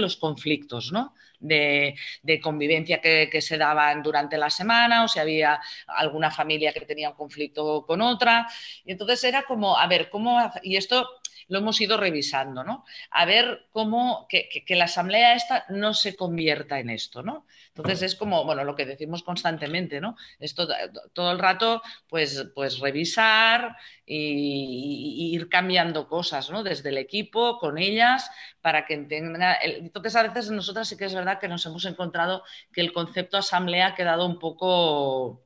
los 0.00 0.16
conflictos, 0.16 0.90
¿no? 0.90 1.14
De, 1.40 1.94
convivencia 2.42 3.00
que, 3.00 3.40
se 3.40 3.56
daban 3.56 4.02
durante 4.02 4.36
la 4.36 4.50
semana 4.50 5.04
o 5.04 5.08
si 5.08 5.18
había 5.18 5.60
alguna 5.86 6.30
familia 6.30 6.72
que 6.72 6.80
tenía 6.80 7.10
un 7.10 7.16
conflicto 7.16 7.84
con 7.86 8.00
otra. 8.00 8.48
Y 8.84 8.92
entonces 8.92 9.22
era 9.24 9.42
como, 9.42 9.76
a 9.78 9.86
ver, 9.86 10.10
¿cómo? 10.10 10.38
Y 10.62 10.76
esto 10.76 11.08
lo 11.48 11.58
hemos 11.58 11.80
ido 11.80 11.96
revisando, 11.96 12.62
¿no? 12.62 12.84
A 13.10 13.24
ver 13.24 13.66
cómo 13.72 14.26
que, 14.28 14.62
la 14.76 14.84
asamblea 14.84 15.34
esta 15.34 15.64
no 15.70 15.94
se 15.94 16.14
convierta 16.14 16.78
en 16.78 16.90
esto, 16.90 17.22
¿no? 17.22 17.46
Entonces 17.68 18.02
es 18.02 18.14
como, 18.14 18.44
bueno, 18.44 18.64
lo 18.64 18.76
que 18.76 18.86
decimos 18.86 19.22
constantemente, 19.22 20.00
¿no? 20.00 20.16
Esto 20.38 20.68
todo 21.12 21.32
el 21.32 21.38
rato, 21.38 21.82
pues, 22.08 22.46
pues 22.54 22.78
revisar 22.78 23.76
y, 24.04 25.30
ir 25.34 25.48
cambiando 25.48 26.08
cosas, 26.08 26.50
¿no? 26.50 26.62
Desde 26.62 26.90
el 26.90 26.98
equipo, 26.98 27.58
con 27.58 27.78
ellas, 27.78 28.30
para 28.60 28.84
que 28.84 28.94
entiendan. 28.94 29.56
Entonces 29.62 30.16
a 30.16 30.22
veces 30.22 30.50
nosotras 30.50 30.88
sí 30.88 30.96
que 30.96 31.06
es 31.06 31.14
verdad 31.14 31.38
que 31.38 31.48
nos 31.48 31.64
hemos 31.66 31.84
encontrado 31.86 32.44
que 32.72 32.80
el 32.80 32.92
concepto 32.92 33.38
asamblea 33.38 33.88
ha 33.88 33.94
quedado 33.94 34.26
un 34.26 34.38
poco 34.38 35.42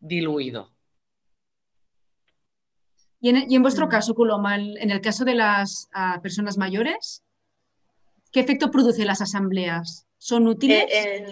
diluido. 0.00 0.75
Y 3.26 3.56
en, 3.56 3.62
vuestro 3.62 3.88
caso, 3.88 4.14
Coloma, 4.14 4.54
en 4.54 4.88
el 4.88 5.00
caso 5.00 5.24
de 5.24 5.34
las 5.34 5.88
ah, 5.92 6.20
personas 6.22 6.58
mayores, 6.58 7.24
¿qué 8.30 8.38
efecto 8.38 8.70
producen 8.70 9.08
las 9.08 9.20
asambleas? 9.20 10.06
¿Son 10.16 10.46
útiles? 10.46 10.86
Eh, 10.88 11.26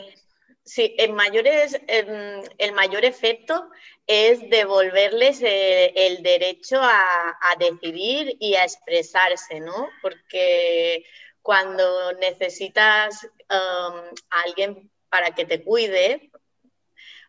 sí, 0.64 0.96
en 0.98 1.14
mayores, 1.14 1.80
el 1.86 2.72
mayor 2.72 3.04
efecto 3.04 3.70
es 4.08 4.40
devolverles 4.50 5.40
eh, 5.42 5.92
el, 5.94 6.24
derecho 6.24 6.80
a, 6.82 7.36
decidir 7.60 8.36
y 8.40 8.56
a 8.56 8.64
expresarse, 8.64 9.60
¿no? 9.60 9.88
Porque 10.02 11.04
cuando 11.42 12.12
necesitas 12.14 13.22
um, 13.22 14.00
a 14.30 14.42
alguien 14.46 14.90
para 15.10 15.32
que 15.32 15.44
te 15.44 15.62
cuide, 15.62 16.32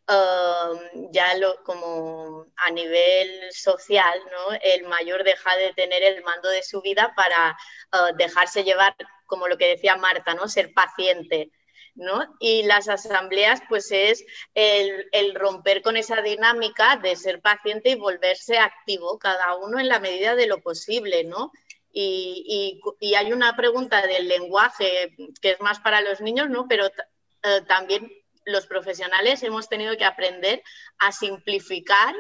Um, 0.08 1.10
ya 1.12 1.36
lo, 1.36 1.64
como 1.64 2.46
a 2.58 2.70
nivel 2.70 3.52
social, 3.52 4.20
¿no? 4.32 4.56
el 4.62 4.84
mayor 4.84 5.24
deja 5.24 5.56
de 5.56 5.74
tener 5.74 6.04
el 6.04 6.24
mando 6.24 6.48
de 6.50 6.62
su 6.62 6.80
vida 6.84 7.14
para 7.16 7.58
uh, 7.92 8.16
dejarse 8.16 8.64
llevar, 8.64 8.96
como 9.26 9.48
lo 9.48 9.58
que 9.58 9.70
decía 9.70 9.96
Marta, 9.96 10.36
¿no? 10.36 10.48
ser 10.48 10.74
paciente. 10.74 11.50
¿no? 11.96 12.36
Y 12.40 12.64
las 12.64 12.88
asambleas, 12.88 13.62
pues 13.68 13.92
es 13.92 14.24
el, 14.54 15.34
romper 15.34 15.82
con 15.82 15.98
esa 15.98 16.22
dinámica 16.22 16.98
de 16.98 17.16
ser 17.16 17.42
paciente 17.42 17.90
y 17.90 17.96
volverse 17.96 18.60
activo, 18.60 19.18
cada 19.18 19.56
uno 19.56 19.80
en 19.80 19.88
la 19.88 20.00
medida 20.00 20.36
de 20.36 20.46
lo 20.46 20.62
posible, 20.62 21.24
¿no? 21.24 21.52
Y, 21.92 22.82
y, 23.00 23.16
hay 23.16 23.32
una 23.32 23.56
pregunta 23.56 24.06
del 24.06 24.28
lenguaje 24.28 25.16
que 25.42 25.52
es 25.52 25.62
más 25.62 25.80
para 25.80 26.02
los 26.02 26.20
niños, 26.20 26.50
¿no? 26.50 26.68
Pero 26.68 26.88
uh, 26.88 27.66
también 27.66 28.12
los 28.46 28.68
profesionales 28.68 29.44
hemos 29.44 29.68
tenido 29.68 29.98
que 29.98 30.06
aprender 30.06 30.64
a 31.00 31.12
simplificar 31.12 32.16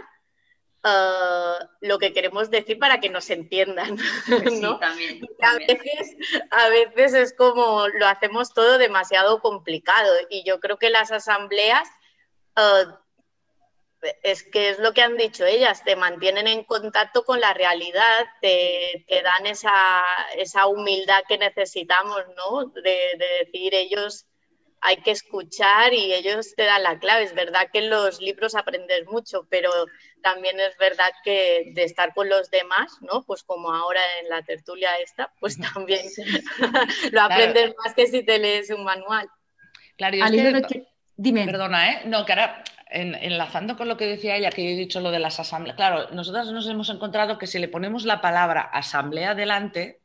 eh, 0.83 1.53
lo 1.81 1.97
que 1.97 2.13
queremos 2.13 2.51
decir 2.51 2.77
para 2.77 2.99
que 2.99 3.09
nos 3.09 3.29
entiendan. 3.29 3.97
A, 5.41 5.55
veces, 5.55 6.17
a 6.51 6.69
veces 6.69 7.13
es 7.13 7.33
como 7.35 7.87
lo 7.87 8.07
hacemos 8.07 8.53
todo 8.53 8.77
demasiado 8.77 9.39
complicado 9.41 10.11
y 10.29 10.43
yo 10.43 10.59
creo 10.59 10.77
que 10.77 10.89
las 10.89 11.11
asambleas 11.11 11.87
eh, 12.55 12.85
es 14.23 14.43
que 14.43 14.69
es 14.69 14.79
lo 14.79 14.93
que 14.93 15.01
han 15.01 15.17
dicho 15.17 15.45
ellas, 15.45 15.83
te 15.83 15.95
mantienen 15.95 16.47
en 16.47 16.63
contacto 16.63 17.23
con 17.23 17.39
la 17.39 17.53
realidad, 17.53 18.25
te, 18.41 19.05
dan 19.23 19.47
esa, 19.47 20.03
esa, 20.35 20.67
humildad 20.67 21.23
que 21.27 21.37
necesitamos, 21.37 22.23
¿no? 22.35 22.65
De, 22.65 22.81
de 23.17 23.45
decir 23.45 23.73
ellos 23.73 24.25
hay 24.85 24.97
que 24.97 25.11
escuchar 25.11 25.93
y 25.93 26.13
ellos 26.13 26.53
te 26.55 26.63
dan 26.63 26.83
la 26.83 26.99
clave. 26.99 27.23
Es 27.23 27.33
verdad 27.33 27.69
que 27.73 27.79
en 27.79 27.89
los 27.89 28.21
libros 28.21 28.55
aprendes 28.55 29.05
mucho, 29.07 29.47
pero 29.49 29.69
también 30.21 30.59
es 30.59 30.77
verdad 30.77 31.11
que 31.23 31.71
de 31.73 31.83
estar 31.83 32.13
con 32.13 32.29
los 32.29 32.51
demás, 32.51 32.97
¿no? 33.01 33.23
Pues 33.23 33.43
como 33.43 33.73
ahora 33.73 34.01
en 34.21 34.29
la 34.29 34.43
tertulia 34.43 34.95
esta, 34.97 35.33
pues 35.39 35.57
también 35.59 36.05
lo 37.11 37.21
aprendes 37.21 37.73
más 37.83 37.95
que 37.95 38.07
si 38.07 38.23
te 38.23 38.37
lees 38.37 38.69
un 38.69 38.83
manual. 38.83 39.27
Claro, 39.97 40.17
y 40.17 40.85
Dime. 41.17 41.45
Perdona, 41.45 41.91
¿eh? 41.91 42.01
No, 42.05 42.25
que 42.25 42.33
ahora 42.33 42.63
enlazando 42.89 43.77
con 43.77 43.87
lo 43.87 43.97
que 43.97 44.05
decía 44.05 44.35
ella, 44.35 44.51
que 44.51 44.63
yo 44.63 44.69
he 44.69 44.75
dicho 44.75 44.99
lo 44.99 45.11
de 45.11 45.19
las 45.19 45.39
asambleas, 45.39 45.75
claro, 45.75 46.09
nosotros 46.11 46.51
nos 46.51 46.67
hemos 46.67 46.89
encontrado 46.89 47.37
que 47.37 47.47
si 47.47 47.57
le 47.57 47.67
ponemos 47.67 48.05
la 48.05 48.21
palabra 48.21 48.61
asamblea 48.61 49.33
delante, 49.33 50.01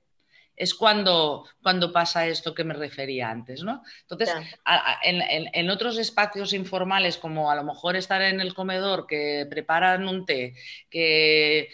es 0.57 0.75
cuando, 0.75 1.47
cuando 1.63 1.93
pasa 1.93 2.27
esto 2.27 2.55
que 2.55 2.65
me 2.65 2.75
refería 2.75 3.31
antes, 3.31 3.63
¿no? 3.63 3.83
Entonces, 4.03 4.35
en, 5.03 5.71
otros 5.71 5.97
espacios 5.97 6.53
informales, 6.53 7.17
como 7.17 7.51
a 7.51 7.55
lo 7.55 7.65
mejor 7.65 7.97
estar 7.97 8.21
en 8.21 8.41
el 8.41 8.53
comedor, 8.53 9.07
que 9.07 9.47
preparan 9.49 10.07
un 10.07 10.27
té, 10.27 10.55
que 10.91 11.61
eh, 11.61 11.69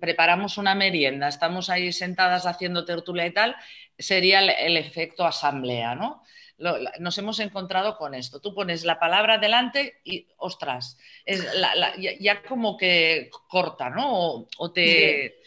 preparamos 0.00 0.58
una 0.58 0.74
merienda, 0.74 1.28
estamos 1.28 1.70
ahí 1.70 1.92
sentadas 1.92 2.46
haciendo 2.46 2.84
tertulia 2.84 3.26
y 3.26 3.32
tal, 3.32 3.56
sería 3.98 4.40
el, 4.40 4.76
efecto 4.76 5.24
asamblea, 5.24 5.94
¿no? 5.94 6.22
nos 7.00 7.18
hemos 7.18 7.38
encontrado 7.40 7.98
con 7.98 8.14
esto. 8.14 8.40
Tú 8.40 8.54
pones 8.54 8.84
la 8.84 8.98
palabra 8.98 9.36
delante 9.36 10.00
y, 10.04 10.26
ostras, 10.38 10.96
es 11.26 11.46
ya, 12.18 12.42
como 12.42 12.78
que 12.78 13.30
corta, 13.48 13.90
¿no? 13.90 14.46
O, 14.56 14.72
te... 14.72 15.38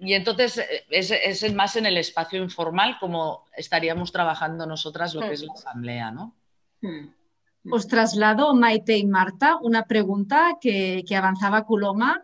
Y 0.00 0.14
entonces 0.14 0.62
es, 0.88 1.10
es, 1.10 1.54
más 1.54 1.76
en 1.76 1.86
el 1.86 1.96
espacio 1.96 2.42
informal 2.42 2.96
como 2.98 3.44
estaríamos 3.56 4.12
trabajando 4.12 4.66
nosotras 4.66 5.14
lo 5.14 5.20
que 5.20 5.32
es 5.32 5.42
la 5.42 5.52
asamblea, 5.52 6.10
¿no? 6.10 6.34
Hmm. 6.80 7.08
Os 7.70 7.88
traslado, 7.88 8.54
Maite 8.54 8.96
y 8.96 9.06
Marta, 9.06 9.56
una 9.60 9.86
pregunta 9.86 10.56
que, 10.60 11.04
avanzaba 11.16 11.64
Coloma. 11.64 12.22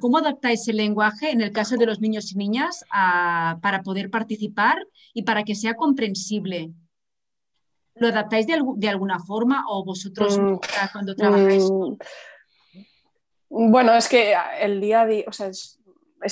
¿Cómo 0.00 0.18
adaptáis 0.18 0.66
el 0.68 0.76
lenguaje 0.76 1.30
en 1.30 1.40
el 1.40 1.52
caso 1.52 1.76
de 1.76 1.86
los 1.86 2.00
niños 2.00 2.32
y 2.32 2.36
niñas 2.36 2.84
para 2.90 3.82
poder 3.82 4.10
participar 4.10 4.86
y 5.12 5.22
para 5.22 5.44
que 5.44 5.54
sea 5.54 5.74
comprensible? 5.74 6.72
¿Lo 7.94 8.08
adaptáis 8.08 8.46
de, 8.46 8.88
alguna 8.88 9.18
forma 9.20 9.64
o 9.68 9.84
vosotros 9.84 10.38
mm, 10.38 10.58
cuando 10.92 11.14
trabajáis? 11.14 11.64
Mm, 13.48 13.70
bueno, 13.70 13.94
es 13.94 14.08
que 14.08 14.34
el 14.60 14.80
día 14.80 15.02
a 15.02 15.06
día, 15.06 15.24
o 15.26 15.32
sea, 15.32 15.46
es, 15.46 15.75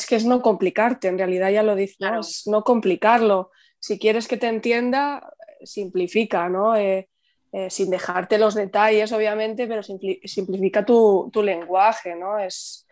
que 0.07 0.16
es 0.16 0.24
no 0.24 0.43
complicarte, 0.43 1.09
en 1.09 1.18
realidad 1.18 1.51
ya 1.51 1.62
lo 1.62 1.74
dices, 1.74 2.47
no 2.47 2.62
complicarlo. 2.62 3.51
Si 3.78 3.99
quieres 3.99 4.28
que 4.28 4.37
te 4.37 4.49
entienda, 4.49 5.32
simplifica, 5.62 6.49
¿no? 6.49 6.76
Eh, 6.76 7.09
eh, 7.53 7.70
sin 7.70 7.91
dejarte 7.91 8.39
los 8.39 8.55
detalles, 8.55 9.12
obviamente, 9.12 9.68
pero 9.68 9.82
simplifica 9.82 10.85
tu, 10.85 11.30
lenguaje, 11.43 12.16
¿no? 12.16 12.39
Es, 12.39 12.87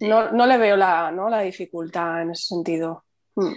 no, 0.00 0.46
le 0.46 0.58
veo 0.58 0.76
la, 0.76 1.10
¿no? 1.10 1.30
la 1.30 1.40
dificultad 1.40 2.22
en 2.22 2.32
ese 2.32 2.46
sentido. 2.48 3.04
Hmm. 3.34 3.54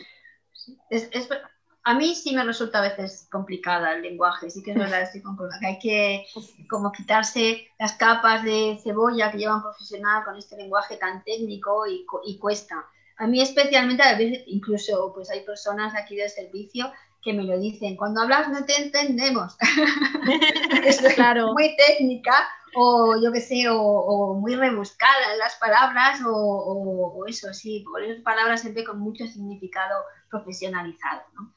A 1.86 1.94
mí 1.94 2.16
sí 2.16 2.36
me 2.36 2.44
resulta 2.44 2.80
a 2.80 2.82
veces 2.82 3.28
complicada 3.32 3.94
el 3.94 4.02
lenguaje, 4.02 4.50
sí 4.50 4.64
que 4.64 4.72
es 4.72 4.78
verdad, 4.78 5.04
estoy 5.04 5.22
con 5.22 5.38
que 5.38 5.68
hay 5.68 5.80
que 5.80 6.26
como 6.68 6.92
quitarse 6.92 7.68
las 7.80 7.94
capas 7.94 8.44
de 8.44 8.80
cebolla 8.84 9.32
que 9.32 9.38
llevan 9.38 9.62
profesional 9.62 10.26
con 10.26 10.36
este 10.36 10.58
lenguaje 10.58 10.98
tan 10.98 11.24
técnico 11.24 11.86
y, 11.86 12.04
y 12.26 12.40
cuesta. 12.40 12.84
A 13.18 13.28
mí 13.28 13.40
especialmente, 13.40 14.02
a 14.02 14.18
veces 14.18 14.44
incluso 14.48 15.12
pues 15.14 15.30
hay 15.30 15.42
personas 15.42 15.94
aquí 15.96 16.16
del 16.16 16.30
servicio 16.30 16.92
que 17.22 17.34
me 17.34 17.44
lo 17.44 17.60
dicen, 17.60 17.96
cuando 17.96 18.22
hablas 18.22 18.50
no 18.50 18.66
te 18.66 18.82
entendemos. 18.82 19.56
es 20.86 21.02
claro. 21.14 21.54
muy 21.54 21.76
técnica 21.76 22.34
o 22.76 23.16
yo 23.22 23.32
qué 23.32 23.42
sé, 23.42 23.66
o, 23.70 24.34
muy 24.36 24.56
rebuscada 24.56 25.34
en 25.34 25.40
las 25.40 25.56
palabras 25.56 26.20
o, 26.26 27.24
eso, 27.28 27.54
sí, 27.54 27.86
esas 28.04 28.22
palabras 28.22 28.62
se 28.62 28.72
ve 28.72 28.84
con 28.84 29.00
mucho 29.00 29.26
significado 29.26 30.04
profesionalizado. 30.30 31.22
Mm, 31.34 31.48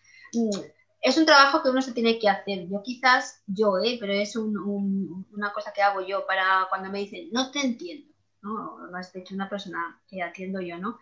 es 1.01 1.17
un 1.17 1.27
trabajo 1.27 1.63
que 1.63 1.71
uno 1.71 1.83
se 1.83 1.93
tiene 1.93 2.19
que 2.19 2.29
hacer. 2.29 2.69
Yo 2.69 2.83
quizás, 2.83 3.43
yo, 3.47 3.79
¿eh? 3.79 3.97
pero 4.01 4.13
es 4.13 4.37
una 4.37 5.53
cosa 5.53 5.73
que 5.73 5.83
hago 5.83 6.01
yo 6.01 6.27
para 6.27 6.67
cuando 6.69 6.91
me 6.91 7.01
dicen, 7.01 7.29
no 7.33 7.51
te 7.51 7.61
entiendo. 7.61 8.13
¿no? 8.43 8.79
Más 8.93 9.13
de 9.13 9.21
hecho, 9.21 9.35
una 9.35 9.49
persona 9.49 10.01
que 10.09 10.23
atiendo 10.23 10.61
yo, 10.61 10.79
¿no? 10.79 10.99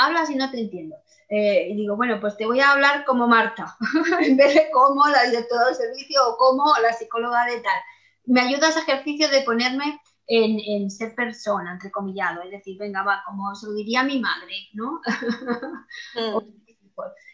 hablas 0.00 0.30
y 0.30 0.36
no 0.36 0.50
te 0.50 0.60
entiendo. 0.60 0.96
Eh, 1.28 1.68
y 1.70 1.76
digo, 1.76 1.96
bueno, 1.96 2.18
pues 2.20 2.36
te 2.36 2.46
voy 2.46 2.60
a 2.60 2.72
hablar 2.72 3.04
como 3.04 3.28
Marta, 3.28 3.76
en 4.20 4.36
vez 4.36 4.54
de 4.54 4.70
como 4.72 5.06
la 5.08 5.24
directora 5.24 5.66
del 5.66 5.74
servicio 5.74 6.28
o 6.28 6.36
como 6.36 6.64
la 6.82 6.92
psicóloga 6.92 7.44
de 7.44 7.60
tal. 7.60 7.80
Me 8.26 8.40
ayuda 8.40 8.68
ese 8.68 8.80
ejercicio 8.80 9.28
de 9.28 9.42
ponerme 9.42 10.00
en, 10.26 10.90
ser 10.90 11.14
persona, 11.14 11.72
entre 11.72 11.90
comillado, 11.90 12.42
es 12.42 12.50
decir, 12.50 12.78
venga, 12.78 13.02
va, 13.02 13.22
como 13.26 13.54
se 13.54 13.66
lo 13.66 13.72
diría 13.72 14.02
mi 14.04 14.20
madre, 14.20 14.54
¿no? 14.74 15.00
Mm. 16.14 16.60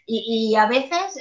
Y, 0.07 0.55
a 0.57 0.67
veces 0.67 1.17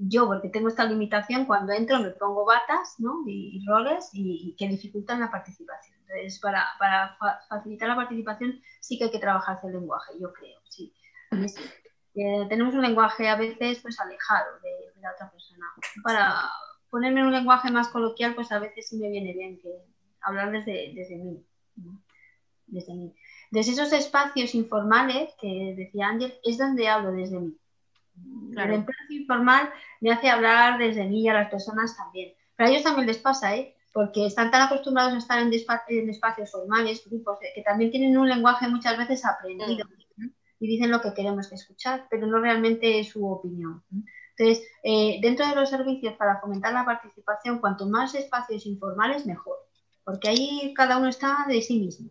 yo, 0.00 0.26
porque 0.26 0.48
tengo 0.48 0.68
esta 0.68 0.84
limitación, 0.84 1.46
cuando 1.46 1.72
entro 1.72 2.00
me 2.00 2.10
pongo 2.10 2.44
batas 2.44 2.96
¿no? 2.98 3.22
y, 3.26 3.64
roles 3.66 4.10
y, 4.12 4.54
que 4.58 4.68
dificultan 4.68 5.20
la 5.20 5.30
participación. 5.30 5.98
Entonces, 6.00 6.38
para, 6.40 6.64
para 6.78 7.16
facilitar 7.48 7.88
la 7.88 7.96
participación 7.96 8.60
sí 8.80 8.98
que 8.98 9.04
hay 9.04 9.10
que 9.10 9.18
trabajar 9.18 9.58
el 9.64 9.72
lenguaje, 9.72 10.12
yo 10.20 10.32
creo, 10.32 10.60
sí. 10.68 10.94
Eh, 12.16 12.46
tenemos 12.48 12.74
un 12.74 12.80
lenguaje 12.80 13.28
a 13.28 13.36
veces 13.36 13.80
pues 13.80 14.00
alejado 14.00 14.58
de, 14.62 15.00
la 15.00 15.12
otra 15.12 15.30
persona. 15.30 15.66
Para 16.02 16.50
ponerme 16.88 17.20
en 17.20 17.26
un 17.26 17.32
lenguaje 17.32 17.70
más 17.70 17.88
coloquial, 17.88 18.34
pues 18.34 18.50
a 18.52 18.58
veces 18.58 18.88
sí 18.88 18.96
me 18.96 19.10
viene 19.10 19.34
bien 19.34 19.60
que 19.60 19.68
hablar 20.22 20.50
desde, 20.50 20.94
desde 20.94 21.16
mí. 21.16 21.44
Desde 22.66 22.94
mí. 22.94 23.14
Desde 23.50 23.72
esos 23.72 23.92
espacios 23.92 24.54
informales 24.54 25.34
que 25.40 25.74
decía 25.76 26.08
Ángel, 26.08 26.34
es 26.44 26.58
donde 26.58 26.88
hablo 26.88 27.12
desde 27.12 27.40
mí. 27.40 27.56
El 28.56 28.72
espacio 28.72 29.20
informal 29.20 29.70
me 30.00 30.10
hace 30.10 30.30
hablar 30.30 30.78
desde 30.78 31.04
mí 31.04 31.22
y 31.22 31.28
a 31.28 31.34
las 31.34 31.50
personas 31.50 31.96
también. 31.96 32.32
Pero 32.56 32.68
a 32.68 32.72
ellos 32.72 32.84
también 32.84 33.06
les 33.06 33.18
pasa, 33.18 33.54
¿eh? 33.54 33.76
porque 33.96 34.26
están 34.26 34.50
tan 34.50 34.60
acostumbrados 34.60 35.14
a 35.14 35.16
estar 35.16 35.38
en, 35.40 35.50
espacios 36.10 36.50
formales, 36.50 37.02
grupos, 37.08 37.38
que 37.54 37.62
también 37.62 37.90
tienen 37.90 38.18
un 38.18 38.28
lenguaje 38.28 38.68
muchas 38.68 38.98
veces 38.98 39.24
aprendido 39.24 39.86
mm. 40.16 40.26
y 40.60 40.66
dicen 40.66 40.90
lo 40.90 41.00
que 41.00 41.14
queremos 41.14 41.50
escuchar, 41.50 42.06
pero 42.10 42.26
no 42.26 42.38
realmente 42.38 43.00
es 43.00 43.08
su 43.08 43.26
opinión. 43.26 43.82
Entonces, 44.36 44.68
eh, 44.82 45.18
dentro 45.22 45.46
de 45.46 45.54
los 45.54 45.70
servicios 45.70 46.12
para 46.18 46.40
fomentar 46.42 46.74
la 46.74 46.84
participación, 46.84 47.58
cuanto 47.58 47.88
más 47.88 48.14
espacios 48.14 48.66
informales, 48.66 49.24
mejor, 49.24 49.56
porque 50.04 50.28
ahí 50.28 50.74
cada 50.76 50.98
uno 50.98 51.08
está 51.08 51.46
de 51.48 51.62
sí 51.62 51.80
mismo. 51.80 52.10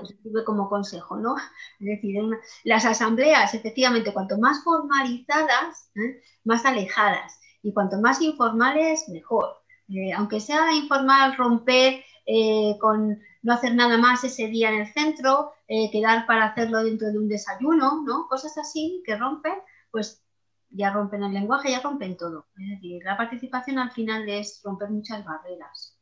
Mm. 0.00 0.44
como 0.44 0.68
consejo, 0.68 1.16
¿no? 1.16 1.36
Es 1.80 1.86
decir, 1.86 2.22
las 2.64 2.84
asambleas, 2.84 3.54
efectivamente, 3.54 4.12
cuanto 4.12 4.38
más 4.38 4.62
formalizadas, 4.64 5.90
¿eh? 5.96 6.22
más 6.44 6.64
alejadas, 6.64 7.38
y 7.62 7.72
cuanto 7.72 8.00
más 8.00 8.20
informales, 8.20 9.08
mejor. 9.08 9.62
Eh, 9.88 10.12
aunque 10.12 10.40
sea 10.40 10.72
informal, 10.74 11.36
romper 11.36 12.02
eh, 12.26 12.76
con 12.80 13.20
no 13.42 13.52
hacer 13.52 13.74
nada 13.74 13.98
más 13.98 14.24
ese 14.24 14.46
día 14.46 14.70
en 14.70 14.82
el 14.82 14.92
centro, 14.92 15.52
quedar 15.90 16.26
para 16.26 16.44
hacerlo 16.44 16.84
dentro 16.84 17.10
de 17.10 17.18
un 17.18 17.28
desayuno, 17.28 18.02
¿no? 18.04 18.28
Cosas 18.28 18.56
así 18.58 19.02
que 19.06 19.16
rompen, 19.16 19.54
pues 19.90 20.22
ya 20.68 20.92
rompen 20.92 21.22
el 21.22 21.32
lenguaje, 21.32 21.70
ya 21.70 21.80
rompen 21.80 22.16
todo. 22.16 22.46
Es 22.58 22.68
decir, 22.70 23.02
la 23.04 23.16
participación 23.16 23.78
al 23.78 23.90
final 23.90 24.28
es 24.28 24.60
romper 24.62 24.90
muchas 24.90 25.24
barreras. 25.24 25.98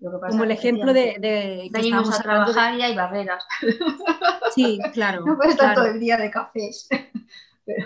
Como 0.00 0.44
el 0.44 0.52
ejemplo 0.52 0.92
de, 0.92 1.16
de 1.18 1.68
venimos 1.72 2.18
a 2.18 2.22
trabajar 2.22 2.74
y 2.74 2.82
hay 2.82 2.94
barreras. 2.94 3.44
Sí, 4.54 4.78
claro. 4.94 5.22
No 5.26 5.36
puedes 5.36 5.52
estar 5.54 5.74
todo 5.74 5.86
el 5.86 6.00
día 6.00 6.16
de 6.16 6.30
cafés. 6.30 6.88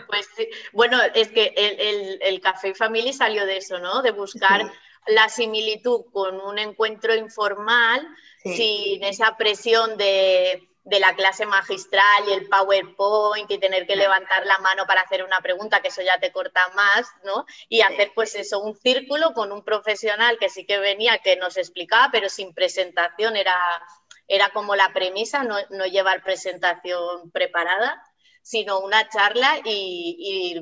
Pues 0.07 0.29
bueno, 0.73 0.97
es 1.13 1.33
que 1.33 1.53
el, 1.57 2.21
el, 2.23 2.41
Café 2.41 2.73
Family 2.73 3.13
salió 3.13 3.45
de 3.45 3.57
eso, 3.57 3.81
¿no? 3.81 4.01
De 4.01 4.13
buscar 4.13 4.71
la 5.09 5.29
similitud 5.29 6.03
con 6.13 6.41
un 6.41 6.61
encuentro 6.61 7.17
informal, 7.17 8.07
sin 8.45 9.03
esa 9.03 9.37
presión 9.37 9.97
de, 9.97 10.72
la 10.85 11.15
clase 11.15 11.47
magistral 11.47 12.25
y 12.29 12.33
el 12.33 12.49
PowerPoint 12.49 13.51
y 13.51 13.59
tener 13.59 13.87
que 13.87 13.97
levantar 13.97 14.47
la 14.47 14.59
mano 14.59 14.85
para 14.87 15.03
hacer 15.03 15.25
una 15.25 15.41
pregunta, 15.41 15.81
que 15.81 15.89
eso 15.89 16.03
ya 16.03 16.19
te 16.19 16.33
corta 16.33 16.69
más, 16.75 17.07
¿no? 17.25 17.47
Y 17.69 17.83
hacer 17.83 18.13
pues 18.15 18.35
eso, 18.35 18.61
un 18.61 18.75
círculo 18.75 19.33
con 19.33 19.53
un 19.53 19.65
profesional 19.65 20.39
que 20.39 20.49
sí 20.49 20.67
que 20.67 20.79
venía, 20.79 21.19
que 21.19 21.37
nos 21.37 21.57
explicaba, 21.57 22.11
pero 22.11 22.29
sin 22.29 22.53
presentación, 22.53 23.37
era, 23.37 23.57
era 24.27 24.51
como 24.51 24.75
la 24.75 24.93
premisa, 24.93 25.45
no, 25.45 25.57
no 25.71 25.87
llevar 25.87 26.23
presentación 26.23 27.31
preparada 27.31 28.03
sino 28.43 28.81
una 28.81 29.09
charla 29.09 29.61
y, 29.65 30.61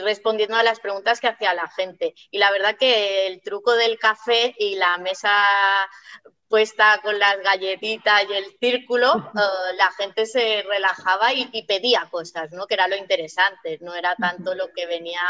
respondiendo 0.00 0.56
a 0.56 0.62
las 0.62 0.80
preguntas 0.80 1.20
que 1.20 1.28
hacía 1.28 1.54
la 1.54 1.68
gente. 1.68 2.14
Y 2.30 2.38
la 2.38 2.50
verdad 2.50 2.76
que 2.78 3.26
el 3.26 3.42
truco 3.42 3.74
del 3.74 3.98
café 3.98 4.54
y 4.58 4.76
la 4.76 4.98
mesa 4.98 5.30
puesta 6.50 7.00
con 7.02 7.18
las 7.18 7.38
galletitas 7.42 8.24
y 8.28 8.32
el 8.34 8.44
círculo, 8.58 9.16
eh, 9.16 9.76
la 9.78 9.90
gente 9.92 10.26
se 10.26 10.62
relajaba 10.68 11.32
y, 11.32 11.64
pedía 11.66 12.08
cosas, 12.10 12.50
¿no? 12.50 12.66
Que 12.66 12.74
era 12.74 12.88
lo 12.88 12.96
interesante, 12.96 13.78
no 13.80 13.94
era 13.94 14.16
tanto 14.16 14.54
lo 14.54 14.72
que 14.74 14.86
venía 14.86 15.20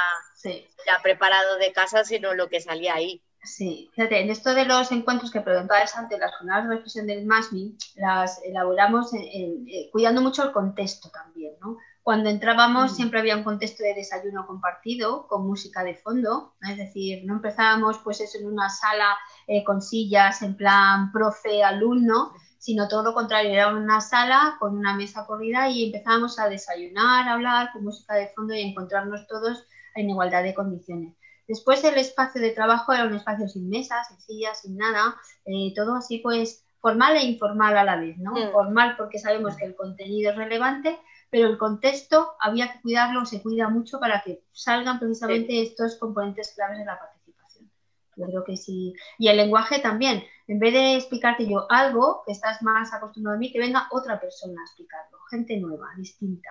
ya 0.42 1.00
preparado 1.02 1.58
de 1.58 1.72
casa, 1.72 2.02
sino 2.04 2.32
lo 2.34 2.48
que 2.48 2.60
salía 2.60 2.94
ahí. 2.94 3.22
Sí, 3.42 3.90
fíjate, 3.94 4.20
en 4.20 4.30
esto 4.30 4.54
de 4.54 4.64
los 4.64 4.90
encuentros 4.92 5.30
que 5.30 5.40
preguntabas 5.40 5.94
antes, 5.96 6.18
las 6.18 6.34
jornadas 6.36 6.64
de 6.64 6.74
reflexión 6.74 7.06
del 7.06 7.26
MASMI, 7.26 7.76
las 7.96 8.42
elaboramos 8.42 9.12
eh, 9.14 9.88
cuidando 9.92 10.22
mucho 10.22 10.42
el 10.42 10.52
contexto 10.52 11.10
también, 11.10 11.54
¿no? 11.60 11.76
Cuando 12.10 12.28
entrábamos 12.28 12.90
mm. 12.90 12.94
siempre 12.96 13.20
había 13.20 13.36
un 13.36 13.44
contexto 13.44 13.84
de 13.84 13.94
desayuno 13.94 14.44
compartido 14.44 15.28
con 15.28 15.46
música 15.46 15.84
de 15.84 15.94
fondo, 15.94 16.54
es 16.68 16.76
decir, 16.76 17.22
no 17.24 17.34
empezábamos 17.34 17.98
pues 17.98 18.20
eso 18.20 18.36
en 18.36 18.48
una 18.48 18.68
sala 18.68 19.16
eh, 19.46 19.62
con 19.62 19.80
sillas 19.80 20.42
en 20.42 20.56
plan 20.56 21.12
profe-alumno, 21.12 22.32
sino 22.58 22.88
todo 22.88 23.04
lo 23.04 23.14
contrario, 23.14 23.52
era 23.52 23.68
una 23.68 24.00
sala 24.00 24.56
con 24.58 24.76
una 24.76 24.96
mesa 24.96 25.24
corrida 25.24 25.68
y 25.68 25.84
empezábamos 25.84 26.40
a 26.40 26.48
desayunar, 26.48 27.28
a 27.28 27.34
hablar 27.34 27.70
con 27.72 27.84
música 27.84 28.14
de 28.14 28.26
fondo 28.34 28.54
y 28.54 28.62
a 28.62 28.66
encontrarnos 28.66 29.28
todos 29.28 29.64
en 29.94 30.10
igualdad 30.10 30.42
de 30.42 30.54
condiciones. 30.54 31.14
Después 31.46 31.84
el 31.84 31.96
espacio 31.96 32.40
de 32.40 32.50
trabajo 32.50 32.92
era 32.92 33.04
un 33.04 33.14
espacio 33.14 33.46
sin 33.46 33.68
mesas, 33.68 34.08
sin 34.08 34.20
sillas, 34.20 34.62
sin 34.62 34.76
nada, 34.76 35.14
eh, 35.44 35.72
todo 35.76 35.94
así 35.94 36.18
pues 36.18 36.66
formal 36.80 37.16
e 37.16 37.24
informal 37.24 37.76
a 37.76 37.84
la 37.84 37.96
vez, 37.96 38.18
¿no? 38.18 38.32
Mm. 38.32 38.50
Formal 38.50 38.96
porque 38.96 39.20
sabemos 39.20 39.56
que 39.56 39.66
el 39.66 39.76
contenido 39.76 40.32
es 40.32 40.36
relevante, 40.36 40.98
pero 41.30 41.48
el 41.48 41.58
contexto 41.58 42.32
había 42.40 42.72
que 42.72 42.80
cuidarlo, 42.80 43.24
se 43.24 43.40
cuida 43.40 43.68
mucho 43.68 44.00
para 44.00 44.20
que 44.22 44.42
salgan 44.52 44.98
precisamente 44.98 45.62
estos 45.62 45.96
componentes 45.96 46.52
claves 46.54 46.78
de 46.78 46.84
la 46.84 46.98
participación. 46.98 47.70
Yo 48.16 48.26
creo 48.26 48.44
que 48.44 48.56
sí. 48.56 48.94
Y 49.18 49.28
el 49.28 49.36
lenguaje 49.36 49.78
también. 49.78 50.24
En 50.48 50.58
vez 50.58 50.74
de 50.74 50.96
explicarte 50.96 51.48
yo 51.48 51.70
algo 51.70 52.22
que 52.26 52.32
estás 52.32 52.60
más 52.62 52.92
acostumbrado 52.92 53.36
a 53.36 53.38
mí, 53.38 53.52
que 53.52 53.60
venga 53.60 53.86
otra 53.92 54.18
persona 54.20 54.60
a 54.60 54.64
explicarlo, 54.64 55.18
gente 55.30 55.56
nueva, 55.58 55.86
distinta. 55.96 56.50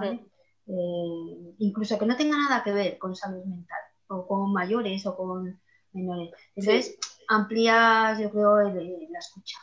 Eh, 0.00 1.54
incluso 1.58 1.98
que 1.98 2.06
no 2.06 2.16
tenga 2.16 2.36
nada 2.36 2.62
que 2.62 2.72
ver 2.72 2.98
con 2.98 3.16
salud 3.16 3.44
mental, 3.44 3.80
o 4.06 4.26
con 4.26 4.52
mayores 4.52 5.04
o 5.06 5.16
con 5.16 5.60
menores. 5.92 6.30
Entonces, 6.54 6.96
amplías, 7.28 8.20
yo 8.20 8.30
creo, 8.30 8.60
la 8.60 9.18
escucha. 9.18 9.58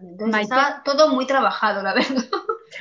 Entonces, 0.00 0.42
está 0.42 0.82
todo 0.84 1.08
muy 1.08 1.26
trabajado, 1.26 1.82
la 1.82 1.94
verdad. 1.94 2.24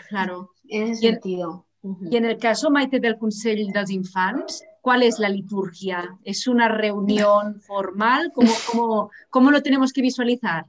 Claro. 0.10 0.51
En 0.70 0.84
ese 0.84 1.09
sentido. 1.11 1.65
Y 2.09 2.17
en 2.17 2.26
el 2.26 2.38
caso, 2.38 2.70
Maite, 2.70 2.99
del 2.99 3.17
Consell 3.17 3.72
dels 3.72 3.89
Infants, 3.89 4.63
¿cuál 4.82 5.03
es 5.03 5.17
la 5.20 5.30
liturgia? 5.30 6.17
¿Es 6.24 6.47
una 6.47 6.67
reunión 6.67 7.59
formal? 7.67 8.32
¿Cómo, 8.34 8.51
cómo, 8.70 9.11
cómo 9.30 9.51
lo 9.51 9.61
tenemos 9.61 9.93
que 9.93 10.01
visualizar? 10.01 10.65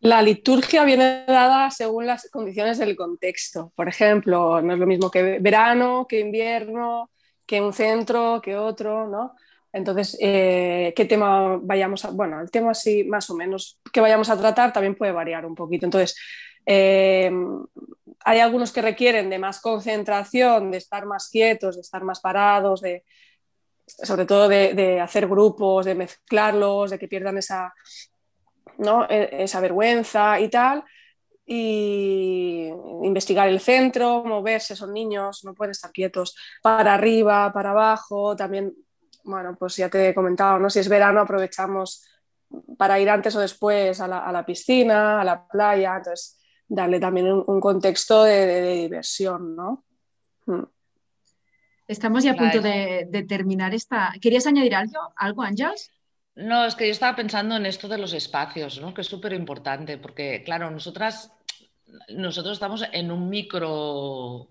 La 0.00 0.22
liturgia 0.22 0.84
viene 0.84 1.24
dada 1.26 1.70
según 1.70 2.06
las 2.06 2.28
condiciones 2.30 2.78
del 2.78 2.96
contexto. 2.96 3.72
Por 3.76 3.88
ejemplo, 3.88 4.60
no 4.62 4.72
es 4.72 4.78
lo 4.78 4.86
mismo 4.86 5.10
que 5.10 5.38
verano, 5.38 6.06
que 6.08 6.20
invierno, 6.20 7.10
que 7.46 7.60
un 7.60 7.72
centro, 7.72 8.40
que 8.42 8.56
otro, 8.56 9.06
¿no? 9.06 9.34
Entonces, 9.72 10.16
eh, 10.20 10.92
¿qué 10.96 11.04
tema 11.04 11.58
vayamos 11.62 12.04
a...? 12.04 12.10
Bueno, 12.10 12.40
el 12.40 12.50
tema 12.50 12.74
sí, 12.74 13.04
más 13.04 13.28
o 13.30 13.36
menos, 13.36 13.78
que 13.92 14.00
vayamos 14.00 14.30
a 14.30 14.38
tratar 14.38 14.72
también 14.72 14.96
puede 14.96 15.12
variar 15.12 15.46
un 15.46 15.54
poquito. 15.54 15.84
Entonces, 15.84 16.16
eh, 16.66 17.30
hay 18.24 18.40
algunos 18.40 18.72
que 18.72 18.82
requieren 18.82 19.30
de 19.30 19.38
más 19.38 19.60
concentración, 19.60 20.70
de 20.70 20.78
estar 20.78 21.06
más 21.06 21.28
quietos, 21.28 21.76
de 21.76 21.82
estar 21.82 22.04
más 22.04 22.20
parados, 22.20 22.80
de, 22.80 23.04
sobre 23.86 24.26
todo 24.26 24.48
de, 24.48 25.00
hacer 25.00 25.26
grupos, 25.26 25.86
de 25.86 25.94
mezclarlos, 25.94 26.90
de 26.90 26.98
que 26.98 27.08
pierdan 27.08 27.38
esa 27.38 27.72
¿no? 28.78 29.06
E, 29.08 29.44
esa 29.44 29.60
vergüenza 29.60 30.40
y 30.40 30.48
tal. 30.48 30.84
Y 31.46 32.68
investigar 33.02 33.48
el 33.48 33.60
centro, 33.60 34.22
moverse, 34.24 34.76
son 34.76 34.92
niños, 34.92 35.44
no 35.44 35.54
pueden 35.54 35.72
estar 35.72 35.90
quietos 35.90 36.36
para 36.62 36.94
arriba, 36.94 37.52
para 37.52 37.70
abajo. 37.70 38.36
También, 38.36 38.72
bueno, 39.24 39.56
pues 39.58 39.76
ya 39.76 39.88
te 39.88 40.10
he 40.10 40.14
comentado, 40.14 40.58
¿no? 40.58 40.70
si 40.70 40.78
es 40.78 40.88
verano 40.88 41.20
aprovechamos 41.20 42.06
para 42.76 42.98
ir 43.00 43.10
antes 43.10 43.34
o 43.36 43.40
después 43.40 44.00
a 44.00 44.08
la, 44.08 44.44
piscina, 44.46 45.20
a 45.20 45.24
la 45.24 45.46
playa, 45.46 45.96
entonces 45.96 46.39
darle 46.70 46.98
también 47.00 47.26
un, 47.26 47.60
contexto 47.60 48.22
de, 48.22 48.72
diversión, 48.82 49.54
¿no? 49.54 49.84
Hmm. 50.46 50.62
Estamos 51.86 52.22
ya 52.22 52.32
a 52.32 52.36
punto 52.36 52.60
de, 52.60 53.06
de, 53.10 53.22
terminar 53.24 53.74
esta. 53.74 54.14
¿Querías 54.20 54.46
añadir 54.46 54.76
algo, 54.76 55.12
algo 55.16 55.42
Ángels? 55.42 55.90
No, 56.36 56.64
es 56.64 56.74
que 56.76 56.86
yo 56.86 56.92
estaba 56.92 57.16
pensando 57.16 57.56
en 57.56 57.66
esto 57.66 57.88
de 57.88 57.98
los 57.98 58.12
espacios, 58.12 58.80
¿no? 58.80 58.94
que 58.94 59.00
es 59.00 59.06
súper 59.08 59.32
importante, 59.32 59.98
porque 59.98 60.42
claro, 60.44 60.70
nosotras, 60.70 61.32
nosotros 62.08 62.54
estamos 62.54 62.84
en 62.92 63.10
un 63.10 63.28
micro, 63.28 64.48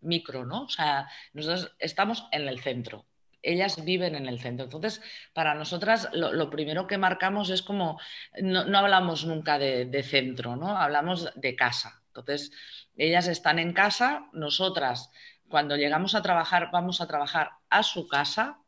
micro, 0.00 0.46
¿no? 0.46 0.62
O 0.62 0.68
sea, 0.68 1.08
nosotros 1.32 1.74
estamos 1.80 2.26
en 2.30 2.48
el 2.48 2.60
centro, 2.60 3.04
ellas 3.42 3.84
viven 3.84 4.14
en 4.14 4.26
el 4.26 4.40
centro. 4.40 4.64
Entonces, 4.64 5.00
para 5.32 5.54
nosotras 5.54 6.08
lo, 6.12 6.50
primero 6.50 6.86
que 6.86 6.98
marcamos 6.98 7.50
es 7.50 7.62
como, 7.62 8.00
no, 8.40 8.60
hablamos 8.78 9.24
nunca 9.24 9.58
de, 9.58 9.84
de, 9.84 10.02
centro, 10.02 10.56
¿no? 10.56 10.76
Hablamos 10.76 11.30
de 11.34 11.54
casa. 11.56 12.02
Entonces, 12.08 12.50
ellas 12.96 13.28
están 13.28 13.58
en 13.58 13.72
casa, 13.72 14.28
nosotras 14.32 15.10
cuando 15.48 15.76
llegamos 15.76 16.14
a 16.14 16.22
trabajar 16.22 16.70
vamos 16.72 17.00
a 17.00 17.06
trabajar 17.06 17.50
a 17.70 17.82
su 17.82 18.06
casa 18.06 18.60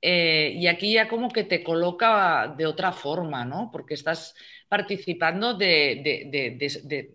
eh, 0.00 0.52
y 0.56 0.66
aquí 0.66 0.92
ya 0.94 1.08
como 1.08 1.30
que 1.30 1.44
te 1.44 1.62
coloca 1.62 2.52
de 2.56 2.66
otra 2.66 2.92
forma, 2.92 3.44
¿no? 3.44 3.70
Porque 3.72 3.94
estás 3.94 4.34
participando 4.72 5.52
de, 5.52 7.12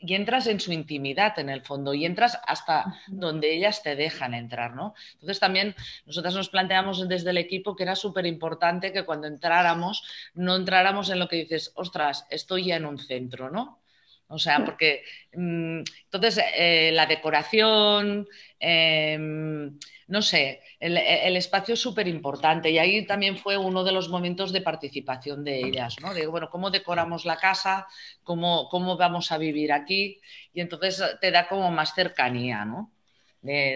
y 0.00 0.14
entras 0.16 0.48
en 0.48 0.58
su 0.58 0.72
intimidad 0.72 1.38
en 1.38 1.48
el 1.48 1.62
fondo 1.62 1.94
y 1.94 2.04
entras 2.04 2.40
hasta 2.44 2.86
donde 3.06 3.54
ellas 3.54 3.84
te 3.84 3.94
dejan 3.94 4.34
entrar, 4.34 4.74
¿no? 4.74 4.94
Entonces 5.12 5.38
también 5.38 5.76
nosotras 6.06 6.34
nos 6.34 6.48
planteamos 6.48 7.08
desde 7.08 7.30
el 7.30 7.38
equipo 7.38 7.76
que 7.76 7.84
era 7.84 7.94
súper 7.94 8.26
importante 8.26 8.92
que 8.92 9.04
cuando 9.04 9.28
entráramos 9.28 10.02
no 10.34 10.56
entráramos 10.56 11.08
en 11.10 11.20
lo 11.20 11.28
que 11.28 11.36
dices, 11.36 11.70
ostras, 11.76 12.26
estoy 12.30 12.64
ya 12.64 12.74
en 12.74 12.86
un 12.86 12.98
centro, 12.98 13.48
¿no? 13.48 13.80
O 14.26 14.40
sea, 14.40 14.64
porque 14.64 15.04
mm, 15.34 15.82
entonces 16.02 16.40
eh, 16.56 16.90
la 16.92 17.06
decoración, 17.06 18.26
em, 18.58 19.78
no 20.08 20.22
sé, 20.22 20.62
el, 20.80 21.36
espacio 21.36 21.74
es 21.74 21.80
súper 21.80 22.08
importante 22.08 22.70
y 22.70 22.78
ahí 22.78 23.06
también 23.06 23.36
fue 23.36 23.58
uno 23.58 23.84
de 23.84 23.92
los 23.92 24.08
momentos 24.08 24.52
de 24.52 24.62
participación 24.62 25.44
de 25.44 25.60
ellas, 25.60 25.96
¿no? 26.00 26.14
De, 26.14 26.26
bueno, 26.26 26.48
¿cómo 26.50 26.70
decoramos 26.70 27.26
la 27.26 27.36
casa? 27.36 27.86
¿Cómo, 28.24 28.68
cómo 28.70 28.96
vamos 28.96 29.30
a 29.30 29.38
vivir 29.38 29.70
aquí? 29.70 30.20
Y 30.52 30.62
entonces 30.62 31.02
te 31.20 31.30
da 31.30 31.46
como 31.46 31.70
más 31.70 31.94
cercanía, 31.94 32.64
¿no? 32.64 32.90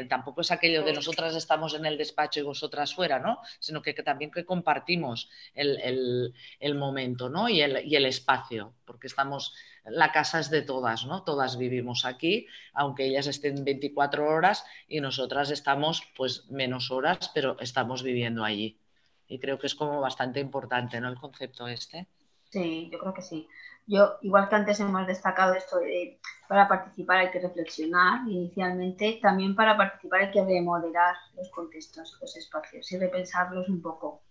Tampoco 0.09 0.41
es 0.41 0.51
aquello 0.51 0.83
de 0.83 0.93
nosotras 0.93 1.35
estamos 1.35 1.75
en 1.75 1.87
el 1.87 1.99
despacho 1.99 2.41
y 2.41 2.43
vosotras 2.43 2.95
fuera, 2.95 3.19
¿no? 3.19 3.39
Sino 3.61 3.83
que, 3.83 3.95
también 3.95 4.31
que 4.31 4.45
compartimos 4.45 5.31
el, 5.55 6.35
momento, 6.75 7.29
¿no? 7.29 7.49
Y 7.49 7.61
el, 7.61 7.87
y 7.87 7.97
el 7.97 8.07
espacio, 8.07 8.75
porque 8.85 9.07
estamos 9.07 9.55
la 9.85 10.13
casa 10.13 10.39
es 10.39 10.51
de 10.51 10.63
todas, 10.63 11.07
¿no? 11.07 11.25
Todas 11.25 11.59
vivimos 11.59 12.05
aquí, 12.05 12.47
aunque 12.73 13.07
ellas 13.07 13.27
estén 13.27 13.65
24 13.65 14.29
horas 14.29 14.65
y 14.87 15.01
nosotras 15.01 15.51
estamos 15.51 16.03
pues 16.17 16.49
menos 16.51 16.91
horas, 16.91 17.31
pero 17.35 17.59
estamos 17.59 18.03
viviendo 18.03 18.45
allí. 18.45 18.79
Y 19.27 19.39
creo 19.39 19.59
que 19.59 19.67
es 19.67 19.75
como 19.75 20.01
bastante 20.01 20.41
importante, 20.41 21.01
¿no? 21.01 21.09
El 21.09 21.17
concepto 21.17 21.67
este. 21.67 22.07
Sí, 22.51 22.91
yo 22.93 22.99
creo 22.99 23.15
que 23.15 23.23
sí. 23.23 23.49
Yo, 23.87 24.19
igual 24.23 24.49
que 24.49 24.55
antes 24.55 24.81
hemos 24.81 25.07
destacado 25.07 25.55
esto 25.55 25.79
de 25.79 26.21
para 26.53 26.69
participar 26.69 27.17
hay 27.17 27.31
que 27.31 27.41
reflexionar 27.41 28.29
inicialmente, 28.29 29.19
también 29.23 29.57
para 29.57 29.75
participar 29.75 30.21
hay 30.21 30.31
que 30.31 30.45
remodelar 30.45 31.15
los 31.35 31.51
contextos, 31.51 32.19
los 32.21 32.37
espacios 32.37 32.93
y 32.93 32.99
repensarlos 32.99 33.71
un 33.71 33.81
poco. 33.81 34.23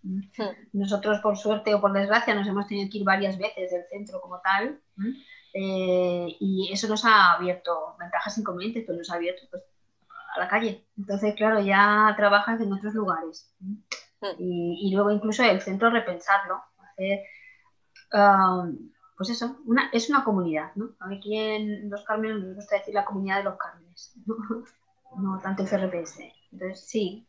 Nosotros, 0.72 1.20
por 1.20 1.36
suerte 1.36 1.74
o 1.74 1.82
por 1.82 1.94
desgracia, 1.94 2.36
nos 2.36 2.48
hemos 2.48 2.68
tenido 2.68 2.92
que 2.92 3.00
ir 3.00 3.04
varias 3.04 3.40
veces 3.40 3.72
del 3.72 3.86
centro 3.90 4.22
como 4.22 4.40
tal. 4.40 4.80
Eh, 5.54 6.38
y 6.40 6.70
eso 6.72 6.88
nos 6.88 7.04
ha 7.06 7.34
abierto 7.34 7.96
ventajas 8.00 8.38
e 8.38 8.42
inconvenientes, 8.42 8.84
pero 8.86 9.00
nos 9.00 9.10
ha 9.10 9.16
abierto 9.16 9.42
pues, 9.50 9.64
a 10.36 10.40
la 10.40 10.48
calle. 10.48 10.86
Entonces, 10.96 11.34
claro, 11.36 11.60
ya 11.60 12.14
trabajas 12.16 12.62
en 12.62 12.72
otros 12.72 12.94
lugares. 12.94 13.52
Hmm. 13.60 13.78
Y, 14.38 14.92
luego 14.94 15.10
incluso 15.10 15.44
el 15.44 15.60
centro 15.60 15.90
repensarlo, 15.90 16.62
hacer, 16.78 17.22
um, 18.14 18.92
pues 19.22 19.38
eso, 19.38 19.56
es 19.94 20.10
una 20.10 20.24
comunidad, 20.24 20.72
¿no? 20.74 20.96
Aquí 21.00 21.38
en 21.38 21.92
Los 21.92 22.04
Cármenes 22.06 22.44
nos 22.44 22.56
gusta 22.56 22.78
decir 22.78 22.96
la 22.96 23.06
comunidad 23.06 23.38
de 23.38 23.44
los 23.44 23.56
Cármenes, 23.56 24.16
no, 25.16 25.40
tanto 25.44 25.62
el 25.62 25.70
CRPS. 25.70 26.22
Entonces, 26.52 26.84
sí, 26.88 27.28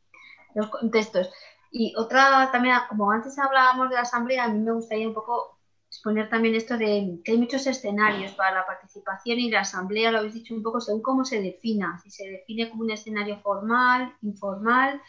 los 0.54 0.70
contextos. 0.70 1.30
Y 1.70 1.92
otra 1.98 2.48
también, 2.50 2.76
como 2.88 3.10
antes 3.10 3.38
hablábamos 3.38 3.90
de 3.90 3.96
la 3.96 4.00
asamblea, 4.00 4.44
a 4.44 4.48
mí 4.48 4.58
me 4.58 4.72
gustaría 4.72 5.06
un 5.06 5.12
poco 5.12 5.58
exponer 5.86 6.30
también 6.30 6.54
esto 6.54 6.78
de 6.78 7.20
que 7.22 7.32
hay 7.32 7.38
muchos 7.38 7.66
escenarios 7.66 8.32
para 8.32 8.60
la 8.60 8.66
participación 8.66 9.38
y 9.38 9.50
la 9.50 9.60
asamblea, 9.60 10.10
lo 10.10 10.20
habéis 10.20 10.32
dicho 10.32 10.54
un 10.54 10.62
poco 10.62 10.80
según 10.80 11.02
cómo 11.02 11.26
se 11.26 11.42
defina, 11.42 12.00
si 12.02 12.10
se 12.10 12.26
define 12.26 12.70
como 12.70 12.84
un 12.84 12.90
escenario 12.90 13.38
formal, 13.40 14.16
informal 14.22 15.02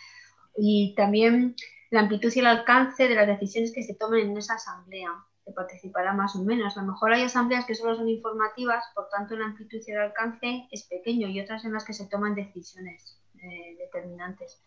y 0.58 0.94
también 0.98 1.56
la 1.92 2.02
amplitud 2.02 2.30
y 2.36 2.40
el 2.40 2.48
alcance 2.48 3.08
de 3.08 3.16
las 3.16 3.28
decisiones 3.28 3.72
que 3.72 3.84
se 3.84 3.96
tomen 3.96 4.32
en 4.32 4.38
esa 4.38 4.56
asamblea, 4.56 5.10
que 5.46 5.52
participará 5.52 6.14
más 6.14 6.36
o 6.36 6.44
menos. 6.44 6.78
A 6.78 6.82
lo 6.82 6.94
mejor 6.94 7.14
hay 7.14 7.24
asambleas 7.24 7.66
que 7.66 7.76
solo 7.76 7.96
son 7.96 8.10
informativas, 8.10 8.84
por 8.96 9.10
tanto 9.10 9.36
la 9.36 9.46
amplitud 9.46 9.80
y 9.86 9.92
el 9.92 10.00
alcance 10.00 10.68
es 10.72 10.84
pequeño 10.84 11.28
y 11.28 11.40
otras 11.42 11.66
en 11.66 11.74
las 11.74 11.84
que 11.84 11.94
se 11.94 12.08
toman 12.08 12.36
decisiones 12.36 13.20
eh, 13.42 13.76
determinantes. 13.78 14.62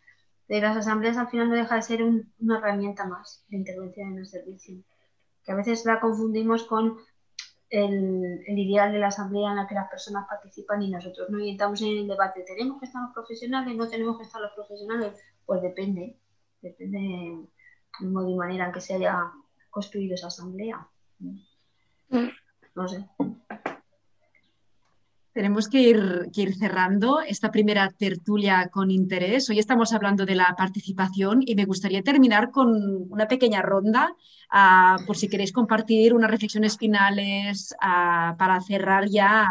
De 0.49 0.61
las 0.61 0.77
asambleas 0.77 1.17
al 1.17 1.29
final 1.29 1.49
no 1.49 1.57
deja 1.57 1.77
de 1.77 1.83
ser 1.83 2.03
una 2.03 2.59
herramienta 2.59 3.07
más 3.07 3.45
de 3.49 3.57
intervención 3.57 4.13
en 4.13 4.19
el 4.19 4.27
servicio 4.27 4.83
que 5.47 5.53
a 5.53 5.55
veces 5.55 5.85
la 5.87 6.01
confundimos 6.01 6.65
con 6.65 6.99
el, 7.71 8.45
ideal 8.49 8.93
de 8.93 8.99
la 8.99 9.09
asamblea 9.09 9.51
en 9.51 9.57
la 9.57 9.67
que 9.67 9.75
las 9.75 9.89
personas 9.89 10.27
participan 10.29 10.83
y 10.83 10.91
nosotros 10.91 11.31
no 11.31 11.39
estamos 11.39 11.81
en 11.83 11.99
el 11.99 12.09
debate, 12.09 12.43
¿tenemos 12.43 12.81
que 12.81 12.87
estar 12.87 13.03
los 13.03 13.15
profesionales? 13.15 13.77
¿No 13.77 13.89
tenemos 13.89 14.19
que 14.19 14.25
estar 14.25 14.41
los 14.41 14.53
profesionales? 14.53 15.19
Pues 15.47 15.63
depende, 15.63 16.19
depende 16.61 16.99
del 18.01 18.11
modo 18.11 18.29
y 18.29 18.35
manera 18.35 18.67
en 18.67 18.73
que 18.73 18.81
se 18.81 18.95
haya 18.95 19.33
construido 19.77 20.15
esa 20.15 20.29
asamblea. 20.29 20.89
No 22.75 22.89
sé. 22.89 23.07
Tenemos 25.37 25.69
que 25.69 25.83
ir, 25.83 26.31
ir, 26.33 26.57
cerrando 26.57 27.21
esta 27.21 27.51
primera 27.51 27.91
tertulia 27.91 28.71
con 28.73 28.91
interés. 28.91 29.51
Hoy 29.51 29.59
estamos 29.59 29.93
hablando 29.93 30.25
de 30.25 30.35
la 30.35 30.55
participación 30.57 31.43
y 31.45 31.55
me 31.55 31.67
gustaría 31.67 32.01
terminar 32.01 32.51
con 32.51 32.73
una 33.11 33.29
pequeña 33.29 33.61
ronda, 33.61 34.17
uh, 34.51 35.05
por 35.05 35.15
si 35.19 35.29
queréis 35.29 35.53
compartir 35.53 36.15
unas 36.15 36.31
reflexiones 36.31 36.79
finales 36.79 37.75
uh, 37.83 38.35
para 38.39 38.63
cerrar 38.63 39.11
ya 39.11 39.47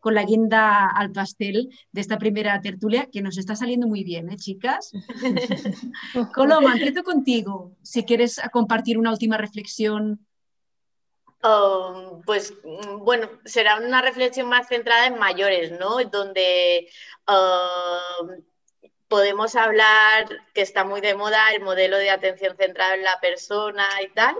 con 0.00 0.14
la 0.14 0.24
guinda 0.24 0.86
al 0.86 1.12
pastel 1.12 1.68
de 1.92 2.00
esta 2.00 2.16
primera 2.16 2.58
tertulia, 2.62 3.10
que 3.12 3.20
nos 3.20 3.36
está 3.36 3.54
saliendo 3.56 3.86
muy 3.86 4.04
bien, 4.04 4.30
¿eh, 4.30 4.36
chicas? 4.36 4.90
Coloma, 6.34 6.72
empiezo 6.72 7.02
contigo. 7.02 7.76
Si 7.82 8.04
quieres 8.04 8.40
compartir 8.52 8.96
una 8.96 9.10
última 9.10 9.36
reflexión 9.36 10.25
Um, 11.42 12.22
pues 12.22 12.54
mm, 12.64 13.04
bueno, 13.04 13.28
será 13.44 13.76
una 13.76 14.02
reflexión 14.02 14.48
más 14.48 14.68
centrada 14.68 15.06
en 15.06 15.18
mayores, 15.18 15.72
¿no? 15.78 16.02
Donde 16.04 16.88
um, 17.28 18.42
podemos 19.08 19.54
hablar, 19.54 20.28
que 20.54 20.62
está 20.62 20.84
muy 20.84 21.00
de 21.00 21.14
moda, 21.14 21.52
el 21.52 21.62
modelo 21.62 21.98
de 21.98 22.10
atención 22.10 22.56
centrada 22.56 22.94
en 22.94 23.04
la 23.04 23.20
persona 23.20 23.86
y 24.02 24.08
tal, 24.08 24.36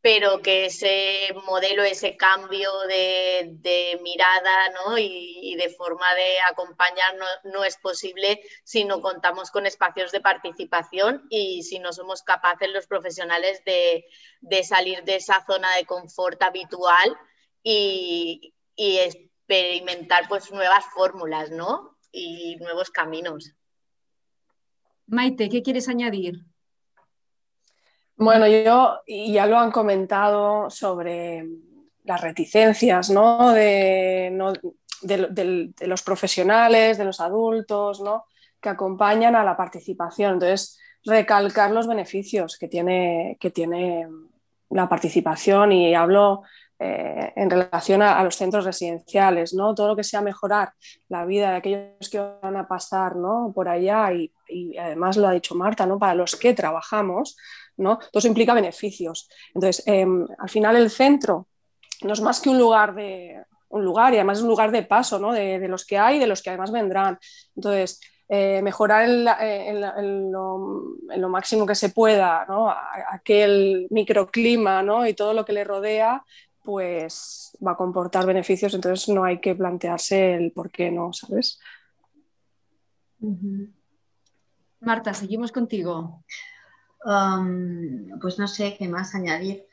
pero 0.00 0.40
que 0.42 0.66
ese 0.66 1.34
modelo, 1.46 1.82
ese 1.82 2.16
cambio 2.16 2.70
de, 2.88 3.98
mirada 4.02 4.70
¿no? 4.70 4.96
y, 4.96 5.56
de 5.56 5.70
forma 5.70 6.14
de 6.14 6.38
acompañar 6.50 7.16
no, 7.44 7.64
es 7.64 7.76
posible 7.78 8.40
si 8.64 8.84
no 8.84 9.00
contamos 9.00 9.50
con 9.50 9.66
espacios 9.66 10.12
de 10.12 10.20
participación 10.20 11.26
y 11.30 11.64
si 11.64 11.80
no 11.80 11.92
somos 11.92 12.22
capaces 12.22 12.70
los 12.70 12.86
profesionales 12.86 13.62
de, 13.64 14.04
salir 14.62 15.02
de 15.02 15.16
esa 15.16 15.44
zona 15.46 15.74
de 15.76 15.84
confort 15.84 16.40
habitual 16.42 17.16
y, 17.62 18.54
experimentar 18.76 20.28
pues, 20.28 20.52
nuevas 20.52 20.84
fórmulas 20.94 21.50
¿no? 21.50 21.98
y 22.12 22.56
nuevos 22.60 22.90
caminos. 22.90 23.52
Maite, 25.06 25.48
¿qué 25.48 25.62
quieres 25.62 25.88
añadir? 25.88 26.44
Bueno, 28.18 28.48
yo 28.48 29.00
ya 29.06 29.46
lo 29.46 29.58
han 29.58 29.70
comentado 29.70 30.68
sobre 30.70 31.46
las 32.02 32.20
reticencias 32.20 33.10
¿no? 33.10 33.52
De, 33.52 34.32
los 35.86 36.02
profesionales, 36.02 36.98
de 36.98 37.04
los 37.04 37.20
adultos, 37.20 38.00
¿no? 38.00 38.24
que 38.60 38.70
acompañan 38.70 39.36
a 39.36 39.44
la 39.44 39.56
participación. 39.56 40.34
Entonces, 40.34 40.80
recalcar 41.04 41.70
los 41.70 41.86
beneficios 41.86 42.58
que 42.58 42.66
tiene, 42.66 43.36
que 43.38 43.50
tiene 43.50 44.08
la 44.70 44.88
participación 44.88 45.70
y 45.70 45.94
hablo 45.94 46.42
eh, 46.80 47.32
en 47.34 47.50
relación 47.50 48.02
a, 48.02 48.22
los 48.22 48.36
centros 48.36 48.64
residenciales, 48.64 49.52
¿no? 49.52 49.74
Todo 49.74 49.88
lo 49.88 49.96
que 49.96 50.04
sea 50.04 50.20
mejorar 50.20 50.72
la 51.08 51.24
vida 51.24 51.50
de 51.50 51.56
aquellos 51.56 52.08
que 52.10 52.20
van 52.20 52.56
a 52.56 52.68
pasar 52.68 53.16
¿no? 53.16 53.52
por 53.54 53.68
allá 53.68 54.12
y, 54.12 54.32
además 54.78 55.16
lo 55.16 55.28
ha 55.28 55.32
dicho 55.32 55.54
Marta, 55.54 55.86
¿no? 55.86 55.98
Para 55.98 56.14
los 56.14 56.36
que 56.36 56.54
trabajamos, 56.54 57.36
¿no? 57.76 57.98
Todo 57.98 58.20
eso 58.20 58.28
implica 58.28 58.54
beneficios. 58.54 59.28
Entonces, 59.54 59.82
em, 59.86 60.26
al 60.38 60.48
final 60.48 60.76
el 60.76 60.90
centro 60.90 61.48
no 62.02 62.12
es 62.12 62.20
más 62.20 62.40
que 62.40 62.48
un 62.48 62.58
lugar 62.58 62.94
de 62.94 63.42
un 63.70 63.84
lugar 63.84 64.12
y 64.12 64.16
además 64.16 64.38
es 64.38 64.44
un 64.44 64.50
lugar 64.50 64.70
de 64.70 64.82
paso 64.82 65.18
¿no? 65.18 65.32
de, 65.32 65.66
los 65.68 65.84
que 65.84 65.98
hay 65.98 66.16
y 66.16 66.20
de 66.20 66.26
los 66.26 66.42
que 66.42 66.50
además 66.50 66.70
vendrán. 66.70 67.18
Entonces, 67.54 68.00
eh, 68.28 68.60
mejorar 68.62 69.08
en, 69.40 70.30
lo, 70.30 71.28
máximo 71.28 71.66
que 71.66 71.74
se 71.74 71.90
pueda 71.90 72.44
¿no? 72.48 72.72
aquel 73.10 73.86
microclima 73.90 74.82
¿no? 74.82 75.06
y 75.06 75.14
todo 75.14 75.32
lo 75.32 75.44
que 75.44 75.52
le 75.52 75.64
rodea, 75.64 76.24
pues 76.68 77.56
va 77.66 77.70
a 77.72 77.76
comportar 77.78 78.26
beneficios, 78.26 78.74
entonces 78.74 79.08
no 79.08 79.24
hay 79.24 79.40
que 79.40 79.54
plantearse 79.54 80.34
el 80.34 80.52
por 80.52 80.70
qué 80.70 80.90
no, 80.90 81.14
¿sabes? 81.14 81.58
Marta, 84.78 85.14
seguimos 85.14 85.50
contigo 85.50 86.22
pues 88.20 88.38
no 88.38 88.46
sé 88.46 88.76
qué 88.78 88.86
más 88.86 89.14
añadir. 89.14 89.64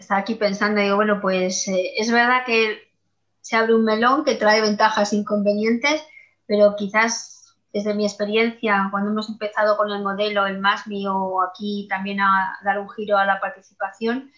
Estaba 0.00 0.22
aquí 0.22 0.34
pensando 0.34 0.80
digo, 0.80 0.96
bueno, 0.96 1.20
pues 1.20 1.68
eh, 1.68 1.92
es 1.96 2.10
verdad 2.10 2.44
que 2.44 2.92
se 3.40 3.54
abre 3.54 3.76
un 3.76 3.84
melón 3.84 4.24
que 4.24 4.34
trae 4.34 4.60
ventajas 4.60 5.12
e 5.12 5.16
inconvenientes, 5.16 6.02
pero 6.44 6.74
quizás 6.76 7.54
desde 7.72 7.94
mi 7.94 8.04
experiencia, 8.04 8.88
cuando 8.90 9.12
hemos 9.12 9.28
empezado 9.28 9.76
con 9.76 9.92
el 9.92 10.02
modelo, 10.02 10.44
el 10.44 10.58
más 10.58 10.88
mío 10.88 11.40
aquí 11.40 11.86
también 11.88 12.20
a 12.20 12.58
dar 12.64 12.80
un 12.80 12.90
giro 12.90 13.16
a 13.16 13.26
la 13.26 13.38
participación 13.38 14.32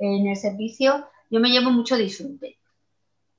en 0.00 0.26
el 0.26 0.36
servicio, 0.36 1.06
yo 1.28 1.40
me 1.40 1.50
llevo 1.50 1.70
mucho 1.70 1.96
disfrute. 1.96 2.58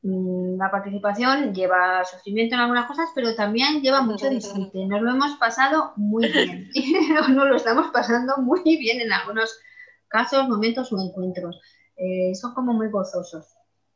Mm, 0.03 0.57
la 0.57 0.72
participación 0.72 1.53
lleva 1.53 2.03
sufrimiento 2.05 2.55
en 2.55 2.62
algunas 2.62 2.86
cosas, 2.86 3.09
pero 3.14 3.36
también 3.36 3.82
lleva 3.82 4.01
mucho 4.01 4.30
disfrute. 4.30 4.86
Nos 4.86 5.01
lo 5.01 5.12
hemos 5.12 5.38
pasado 5.38 5.93
muy 5.95 6.32
bien. 6.32 6.70
Nos 7.36 7.47
lo 7.47 7.55
estamos 7.55 7.91
pasando 7.91 8.38
muy 8.38 8.62
bien 8.78 9.01
en 9.01 9.12
algunos 9.12 9.59
casos, 10.07 10.47
momentos 10.47 10.93
o 10.93 11.01
encuentros. 11.01 11.59
Eh, 11.97 12.34
son 12.36 12.53
como 12.53 12.74
muy 12.74 12.89
gozosos 12.89 13.47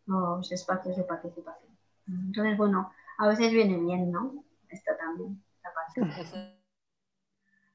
los 0.07 0.51
espacios 0.51 0.97
de 0.97 1.03
participación. 1.03 1.71
Entonces, 2.07 2.57
bueno, 2.57 2.91
a 3.17 3.27
veces 3.27 3.51
viene 3.51 3.77
bien, 3.77 4.11
¿no? 4.11 4.43
Esto 4.69 4.91
también, 4.99 5.43
la 5.63 5.71
parte. 5.73 6.55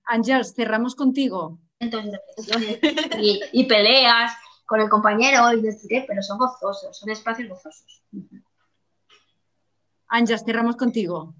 Ángels, 0.04 0.54
cerramos 0.54 0.94
contigo. 0.94 1.58
y, 1.80 3.40
y 3.52 3.64
peleas 3.64 4.32
con 4.70 4.80
el 4.80 4.88
compañero 4.88 5.52
y 5.52 5.62
qué, 5.88 6.04
pero 6.06 6.22
son 6.22 6.38
gozosos, 6.38 6.96
son 6.96 7.10
espacios 7.10 7.48
gozosos. 7.48 8.04
Ángeles, 10.06 10.44
cerramos 10.46 10.76
contigo. 10.76 11.34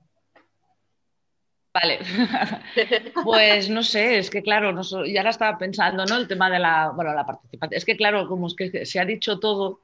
Vale, 1.73 2.01
pues 3.25 3.71
no 3.71 3.85
sé, 3.85 4.19
es 4.19 4.31
que 4.31 4.43
claro, 4.43 4.73
no, 4.73 4.83
ya 5.07 5.23
la 5.23 5.31
estaba 5.31 5.57
pensando, 5.59 6.05
¿no? 6.07 6.17
El 6.17 6.27
tema 6.27 6.51
de 6.51 6.59
la, 6.59 6.91
bueno, 6.91 7.15
la 7.15 7.25
participación. 7.25 7.77
Es 7.77 7.85
que 7.85 7.97
claro, 7.97 8.27
como 8.27 8.49
es 8.49 8.55
que 8.57 8.85
se 8.85 8.99
ha 8.99 9.05
dicho 9.05 9.39
todo, 9.39 9.79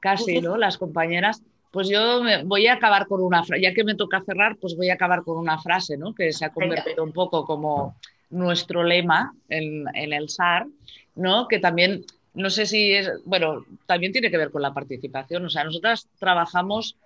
casi, 0.00 0.40
¿no? 0.40 0.56
Las 0.56 0.78
compañeras, 0.78 1.42
pues 1.72 1.90
yo 1.90 2.22
voy 2.46 2.66
a 2.66 2.72
acabar 2.72 3.06
con 3.06 3.22
una 3.22 3.44
frase, 3.44 3.60
ya 3.60 3.74
que 3.74 3.84
me 3.84 3.94
toca 3.94 4.22
cerrar, 4.22 4.56
pues 4.56 4.74
voy 4.74 4.88
a 4.88 4.94
acabar 4.94 5.22
con 5.22 5.36
una 5.36 5.58
frase, 5.58 5.98
¿no? 5.98 6.14
Que 6.14 6.32
se 6.32 6.46
ha 6.46 6.50
convertido 6.50 7.04
un 7.04 7.12
poco 7.12 7.44
como 7.44 7.98
nuestro 8.30 8.82
lema 8.84 9.34
en, 9.50 9.84
en 9.94 10.14
el 10.14 10.30
SAR, 10.30 10.66
¿no? 11.14 11.46
Que 11.46 11.58
también 11.58 12.06
no 12.36 12.50
sé 12.50 12.66
si 12.66 12.92
es, 12.92 13.10
bueno, 13.24 13.64
también 13.86 14.12
tiene 14.12 14.30
que 14.30 14.36
ver 14.36 14.50
con 14.50 14.60
la 14.60 14.74
participación. 14.74 15.46
O 15.46 15.48
sea, 15.48 15.64
nosotras 15.64 16.06
trabajamos 16.18 16.96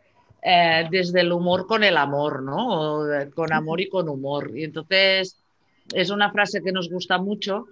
eh, 0.43 0.87
desde 0.91 1.21
el 1.21 1.33
humor 1.33 1.67
con 1.69 1.85
el 1.85 1.97
amor, 1.97 2.43
¿no? 2.43 3.05
con 3.35 3.53
amor 3.53 3.81
y 3.81 3.89
con 3.89 4.09
humor. 4.09 4.51
Y 4.57 4.65
entonces 4.65 5.37
es 5.95 6.11
una 6.11 6.33
frase 6.33 6.63
que 6.63 6.73
nos 6.73 6.91
gusta 6.91 7.19
mucho, 7.19 7.67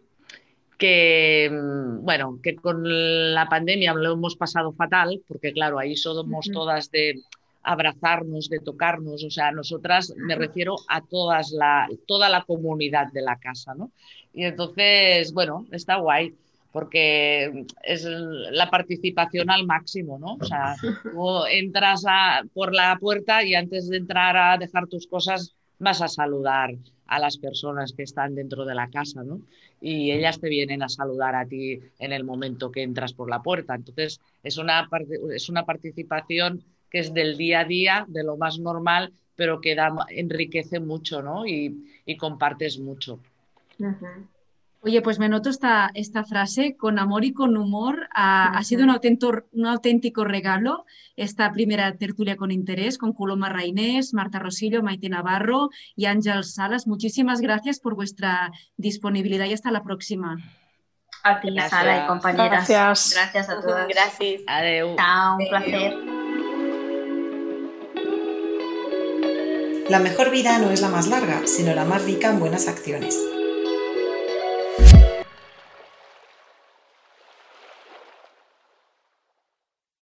que, 0.78 1.50
mm, 1.50 2.04
bueno, 2.04 2.38
que 2.40 2.54
con 2.54 3.34
la 3.34 3.48
pandemia 3.48 3.92
lo 3.92 4.12
hemos 4.12 4.36
pasado 4.36 4.72
fatal, 4.72 5.20
porque 5.26 5.52
claro, 5.52 5.80
ahí 5.80 5.96
somos 5.96 6.48
todas 6.52 6.92
de 6.92 7.22
abrazarnos, 7.64 8.48
de 8.48 8.60
tocarnos, 8.60 9.24
o 9.24 9.30
sea, 9.30 9.50
nosotras 9.50 10.14
me 10.16 10.36
refiero 10.36 10.76
a 10.88 11.00
todas 11.00 11.50
la, 11.50 11.88
toda 12.06 12.28
la 12.28 12.44
comunidad 12.44 13.08
de 13.12 13.22
la 13.22 13.36
casa, 13.36 13.74
¿no? 13.74 13.90
Y 14.32 14.44
entonces, 14.44 15.32
bueno, 15.32 15.66
está 15.72 15.96
guay 15.96 16.32
porque 16.78 17.66
es 17.82 18.04
la 18.04 18.70
participación 18.70 19.50
al 19.50 19.66
máximo, 19.66 20.16
¿no? 20.16 20.36
O 20.40 20.44
sea, 20.44 20.76
tú 20.80 21.44
entras 21.50 22.04
por 22.54 22.72
la 22.72 22.96
puerta 23.00 23.42
y 23.42 23.56
antes 23.56 23.88
de 23.88 23.96
entrar 23.96 24.36
a 24.36 24.56
dejar 24.56 24.86
tus 24.86 25.08
cosas 25.08 25.56
vas 25.80 26.02
a 26.02 26.06
saludar 26.06 26.70
a 27.08 27.18
las 27.18 27.36
personas 27.36 27.92
que 27.92 28.04
están 28.04 28.36
dentro 28.36 28.64
de 28.64 28.76
la 28.76 28.90
casa, 28.90 29.24
¿no? 29.24 29.40
Y 29.80 30.12
ellas 30.12 30.38
te 30.38 30.48
vienen 30.48 30.84
a 30.84 30.88
saludar 30.88 31.34
a 31.34 31.46
ti 31.46 31.80
en 31.98 32.12
el 32.12 32.22
momento 32.22 32.70
que 32.70 32.84
entras 32.84 33.12
por 33.12 33.28
la 33.28 33.42
puerta. 33.42 33.74
Entonces, 33.74 34.20
es 34.44 34.56
una, 34.56 34.88
es 35.34 35.48
una 35.48 35.64
participación 35.64 36.62
que 36.92 37.00
es 37.00 37.12
del 37.12 37.36
día 37.36 37.60
a 37.60 37.64
día, 37.64 38.04
de 38.06 38.22
lo 38.22 38.36
más 38.36 38.60
normal, 38.60 39.12
pero 39.34 39.60
que 39.60 39.74
da, 39.74 39.92
enriquece 40.10 40.78
mucho, 40.78 41.22
¿no? 41.22 41.44
Y, 41.44 41.74
compartes 42.20 42.78
mucho. 42.78 43.18
Oye, 44.80 45.02
pues 45.02 45.18
me 45.18 45.28
noto 45.28 45.50
esta, 45.50 45.90
esta 45.94 46.22
frase, 46.22 46.76
con 46.76 47.00
amor 47.00 47.24
y 47.24 47.32
con 47.32 47.56
humor. 47.56 48.08
Ha, 48.14 48.62
sido 48.62 48.84
un, 48.84 48.96
un, 49.52 49.66
auténtico 49.66 50.24
regalo 50.24 50.84
esta 51.16 51.52
primera 51.52 51.96
tertulia 51.96 52.36
con 52.36 52.52
interés 52.52 52.96
con 52.96 53.12
Coloma 53.12 53.48
Rainés, 53.48 54.14
Marta 54.14 54.38
Rosillo, 54.38 54.82
Maite 54.82 55.08
Navarro 55.08 55.70
y 55.96 56.04
Ángel 56.06 56.44
Salas. 56.44 56.86
Muchísimas 56.86 57.40
gracias 57.40 57.80
por 57.80 57.96
vuestra 57.96 58.52
disponibilidad 58.76 59.46
y 59.46 59.52
hasta 59.52 59.72
la 59.72 59.82
próxima. 59.82 60.36
A 61.24 61.40
ti, 61.40 61.48
Sara 61.68 62.04
y 62.04 62.06
compañeras. 62.06 62.68
Gracias. 62.68 63.14
Gracias 63.14 63.48
a 63.48 63.60
todos. 63.60 63.88
Gracias. 63.88 64.42
Adiós. 64.46 64.96
Chao, 64.96 65.38
un 65.38 65.48
placer. 65.48 65.94
La 69.88 69.98
mejor 69.98 70.30
vida 70.30 70.58
no 70.58 70.70
es 70.70 70.82
la 70.82 70.88
más 70.88 71.08
larga, 71.08 71.46
sino 71.46 71.74
la 71.74 71.84
más 71.84 72.04
rica 72.04 72.28
en 72.30 72.38
buenas 72.38 72.68
acciones. 72.68 73.18